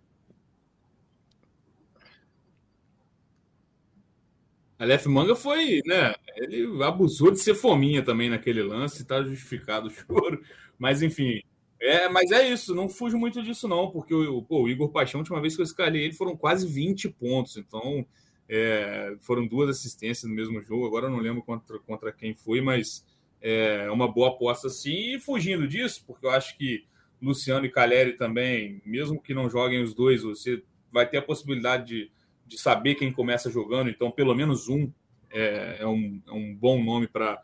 Aleph 4.80 5.06
Manga 5.08 5.36
foi, 5.36 5.82
né? 5.86 6.16
Ele 6.38 6.82
abusou 6.84 7.32
de 7.32 7.40
ser 7.40 7.54
fominha 7.54 8.02
também 8.02 8.30
naquele 8.30 8.64
lance, 8.64 9.06
tá 9.06 9.22
justificado 9.22 9.88
o 9.88 9.92
choro. 9.92 10.42
Mas 10.78 11.02
enfim, 11.02 11.42
é, 11.82 12.08
mas 12.08 12.32
é 12.32 12.48
isso, 12.48 12.74
não 12.74 12.88
fujo 12.88 13.18
muito 13.18 13.44
disso, 13.44 13.68
não, 13.68 13.92
porque 13.92 14.14
o, 14.14 14.42
pô, 14.42 14.64
o 14.64 14.70
Igor 14.70 14.90
Paixão, 14.90 15.20
a 15.20 15.22
última 15.22 15.42
vez 15.42 15.56
que 15.56 15.62
eu 15.62 15.66
escalei 15.66 16.06
ele, 16.06 16.14
foram 16.14 16.36
quase 16.36 16.66
20 16.66 17.10
pontos. 17.10 17.58
Então, 17.58 18.06
é, 18.48 19.16
foram 19.22 19.46
duas 19.46 19.70
assistências 19.70 20.30
no 20.30 20.36
mesmo 20.36 20.62
jogo. 20.62 20.88
Agora 20.88 21.08
eu 21.08 21.12
não 21.12 21.20
lembro 21.20 21.44
contra, 21.44 21.78
contra 21.80 22.12
quem 22.14 22.34
foi, 22.34 22.62
mas 22.62 23.06
é 23.42 23.92
uma 23.92 24.12
boa 24.12 24.30
aposta 24.30 24.70
sim. 24.70 25.16
E 25.16 25.20
fugindo 25.20 25.68
disso, 25.68 26.04
porque 26.08 26.26
eu 26.26 26.32
acho 26.32 26.58
que 26.58 26.86
Luciano 27.22 27.66
e 27.66 27.70
Caleri 27.70 28.14
também, 28.14 28.82
mesmo 28.86 29.22
que 29.22 29.34
não 29.34 29.50
joguem 29.50 29.84
os 29.84 29.94
dois, 29.94 30.24
você 30.24 30.64
vai 30.92 31.08
ter 31.08 31.18
a 31.18 31.22
possibilidade 31.22 31.86
de, 31.86 32.12
de 32.50 32.58
saber 32.58 32.96
quem 32.96 33.12
começa 33.12 33.50
jogando, 33.52 33.90
então 33.90 34.10
pelo 34.12 34.34
menos 34.34 34.68
um 34.68 34.92
é, 35.32 35.78
é 35.80 35.88
um, 35.88 36.22
é 36.28 36.32
um 36.32 36.56
bom 36.56 36.84
nome 36.84 37.08
para 37.08 37.40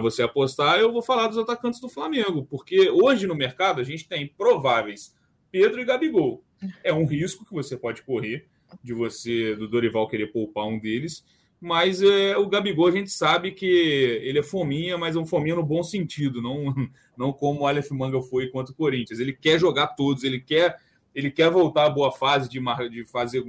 você 0.00 0.22
apostar, 0.22 0.78
eu 0.78 0.92
vou 0.92 1.02
falar 1.02 1.26
dos 1.26 1.38
atacantes 1.38 1.80
do 1.80 1.88
Flamengo, 1.88 2.46
porque 2.48 2.88
hoje 2.88 3.26
no 3.26 3.34
mercado 3.34 3.80
a 3.80 3.84
gente 3.84 4.08
tem 4.08 4.26
prováveis 4.26 5.14
Pedro 5.50 5.80
e 5.80 5.84
Gabigol. 5.84 6.42
É 6.82 6.92
um 6.92 7.04
risco 7.04 7.44
que 7.44 7.52
você 7.52 7.76
pode 7.76 8.02
correr 8.02 8.46
de 8.82 8.94
você, 8.94 9.54
do 9.54 9.68
Dorival, 9.68 10.08
querer 10.08 10.28
poupar 10.28 10.66
um 10.66 10.78
deles, 10.78 11.24
mas 11.60 12.02
é, 12.02 12.36
o 12.36 12.48
Gabigol 12.48 12.88
a 12.88 12.92
gente 12.92 13.10
sabe 13.10 13.50
que 13.50 13.66
ele 13.66 14.38
é 14.38 14.42
fominha, 14.42 14.96
mas 14.96 15.16
é 15.16 15.18
um 15.18 15.26
fominha 15.26 15.56
no 15.56 15.62
bom 15.62 15.82
sentido, 15.82 16.40
não, 16.40 16.74
não 17.16 17.32
como 17.32 17.60
o 17.60 17.66
Aleph 17.66 17.90
Manga 17.90 18.20
foi 18.22 18.48
contra 18.48 18.72
o 18.72 18.76
Corinthians. 18.76 19.18
Ele 19.18 19.32
quer 19.32 19.58
jogar 19.58 19.88
todos, 19.88 20.24
ele 20.24 20.40
quer 20.40 20.78
ele 21.14 21.30
quer 21.30 21.48
voltar 21.48 21.86
à 21.86 21.90
boa 21.90 22.10
fase 22.10 22.48
de, 22.48 22.60
de 22.90 23.04
fazer 23.04 23.44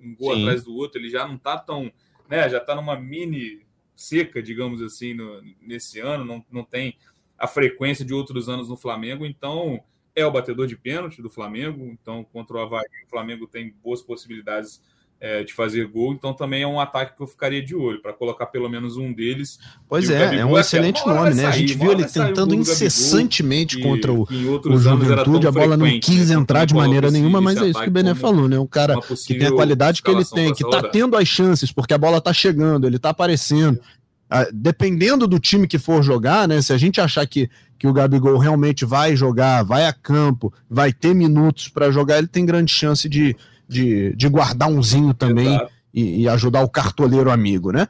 um, 0.00 0.14
gol 0.14 0.34
Sim. 0.34 0.42
atrás 0.42 0.64
do 0.64 0.74
outro, 0.74 1.00
ele 1.00 1.08
já 1.08 1.26
não 1.26 1.36
está 1.36 1.58
tão, 1.58 1.92
né, 2.28 2.48
já 2.48 2.58
está 2.58 2.74
numa 2.74 2.98
mini 2.98 3.64
seca, 3.94 4.42
digamos 4.42 4.82
assim, 4.82 5.14
no, 5.14 5.42
nesse 5.60 6.00
ano, 6.00 6.24
não, 6.24 6.44
não 6.50 6.64
tem 6.64 6.96
a 7.38 7.46
frequência 7.46 8.04
de 8.04 8.14
outros 8.14 8.48
anos 8.48 8.68
no 8.68 8.76
Flamengo, 8.76 9.24
então 9.24 9.82
é 10.14 10.24
o 10.24 10.30
batedor 10.30 10.66
de 10.66 10.76
pênalti 10.76 11.20
do 11.20 11.28
Flamengo, 11.28 11.84
então 11.86 12.24
contra 12.24 12.56
o 12.56 12.60
Havaí 12.60 12.84
o 13.04 13.10
Flamengo 13.10 13.46
tem 13.46 13.74
boas 13.82 14.00
possibilidades 14.00 14.82
é, 15.20 15.42
de 15.42 15.52
fazer 15.52 15.86
gol, 15.86 16.12
então 16.12 16.34
também 16.34 16.62
é 16.62 16.66
um 16.66 16.78
ataque 16.78 17.16
que 17.16 17.22
eu 17.22 17.26
ficaria 17.26 17.64
de 17.64 17.74
olho, 17.74 18.02
para 18.02 18.12
colocar 18.12 18.46
pelo 18.46 18.68
menos 18.68 18.96
um 18.96 19.12
deles. 19.12 19.58
Pois 19.88 20.10
é, 20.10 20.36
é 20.36 20.44
um 20.44 20.58
excelente 20.58 21.04
nome, 21.06 21.30
né? 21.30 21.42
Sair, 21.42 21.46
a 21.46 21.50
gente 21.52 21.74
viu 21.74 21.92
ele 21.92 22.04
tentando 22.04 22.54
incessantemente 22.54 23.76
Gabigol, 23.76 23.94
contra 23.94 24.12
o, 24.12 24.22
o 24.22 24.78
Juventude, 24.78 25.46
a 25.46 25.52
bola 25.52 25.76
não 25.76 26.00
quis 26.00 26.30
entrar 26.30 26.64
de 26.64 26.74
maneira 26.74 27.10
nenhuma, 27.10 27.40
mas 27.40 27.56
é 27.56 27.68
isso 27.68 27.80
que 27.80 27.88
o 27.88 27.92
Bené 27.92 28.14
falou, 28.14 28.48
né? 28.48 28.58
Um 28.58 28.66
cara 28.66 29.00
que 29.00 29.34
tem 29.34 29.46
a 29.46 29.52
qualidade 29.52 30.02
que 30.02 30.10
ele 30.10 30.24
tem, 30.24 30.52
que 30.52 30.68
tá 30.68 30.82
tendo 30.82 31.16
as 31.16 31.26
chances, 31.26 31.72
porque 31.72 31.94
a 31.94 31.98
bola 31.98 32.20
tá 32.20 32.32
chegando, 32.32 32.86
ele 32.86 32.98
tá 32.98 33.10
aparecendo. 33.10 33.80
Ah, 34.28 34.44
dependendo 34.52 35.26
do 35.28 35.38
time 35.38 35.68
que 35.68 35.78
for 35.78 36.02
jogar, 36.02 36.48
né? 36.48 36.60
Se 36.60 36.72
a 36.72 36.76
gente 36.76 37.00
achar 37.00 37.24
que, 37.28 37.48
que 37.78 37.86
o 37.86 37.92
Gabigol 37.92 38.38
realmente 38.38 38.84
vai 38.84 39.14
jogar, 39.14 39.62
vai 39.62 39.86
a 39.86 39.92
campo, 39.92 40.52
vai 40.68 40.92
ter 40.92 41.14
minutos 41.14 41.68
para 41.68 41.92
jogar, 41.92 42.18
ele 42.18 42.26
tem 42.26 42.44
grande 42.44 42.72
chance 42.72 43.08
de 43.08 43.36
de, 43.68 44.14
de 44.14 44.28
guardar 44.28 44.68
umzinho 44.68 45.12
também 45.14 45.60
e, 45.92 46.22
e, 46.22 46.28
ajudar 46.28 46.62
o 46.62 46.68
cartoleiro 46.68 47.30
amigo, 47.30 47.72
né? 47.72 47.88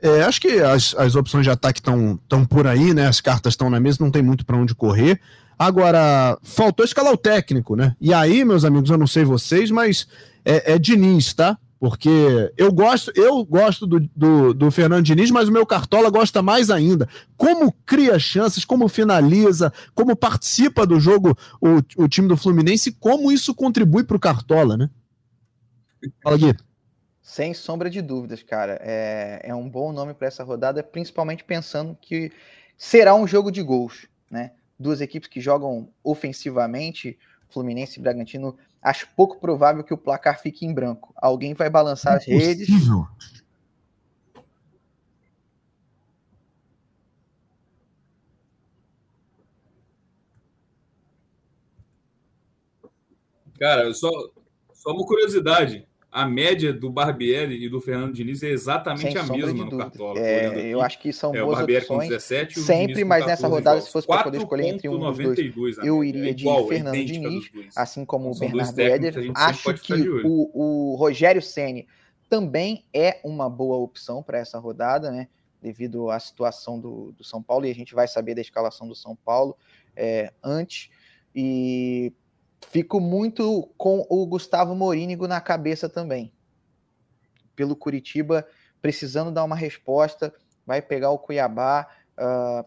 É, 0.00 0.22
acho 0.22 0.40
que 0.40 0.60
as, 0.60 0.94
as 0.96 1.16
opções 1.16 1.44
de 1.44 1.50
ataque 1.50 1.80
estão 1.80 2.18
tão 2.28 2.44
por 2.44 2.66
aí, 2.66 2.92
né? 2.92 3.06
As 3.06 3.20
cartas 3.20 3.54
estão 3.54 3.70
na 3.70 3.80
mesa, 3.80 3.98
não 4.00 4.10
tem 4.10 4.22
muito 4.22 4.44
para 4.44 4.56
onde 4.56 4.74
correr. 4.74 5.20
Agora, 5.58 6.38
faltou 6.42 6.84
escalar 6.84 7.12
o 7.12 7.16
técnico, 7.16 7.74
né? 7.74 7.96
E 8.00 8.12
aí, 8.12 8.44
meus 8.44 8.64
amigos, 8.64 8.90
eu 8.90 8.98
não 8.98 9.06
sei 9.06 9.24
vocês, 9.24 9.70
mas 9.70 10.06
é, 10.44 10.74
é 10.74 10.78
Diniz, 10.78 11.32
tá? 11.32 11.58
Porque 11.78 12.52
eu 12.56 12.72
gosto, 12.72 13.12
eu 13.14 13.44
gosto 13.44 13.86
do, 13.86 14.00
do, 14.14 14.54
do, 14.54 14.70
Fernando 14.70 15.04
Diniz, 15.04 15.30
mas 15.30 15.48
o 15.48 15.52
meu 15.52 15.66
Cartola 15.66 16.08
gosta 16.08 16.42
mais 16.42 16.70
ainda. 16.70 17.06
Como 17.36 17.72
cria 17.84 18.18
chances, 18.18 18.64
como 18.64 18.88
finaliza, 18.88 19.72
como 19.94 20.16
participa 20.16 20.86
do 20.86 20.98
jogo 20.98 21.36
o, 21.60 22.04
o 22.04 22.08
time 22.08 22.28
do 22.28 22.36
Fluminense, 22.36 22.92
como 22.92 23.30
isso 23.30 23.54
contribui 23.54 24.04
para 24.04 24.16
o 24.16 24.20
Cartola, 24.20 24.76
né? 24.76 24.88
Fala, 26.22 26.36
Gui. 26.36 26.54
Sem 27.20 27.52
sombra 27.52 27.90
de 27.90 28.00
dúvidas, 28.00 28.42
cara. 28.42 28.78
É, 28.80 29.40
é 29.42 29.54
um 29.54 29.68
bom 29.68 29.92
nome 29.92 30.14
para 30.14 30.28
essa 30.28 30.44
rodada, 30.44 30.82
principalmente 30.82 31.42
pensando 31.42 31.96
que 32.00 32.30
será 32.78 33.14
um 33.14 33.26
jogo 33.26 33.50
de 33.50 33.62
gols, 33.62 34.06
né? 34.30 34.52
Duas 34.78 35.00
equipes 35.00 35.28
que 35.28 35.40
jogam 35.40 35.88
ofensivamente, 36.04 37.18
Fluminense 37.48 37.98
e 37.98 38.02
Bragantino. 38.02 38.56
Acho 38.80 39.08
pouco 39.16 39.40
provável 39.40 39.82
que 39.82 39.92
o 39.92 39.98
placar 39.98 40.40
fique 40.40 40.64
em 40.64 40.72
branco. 40.72 41.12
Alguém 41.16 41.54
vai 41.54 41.68
balançar 41.68 42.12
é 42.12 42.16
as 42.16 42.24
redes. 42.26 42.68
Cara, 53.58 53.92
só, 53.94 54.10
só 54.86 54.92
uma 54.92 55.04
curiosidade. 55.04 55.84
A 56.12 56.24
média 56.24 56.72
do 56.72 56.88
Barbieri 56.88 57.62
e 57.62 57.68
do 57.68 57.78
Fernando 57.78 58.14
Diniz 58.14 58.42
é 58.42 58.48
exatamente 58.48 59.12
Sem 59.12 59.18
a 59.18 59.24
mesma 59.24 59.64
no 59.66 59.76
Cartola. 59.76 60.18
É, 60.18 60.72
eu 60.72 60.80
acho 60.80 60.98
que 60.98 61.12
são 61.12 61.34
é, 61.34 61.40
boas 61.40 61.54
o 61.54 61.56
Barbieri 61.58 61.84
opções. 61.84 62.04
Com 62.04 62.08
17, 62.08 62.60
sempre, 62.60 63.04
mas 63.04 63.26
nessa 63.26 63.48
rodada, 63.48 63.80
se 63.82 63.90
fosse 63.90 64.06
para 64.06 64.22
poder 64.22 64.38
escolher 64.38 64.68
entre 64.68 64.88
um 64.88 64.98
dos 64.98 65.18
dois, 65.52 65.76
eu 65.78 66.02
iria 66.02 66.30
é 66.30 66.32
de 66.32 66.44
igual, 66.44 66.68
Fernando 66.68 67.04
Diniz, 67.04 67.50
assim 67.74 68.04
como 68.04 68.30
o 68.30 68.38
Bernardo 68.38 68.80
Eder. 68.80 69.32
Acho 69.34 69.74
que 69.74 70.08
o, 70.24 70.92
o 70.92 70.94
Rogério 70.94 71.42
Ceni 71.42 71.86
também 72.30 72.84
é 72.94 73.20
uma 73.22 73.50
boa 73.50 73.76
opção 73.76 74.22
para 74.22 74.38
essa 74.38 74.58
rodada, 74.58 75.10
né? 75.10 75.28
Devido 75.60 76.10
à 76.10 76.18
situação 76.18 76.78
do, 76.78 77.12
do 77.12 77.24
São 77.24 77.42
Paulo, 77.42 77.66
e 77.66 77.70
a 77.70 77.74
gente 77.74 77.94
vai 77.94 78.08
saber 78.08 78.34
da 78.34 78.40
escalação 78.40 78.88
do 78.88 78.94
São 78.94 79.16
Paulo 79.16 79.56
é, 79.94 80.32
antes. 80.42 80.88
E 81.34 82.10
Fico 82.70 83.00
muito 83.00 83.70
com 83.76 84.06
o 84.08 84.26
Gustavo 84.26 84.74
Morínigo 84.74 85.26
na 85.26 85.40
cabeça 85.40 85.88
também. 85.88 86.32
Pelo 87.54 87.76
Curitiba, 87.76 88.46
precisando 88.82 89.30
dar 89.30 89.44
uma 89.44 89.56
resposta, 89.56 90.34
vai 90.66 90.82
pegar 90.82 91.10
o 91.10 91.18
Cuiabá. 91.18 91.86
Uh, 92.18 92.64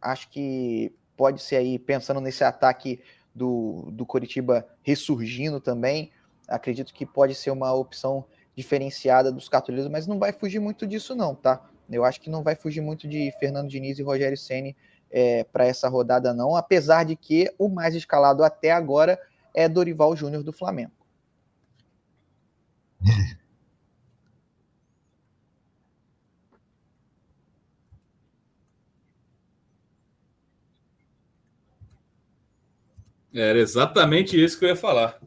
acho 0.00 0.28
que 0.30 0.92
pode 1.16 1.42
ser 1.42 1.56
aí, 1.56 1.78
pensando 1.78 2.20
nesse 2.20 2.44
ataque 2.44 3.00
do, 3.34 3.88
do 3.92 4.04
Curitiba 4.04 4.66
ressurgindo 4.82 5.60
também. 5.60 6.10
Acredito 6.46 6.92
que 6.92 7.06
pode 7.06 7.34
ser 7.34 7.50
uma 7.50 7.72
opção 7.72 8.24
diferenciada 8.54 9.32
dos 9.32 9.48
cartoleiros, 9.48 9.90
mas 9.90 10.06
não 10.06 10.18
vai 10.18 10.32
fugir 10.32 10.58
muito 10.58 10.86
disso, 10.86 11.14
não, 11.14 11.34
tá? 11.34 11.64
Eu 11.90 12.04
acho 12.04 12.20
que 12.20 12.30
não 12.30 12.42
vai 12.42 12.54
fugir 12.54 12.80
muito 12.80 13.08
de 13.08 13.32
Fernando 13.38 13.68
Diniz 13.68 13.98
e 13.98 14.02
Rogério 14.02 14.36
Ceni 14.36 14.76
é, 15.12 15.44
para 15.44 15.66
essa 15.66 15.88
rodada, 15.88 16.32
não, 16.32 16.56
apesar 16.56 17.04
de 17.04 17.14
que 17.14 17.52
o 17.58 17.68
mais 17.68 17.94
escalado 17.94 18.42
até 18.42 18.72
agora 18.72 19.20
é 19.54 19.68
Dorival 19.68 20.16
Júnior 20.16 20.42
do 20.42 20.52
Flamengo. 20.52 20.92
Era 33.34 33.58
exatamente 33.58 34.42
isso 34.42 34.58
que 34.58 34.64
eu 34.64 34.70
ia 34.70 34.76
falar. 34.76 35.18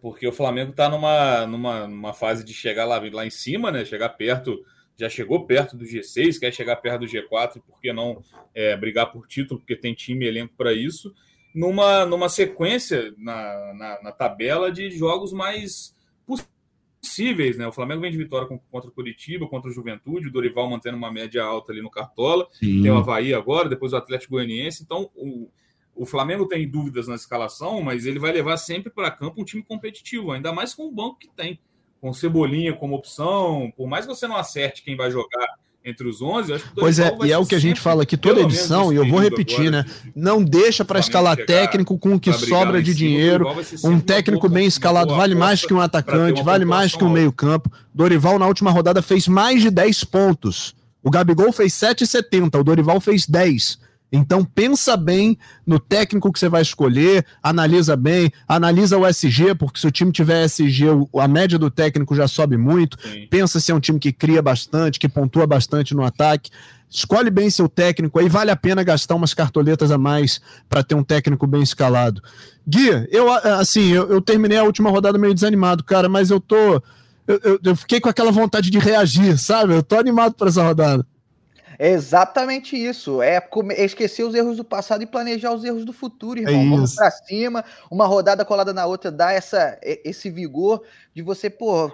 Porque 0.00 0.26
o 0.26 0.32
Flamengo 0.32 0.70
está 0.70 0.88
numa, 0.88 1.46
numa, 1.46 1.86
numa 1.86 2.12
fase 2.12 2.44
de 2.44 2.52
chegar 2.52 2.84
lá, 2.84 3.00
lá 3.12 3.26
em 3.26 3.30
cima, 3.30 3.70
né? 3.70 3.84
Chegar 3.84 4.10
perto 4.10 4.64
já 4.96 5.08
chegou 5.08 5.46
perto 5.46 5.76
do 5.76 5.84
G6, 5.84 6.38
quer 6.38 6.52
chegar 6.52 6.76
perto 6.76 7.00
do 7.00 7.06
G4, 7.06 7.60
por 7.66 7.80
que 7.80 7.92
não 7.92 8.22
é, 8.54 8.76
brigar 8.76 9.10
por 9.10 9.26
título, 9.26 9.60
porque 9.60 9.76
tem 9.76 9.94
time 9.94 10.24
e 10.24 10.28
elenco 10.28 10.54
para 10.56 10.72
isso, 10.72 11.12
numa, 11.54 12.04
numa 12.04 12.28
sequência 12.28 13.12
na, 13.16 13.74
na, 13.74 14.02
na, 14.02 14.12
tabela 14.12 14.72
de 14.72 14.90
jogos 14.90 15.32
mais 15.32 15.94
possíveis, 16.26 17.56
né? 17.56 17.66
O 17.66 17.72
Flamengo 17.72 18.00
vem 18.00 18.10
de 18.10 18.18
vitória 18.18 18.48
contra 18.70 18.90
o 18.90 18.92
Curitiba, 18.92 19.46
contra 19.46 19.70
o 19.70 19.74
Juventude, 19.74 20.28
o 20.28 20.32
Dorival 20.32 20.68
mantendo 20.68 20.96
uma 20.96 21.12
média 21.12 21.42
alta 21.44 21.72
ali 21.72 21.82
no 21.82 21.90
Cartola, 21.90 22.48
Sim. 22.52 22.82
tem 22.82 22.90
o 22.90 22.96
Havaí 22.96 23.34
agora, 23.34 23.68
depois 23.68 23.92
o 23.92 23.96
Atlético 23.96 24.32
Goianiense, 24.32 24.82
então 24.82 25.10
o, 25.14 25.48
o 25.94 26.06
Flamengo 26.06 26.46
tem 26.46 26.68
dúvidas 26.68 27.06
na 27.06 27.14
escalação, 27.14 27.80
mas 27.82 28.06
ele 28.06 28.18
vai 28.18 28.32
levar 28.32 28.56
sempre 28.56 28.90
para 28.90 29.10
campo 29.10 29.40
um 29.40 29.44
time 29.44 29.62
competitivo, 29.62 30.32
ainda 30.32 30.52
mais 30.52 30.74
com 30.74 30.86
o 30.86 30.92
banco 30.92 31.18
que 31.18 31.28
tem 31.28 31.58
com 32.04 32.12
Cebolinha 32.12 32.74
como 32.74 32.94
opção, 32.94 33.72
por 33.74 33.88
mais 33.88 34.04
que 34.04 34.14
você 34.14 34.28
não 34.28 34.36
acerte 34.36 34.82
quem 34.82 34.94
vai 34.94 35.10
jogar 35.10 35.46
entre 35.82 36.06
os 36.06 36.20
11, 36.20 36.52
acho 36.52 36.64
que 36.64 36.74
Pois 36.74 36.98
é, 36.98 37.16
e 37.24 37.32
é 37.32 37.38
o 37.38 37.46
que 37.46 37.54
a 37.54 37.58
gente 37.58 37.80
fala 37.80 38.02
aqui 38.02 38.14
toda 38.14 38.42
edição, 38.42 38.92
e 38.92 38.96
eu 38.96 39.08
vou 39.08 39.18
repetir, 39.18 39.70
né? 39.70 39.86
Não 40.14 40.44
deixa 40.44 40.84
para 40.84 41.00
escalar 41.00 41.34
técnico 41.34 41.98
com 41.98 42.16
o 42.16 42.20
que 42.20 42.30
sobra 42.30 42.82
de 42.82 42.94
dinheiro. 42.94 43.46
Um 43.82 43.98
técnico 43.98 44.50
bem 44.50 44.66
escalado 44.66 45.14
vale 45.14 45.34
mais 45.34 45.64
que 45.64 45.72
um 45.72 45.80
atacante, 45.80 46.42
vale 46.42 46.66
mais 46.66 46.94
que 46.94 47.02
um 47.02 47.08
meio-campo. 47.08 47.72
Dorival 47.94 48.38
na 48.38 48.46
última 48.46 48.70
rodada 48.70 49.00
fez 49.00 49.26
mais 49.26 49.62
de 49.62 49.70
10 49.70 50.04
pontos. 50.04 50.74
O 51.02 51.10
Gabigol 51.10 51.52
fez 51.52 51.72
7,70, 51.72 52.60
o 52.60 52.64
Dorival 52.64 53.00
fez 53.00 53.26
10. 53.26 53.78
Então 54.16 54.44
pensa 54.44 54.96
bem 54.96 55.36
no 55.66 55.80
técnico 55.80 56.32
que 56.32 56.38
você 56.38 56.48
vai 56.48 56.62
escolher, 56.62 57.26
analisa 57.42 57.96
bem, 57.96 58.32
analisa 58.46 58.96
o 58.96 59.04
SG, 59.04 59.54
porque 59.58 59.80
se 59.80 59.86
o 59.86 59.90
time 59.90 60.12
tiver 60.12 60.44
SG, 60.44 60.84
a 61.20 61.26
média 61.26 61.58
do 61.58 61.68
técnico 61.68 62.14
já 62.14 62.28
sobe 62.28 62.56
muito. 62.56 62.96
Sim. 63.02 63.26
Pensa 63.28 63.58
se 63.58 63.72
é 63.72 63.74
um 63.74 63.80
time 63.80 63.98
que 63.98 64.12
cria 64.12 64.40
bastante, 64.40 65.00
que 65.00 65.08
pontua 65.08 65.46
bastante 65.46 65.94
no 65.94 66.04
ataque. 66.04 66.50
Escolhe 66.88 67.28
bem 67.28 67.50
seu 67.50 67.68
técnico, 67.68 68.20
aí 68.20 68.28
vale 68.28 68.52
a 68.52 68.56
pena 68.56 68.84
gastar 68.84 69.16
umas 69.16 69.34
cartoletas 69.34 69.90
a 69.90 69.98
mais 69.98 70.40
para 70.68 70.84
ter 70.84 70.94
um 70.94 71.02
técnico 71.02 71.44
bem 71.44 71.62
escalado. 71.62 72.22
Gui, 72.64 73.08
eu 73.10 73.32
assim, 73.32 73.88
eu, 73.88 74.08
eu, 74.08 74.20
terminei 74.20 74.58
a 74.58 74.62
última 74.62 74.90
rodada 74.90 75.18
meio 75.18 75.34
desanimado, 75.34 75.82
cara, 75.82 76.08
mas 76.08 76.30
eu 76.30 76.38
tô 76.38 76.80
eu, 77.26 77.40
eu, 77.42 77.58
eu 77.64 77.76
fiquei 77.76 78.00
com 78.00 78.08
aquela 78.08 78.30
vontade 78.30 78.70
de 78.70 78.78
reagir, 78.78 79.36
sabe? 79.38 79.74
Eu 79.74 79.82
tô 79.82 79.98
animado 79.98 80.34
para 80.34 80.48
essa 80.48 80.62
rodada. 80.62 81.04
É 81.78 81.90
exatamente 81.90 82.76
isso. 82.76 83.22
É 83.22 83.42
esquecer 83.78 84.24
os 84.24 84.34
erros 84.34 84.56
do 84.56 84.64
passado 84.64 85.02
e 85.02 85.06
planejar 85.06 85.52
os 85.52 85.64
erros 85.64 85.84
do 85.84 85.92
futuro, 85.92 86.40
irmão. 86.40 86.54
É 86.54 86.68
Vamos 86.68 86.94
pra 86.94 87.10
cima, 87.10 87.64
uma 87.90 88.06
rodada 88.06 88.44
colada 88.44 88.72
na 88.72 88.86
outra 88.86 89.10
dá 89.10 89.32
essa, 89.32 89.78
esse 89.82 90.30
vigor 90.30 90.82
de 91.14 91.22
você, 91.22 91.50
pô. 91.50 91.90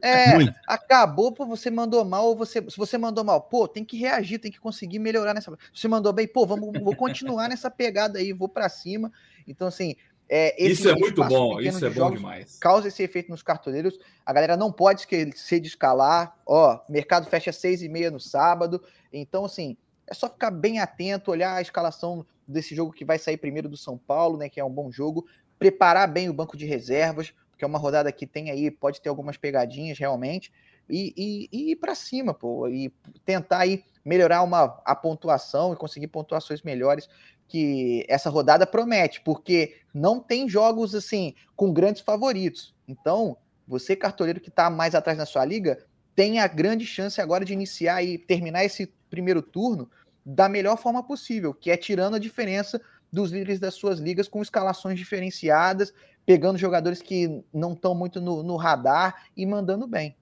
É, 0.00 0.34
Muito. 0.34 0.54
acabou, 0.66 1.32
pô, 1.32 1.44
você 1.44 1.70
mandou 1.70 2.04
mal, 2.04 2.36
você, 2.36 2.62
se 2.70 2.76
você 2.76 2.96
mandou 2.96 3.24
mal, 3.24 3.40
pô, 3.40 3.66
tem 3.66 3.84
que 3.84 3.96
reagir, 3.96 4.38
tem 4.38 4.50
que 4.50 4.60
conseguir 4.60 4.98
melhorar 5.00 5.34
nessa. 5.34 5.50
Se 5.50 5.80
você 5.80 5.88
mandou 5.88 6.12
bem, 6.12 6.26
pô, 6.28 6.46
vamos, 6.46 6.80
vou 6.80 6.94
continuar 6.94 7.48
nessa 7.48 7.70
pegada 7.70 8.18
aí, 8.18 8.32
vou 8.32 8.48
para 8.48 8.68
cima. 8.68 9.10
Então, 9.46 9.66
assim, 9.66 9.96
é, 10.28 10.62
isso 10.62 10.88
é 10.88 10.94
muito 10.94 11.24
bom, 11.24 11.58
isso 11.58 11.84
é 11.84 11.90
bom 11.90 12.10
demais. 12.10 12.58
Causa 12.58 12.88
esse 12.88 13.02
efeito 13.02 13.30
nos 13.30 13.42
cartoleiros. 13.42 13.98
A 14.26 14.32
galera 14.32 14.56
não 14.56 14.70
pode 14.70 15.00
esquecer 15.00 15.58
de 15.58 15.68
escalar. 15.68 16.36
Ó, 16.44 16.78
mercado 16.88 17.26
fecha 17.28 17.50
seis 17.50 17.82
e 17.82 17.88
meia 17.88 18.10
no 18.10 18.20
sábado. 18.20 18.82
Então, 19.10 19.46
assim, 19.46 19.76
é 20.06 20.12
só 20.12 20.28
ficar 20.28 20.50
bem 20.50 20.80
atento, 20.80 21.30
olhar 21.30 21.54
a 21.54 21.62
escalação 21.62 22.26
desse 22.46 22.74
jogo 22.74 22.92
que 22.92 23.06
vai 23.06 23.18
sair 23.18 23.38
primeiro 23.38 23.68
do 23.68 23.76
São 23.76 23.96
Paulo, 23.96 24.36
né? 24.36 24.50
Que 24.50 24.60
é 24.60 24.64
um 24.64 24.70
bom 24.70 24.92
jogo. 24.92 25.26
Preparar 25.58 26.06
bem 26.06 26.28
o 26.28 26.34
banco 26.34 26.58
de 26.58 26.66
reservas, 26.66 27.32
porque 27.50 27.64
é 27.64 27.66
uma 27.68 27.78
rodada 27.78 28.12
que 28.12 28.26
tem 28.26 28.50
aí, 28.50 28.70
pode 28.70 29.00
ter 29.00 29.08
algumas 29.08 29.38
pegadinhas 29.38 29.98
realmente. 29.98 30.52
E, 30.90 31.12
e, 31.16 31.48
e 31.52 31.70
ir 31.72 31.76
para 31.76 31.94
cima, 31.94 32.32
pô, 32.32 32.68
e 32.68 32.90
tentar 33.24 33.58
aí 33.58 33.84
melhorar 34.04 34.42
uma, 34.42 34.80
a 34.84 34.94
pontuação 34.94 35.72
e 35.72 35.76
conseguir 35.76 36.06
pontuações 36.06 36.62
melhores 36.62 37.08
que 37.48 38.04
essa 38.08 38.28
rodada 38.28 38.66
promete, 38.66 39.20
porque 39.22 39.76
não 39.92 40.20
tem 40.20 40.48
jogos 40.48 40.94
assim 40.94 41.34
com 41.56 41.72
grandes 41.72 42.02
favoritos. 42.02 42.74
Então, 42.86 43.36
você 43.66 43.96
cartoleiro 43.96 44.40
que 44.40 44.50
está 44.50 44.70
mais 44.70 44.94
atrás 44.94 45.18
na 45.18 45.26
sua 45.26 45.44
liga, 45.44 45.84
tem 46.14 46.38
a 46.38 46.46
grande 46.46 46.84
chance 46.84 47.20
agora 47.20 47.44
de 47.44 47.52
iniciar 47.52 48.02
e 48.02 48.18
terminar 48.18 48.64
esse 48.64 48.92
primeiro 49.08 49.40
turno 49.40 49.90
da 50.24 50.48
melhor 50.48 50.76
forma 50.76 51.02
possível, 51.02 51.54
que 51.54 51.70
é 51.70 51.76
tirando 51.76 52.14
a 52.14 52.18
diferença 52.18 52.80
dos 53.10 53.30
líderes 53.30 53.58
das 53.58 53.74
suas 53.74 53.98
ligas 53.98 54.28
com 54.28 54.42
escalações 54.42 54.98
diferenciadas, 54.98 55.92
pegando 56.26 56.58
jogadores 56.58 57.00
que 57.00 57.42
não 57.52 57.72
estão 57.72 57.94
muito 57.94 58.20
no, 58.20 58.42
no 58.42 58.56
radar 58.56 59.24
e 59.34 59.46
mandando 59.46 59.86
bem. 59.86 60.14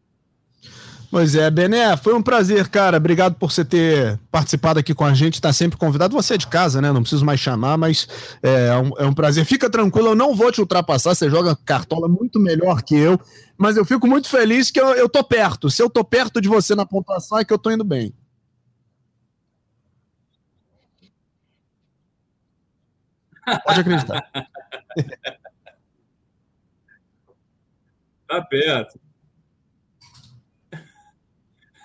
Pois 1.16 1.34
é, 1.34 1.50
Bené, 1.50 1.96
foi 1.96 2.12
um 2.12 2.20
prazer, 2.20 2.68
cara. 2.68 2.98
Obrigado 2.98 3.36
por 3.36 3.50
você 3.50 3.64
ter 3.64 4.20
participado 4.30 4.78
aqui 4.78 4.94
com 4.94 5.02
a 5.02 5.14
gente. 5.14 5.36
Está 5.36 5.50
sempre 5.50 5.78
convidado. 5.78 6.12
Você 6.12 6.34
é 6.34 6.36
de 6.36 6.46
casa, 6.46 6.82
né? 6.82 6.92
Não 6.92 7.00
preciso 7.00 7.24
mais 7.24 7.40
chamar, 7.40 7.78
mas 7.78 8.06
é, 8.42 8.66
é 8.66 8.76
um, 8.76 8.90
é 8.98 9.06
um, 9.06 9.14
prazer. 9.14 9.46
Fica 9.46 9.70
tranquilo, 9.70 10.08
eu 10.08 10.14
não 10.14 10.34
vou 10.34 10.52
te 10.52 10.60
ultrapassar. 10.60 11.14
Você 11.14 11.30
joga 11.30 11.56
cartola 11.64 12.06
muito 12.06 12.38
melhor 12.38 12.82
que 12.82 12.94
eu, 12.94 13.18
mas 13.56 13.78
eu 13.78 13.84
fico 13.86 14.06
muito 14.06 14.28
feliz 14.28 14.70
que 14.70 14.78
eu, 14.78 14.88
eu 14.88 15.08
tô 15.08 15.24
perto. 15.24 15.70
Se 15.70 15.82
eu 15.82 15.88
tô 15.88 16.04
perto 16.04 16.38
de 16.38 16.50
você 16.50 16.74
na 16.74 16.84
pontuação, 16.84 17.38
é 17.38 17.46
que 17.46 17.52
eu 17.54 17.58
tô 17.58 17.70
indo 17.70 17.82
bem. 17.82 18.12
Pode 23.64 23.80
acreditar. 23.80 24.30
tá 28.28 28.42
perto. 28.42 29.05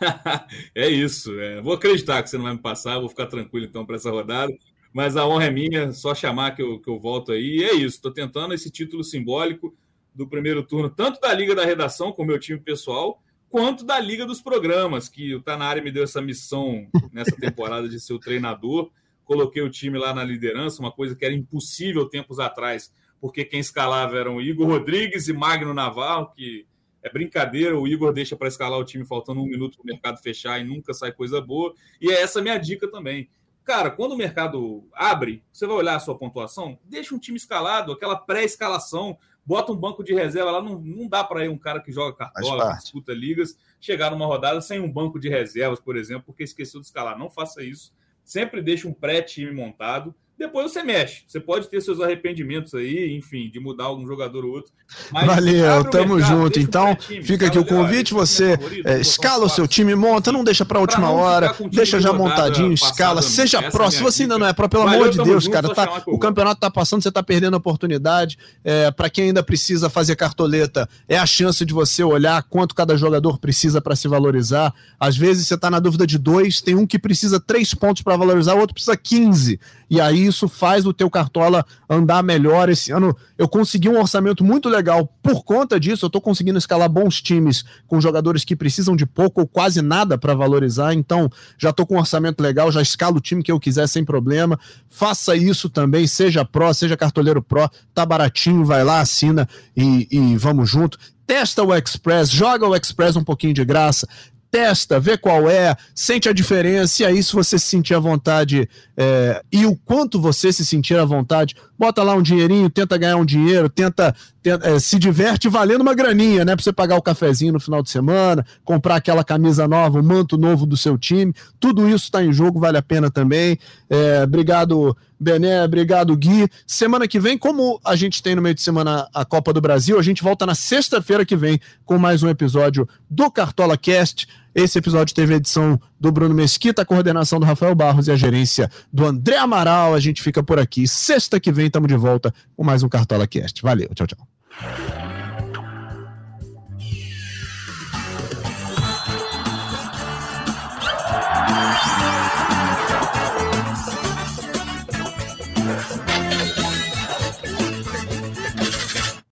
é 0.75 0.89
isso. 0.89 1.39
É. 1.39 1.61
Vou 1.61 1.73
acreditar 1.73 2.21
que 2.23 2.29
você 2.29 2.37
não 2.37 2.45
vai 2.45 2.53
me 2.53 2.59
passar, 2.59 2.99
vou 2.99 3.09
ficar 3.09 3.27
tranquilo 3.27 3.65
então 3.65 3.85
para 3.85 3.95
essa 3.95 4.09
rodada. 4.09 4.51
Mas 4.93 5.15
a 5.15 5.25
honra 5.25 5.45
é 5.45 5.51
minha, 5.51 5.91
só 5.93 6.13
chamar 6.13 6.55
que 6.55 6.61
eu, 6.61 6.79
que 6.79 6.89
eu 6.89 6.99
volto 6.99 7.31
aí. 7.31 7.59
E 7.59 7.63
é 7.63 7.73
isso, 7.73 7.95
estou 7.95 8.11
tentando 8.11 8.53
esse 8.53 8.69
título 8.69 9.03
simbólico 9.03 9.73
do 10.13 10.27
primeiro 10.27 10.61
turno, 10.63 10.89
tanto 10.89 11.21
da 11.21 11.33
Liga 11.33 11.55
da 11.55 11.63
Redação, 11.63 12.11
com 12.11 12.23
o 12.23 12.25
meu 12.25 12.37
time 12.37 12.59
pessoal, 12.59 13.21
quanto 13.49 13.85
da 13.85 13.97
Liga 13.97 14.25
dos 14.25 14.41
Programas, 14.41 15.07
que 15.07 15.33
o 15.33 15.41
Tanari 15.41 15.81
me 15.81 15.91
deu 15.91 16.03
essa 16.03 16.21
missão 16.21 16.87
nessa 17.13 17.35
temporada 17.37 17.87
de 17.87 17.99
ser 17.99 18.13
o 18.13 18.19
treinador. 18.19 18.91
Coloquei 19.23 19.61
o 19.61 19.69
time 19.69 19.97
lá 19.97 20.13
na 20.13 20.23
liderança, 20.23 20.81
uma 20.81 20.91
coisa 20.91 21.15
que 21.15 21.23
era 21.23 21.33
impossível 21.33 22.09
tempos 22.09 22.39
atrás, 22.39 22.93
porque 23.21 23.45
quem 23.45 23.61
escalava 23.61 24.17
eram 24.17 24.41
Igor 24.41 24.67
Rodrigues 24.67 25.29
e 25.29 25.33
Magno 25.33 25.73
Navarro, 25.73 26.33
que 26.35 26.65
é 27.03 27.11
brincadeira, 27.11 27.77
o 27.77 27.87
Igor 27.87 28.13
deixa 28.13 28.35
para 28.35 28.47
escalar 28.47 28.79
o 28.79 28.85
time 28.85 29.05
faltando 29.05 29.41
um 29.41 29.47
minuto 29.47 29.77
para 29.77 29.83
o 29.83 29.85
mercado 29.85 30.21
fechar 30.21 30.59
e 30.59 30.63
nunca 30.63 30.93
sai 30.93 31.11
coisa 31.11 31.41
boa. 31.41 31.73
E 31.99 32.11
é 32.11 32.21
essa 32.21 32.41
minha 32.41 32.57
dica 32.57 32.89
também. 32.89 33.29
Cara, 33.63 33.91
quando 33.91 34.13
o 34.13 34.17
mercado 34.17 34.87
abre, 34.93 35.43
você 35.51 35.67
vai 35.67 35.75
olhar 35.75 35.95
a 35.95 35.99
sua 35.99 36.17
pontuação, 36.17 36.79
deixa 36.83 37.13
um 37.13 37.19
time 37.19 37.37
escalado, 37.37 37.91
aquela 37.91 38.15
pré-escalação, 38.15 39.17
bota 39.45 39.71
um 39.71 39.75
banco 39.75 40.03
de 40.03 40.13
reserva 40.13 40.51
lá. 40.51 40.61
Não, 40.61 40.79
não 40.79 41.07
dá 41.07 41.23
para 41.23 41.45
ir 41.45 41.49
um 41.49 41.57
cara 41.57 41.79
que 41.79 41.91
joga 41.91 42.15
cartola, 42.15 42.73
que 42.75 42.83
disputa 42.83 43.13
ligas, 43.13 43.57
chegar 43.79 44.11
numa 44.11 44.25
rodada 44.25 44.61
sem 44.61 44.79
um 44.79 44.91
banco 44.91 45.19
de 45.19 45.29
reservas, 45.29 45.79
por 45.79 45.95
exemplo, 45.95 46.23
porque 46.25 46.43
esqueceu 46.43 46.79
de 46.79 46.87
escalar. 46.87 47.17
Não 47.17 47.29
faça 47.29 47.63
isso. 47.63 47.93
Sempre 48.23 48.61
deixe 48.61 48.87
um 48.87 48.93
pré-time 48.93 49.51
montado 49.51 50.13
depois 50.41 50.71
você 50.71 50.81
mexe. 50.81 51.21
Você 51.27 51.39
pode 51.39 51.69
ter 51.69 51.79
seus 51.81 52.01
arrependimentos 52.01 52.73
aí, 52.73 53.15
enfim, 53.15 53.47
de 53.47 53.59
mudar 53.59 53.83
algum 53.83 54.07
jogador 54.07 54.43
ou 54.43 54.53
outro. 54.53 54.71
Valeu, 55.11 55.83
tamo 55.85 56.15
mercado, 56.15 56.41
junto. 56.41 56.59
Então, 56.59 56.97
fica 56.99 57.45
aqui 57.45 57.59
o 57.59 57.65
convite, 57.65 58.11
você 58.11 58.57
é, 58.83 58.99
escala 58.99 59.45
o 59.45 59.49
seu 59.49 59.67
time, 59.67 59.93
monta, 59.93 60.31
não 60.31 60.43
deixa 60.43 60.65
pra 60.65 60.79
última 60.79 61.07
pra 61.07 61.11
hora, 61.11 61.55
deixa 61.71 61.99
já 61.99 62.11
montadinho, 62.11 62.73
escala, 62.73 63.21
seja 63.21 63.61
pró. 63.69 63.91
Se 63.91 64.01
você 64.01 64.23
ainda 64.23 64.39
não 64.39 64.47
é 64.47 64.51
pró, 64.51 64.67
pelo 64.67 64.83
Valeu, 64.83 65.01
amor 65.01 65.11
de 65.11 65.23
Deus, 65.23 65.43
junto, 65.43 65.53
cara, 65.53 65.69
tá, 65.75 66.03
o 66.07 66.17
campeonato 66.17 66.59
tá 66.59 66.71
passando, 66.71 67.03
você 67.03 67.11
tá 67.11 67.21
perdendo 67.21 67.53
a 67.53 67.57
oportunidade. 67.57 68.37
É, 68.63 68.89
para 68.89 69.11
quem 69.11 69.25
ainda 69.25 69.43
precisa 69.43 69.91
fazer 69.91 70.15
cartoleta, 70.15 70.89
é 71.07 71.19
a 71.19 71.25
chance 71.25 71.63
de 71.63 71.73
você 71.73 72.03
olhar 72.03 72.41
quanto 72.43 72.73
cada 72.73 72.97
jogador 72.97 73.37
precisa 73.37 73.79
para 73.79 73.95
se 73.95 74.07
valorizar. 74.07 74.73
Às 74.99 75.15
vezes 75.15 75.47
você 75.47 75.57
tá 75.57 75.69
na 75.69 75.79
dúvida 75.79 76.07
de 76.07 76.17
dois, 76.17 76.61
tem 76.61 76.73
um 76.73 76.87
que 76.87 76.97
precisa 76.97 77.39
três 77.39 77.75
pontos 77.75 78.01
para 78.01 78.17
valorizar, 78.17 78.55
o 78.55 78.59
outro 78.59 78.73
precisa 78.73 78.97
15. 78.97 79.59
E 79.87 79.99
aí 79.99 80.30
isso 80.32 80.49
faz 80.49 80.86
o 80.86 80.93
teu 80.93 81.09
Cartola 81.09 81.63
andar 81.89 82.23
melhor. 82.23 82.69
Esse 82.69 82.91
ano 82.91 83.15
eu 83.38 83.47
consegui 83.47 83.88
um 83.88 83.99
orçamento 83.99 84.43
muito 84.43 84.67
legal 84.67 85.05
por 85.21 85.43
conta 85.43 85.79
disso. 85.79 86.05
Eu 86.05 86.07
estou 86.07 86.19
conseguindo 86.19 86.57
escalar 86.57 86.89
bons 86.89 87.21
times 87.21 87.63
com 87.88 88.01
jogadores 88.01 88.43
que 88.43 88.55
precisam 88.55 88.95
de 88.95 89.05
pouco 89.05 89.41
ou 89.41 89.47
quase 89.47 89.82
nada 89.82 90.17
para 90.17 90.34
valorizar. 90.34 90.93
Então 90.93 91.29
já 91.57 91.69
estou 91.69 91.86
com 91.86 91.95
um 91.95 91.99
orçamento 91.99 92.41
legal, 92.41 92.71
já 92.71 92.82
escalo 92.82 93.17
o 93.17 93.21
time 93.21 93.43
que 93.43 93.51
eu 93.51 93.59
quiser 93.59 93.88
sem 93.88 94.03
problema. 94.03 94.59
Faça 94.89 95.36
isso 95.36 95.69
também, 95.69 96.07
seja 96.07 96.43
pró, 96.43 96.73
seja 96.73 96.97
cartoleiro 96.97 97.41
pró, 97.41 97.69
tá 97.93 98.05
baratinho, 98.05 98.65
vai 98.65 98.84
lá, 98.84 99.01
assina 99.01 99.47
e, 99.77 100.07
e 100.09 100.38
vamos 100.38 100.69
junto 100.69 100.97
testa 101.32 101.63
o 101.63 101.73
Express, 101.73 102.29
joga 102.29 102.67
o 102.67 102.75
Express 102.75 103.15
um 103.15 103.23
pouquinho 103.23 103.53
de 103.53 103.63
graça, 103.63 104.05
testa, 104.51 104.99
vê 104.99 105.17
qual 105.17 105.49
é, 105.49 105.75
sente 105.95 106.27
a 106.27 106.33
diferença, 106.33 107.01
e 107.01 107.05
aí 107.05 107.23
se 107.23 107.31
você 107.31 107.57
se 107.57 107.65
sentir 107.67 107.93
à 107.93 107.99
vontade 107.99 108.69
é, 108.97 109.41
e 109.49 109.65
o 109.65 109.75
quanto 109.77 110.19
você 110.19 110.51
se 110.51 110.65
sentir 110.65 110.99
à 110.99 111.05
vontade, 111.05 111.55
bota 111.79 112.03
lá 112.03 112.13
um 112.13 112.21
dinheirinho, 112.21 112.69
tenta 112.69 112.97
ganhar 112.97 113.15
um 113.15 113.25
dinheiro, 113.25 113.67
tenta, 113.67 114.13
tenta 114.43 114.69
é, 114.69 114.77
se 114.77 114.99
diverte 114.99 115.49
valendo 115.49 115.81
uma 115.81 115.95
graninha, 115.95 116.45
né? 116.45 116.55
Pra 116.55 116.63
você 116.63 116.71
pagar 116.71 116.97
o 116.97 117.01
cafezinho 117.01 117.53
no 117.53 117.59
final 117.59 117.81
de 117.81 117.89
semana, 117.89 118.45
comprar 118.63 118.97
aquela 118.97 119.23
camisa 119.23 119.67
nova, 119.67 119.99
o 119.99 120.03
manto 120.03 120.37
novo 120.37 120.67
do 120.67 120.77
seu 120.77 120.95
time, 120.97 121.33
tudo 121.59 121.87
isso 121.87 122.03
está 122.05 122.23
em 122.23 122.31
jogo, 122.31 122.59
vale 122.59 122.77
a 122.77 122.83
pena 122.83 123.09
também. 123.09 123.57
É, 123.89 124.21
obrigado, 124.23 124.95
Bené, 125.19 125.63
obrigado, 125.63 126.15
Gui. 126.15 126.47
Semana 126.67 127.07
que 127.07 127.19
vem, 127.19 127.37
como 127.37 127.79
a 127.83 127.95
gente 127.95 128.21
tem 128.21 128.35
no 128.35 128.41
meio 128.43 128.53
de 128.53 128.61
semana 128.61 129.07
a 129.13 129.25
Copa 129.25 129.51
do 129.51 129.61
Brasil, 129.61 129.97
a 129.97 130.03
gente 130.03 130.21
volta 130.21 130.45
na 130.45 130.53
sexta-feira 130.53 131.25
que 131.25 131.35
vem 131.35 131.59
com 131.83 131.97
mais 131.97 132.21
um 132.21 132.29
episódio 132.29 132.87
do 133.09 133.31
Cartola 133.31 133.75
Cast. 133.75 134.27
Esse 134.53 134.77
episódio 134.77 135.15
teve 135.15 135.33
a 135.33 135.37
edição 135.37 135.79
do 135.99 136.11
Bruno 136.11 136.33
Mesquita, 136.35 136.81
a 136.81 136.85
coordenação 136.85 137.39
do 137.39 137.45
Rafael 137.45 137.73
Barros 137.73 138.07
e 138.07 138.11
a 138.11 138.15
gerência 138.15 138.69
do 138.91 139.05
André 139.05 139.37
Amaral. 139.37 139.93
A 139.93 139.99
gente 139.99 140.21
fica 140.21 140.43
por 140.43 140.59
aqui. 140.59 140.87
Sexta 140.87 141.39
que 141.39 141.51
vem 141.51 141.67
estamos 141.67 141.87
de 141.87 141.95
volta 141.95 142.33
com 142.55 142.63
mais 142.63 142.83
um 142.83 142.89
Cartola 142.89 143.27
Cast. 143.27 143.61
Valeu, 143.61 143.89
tchau, 143.93 144.07
tchau. 144.07 145.11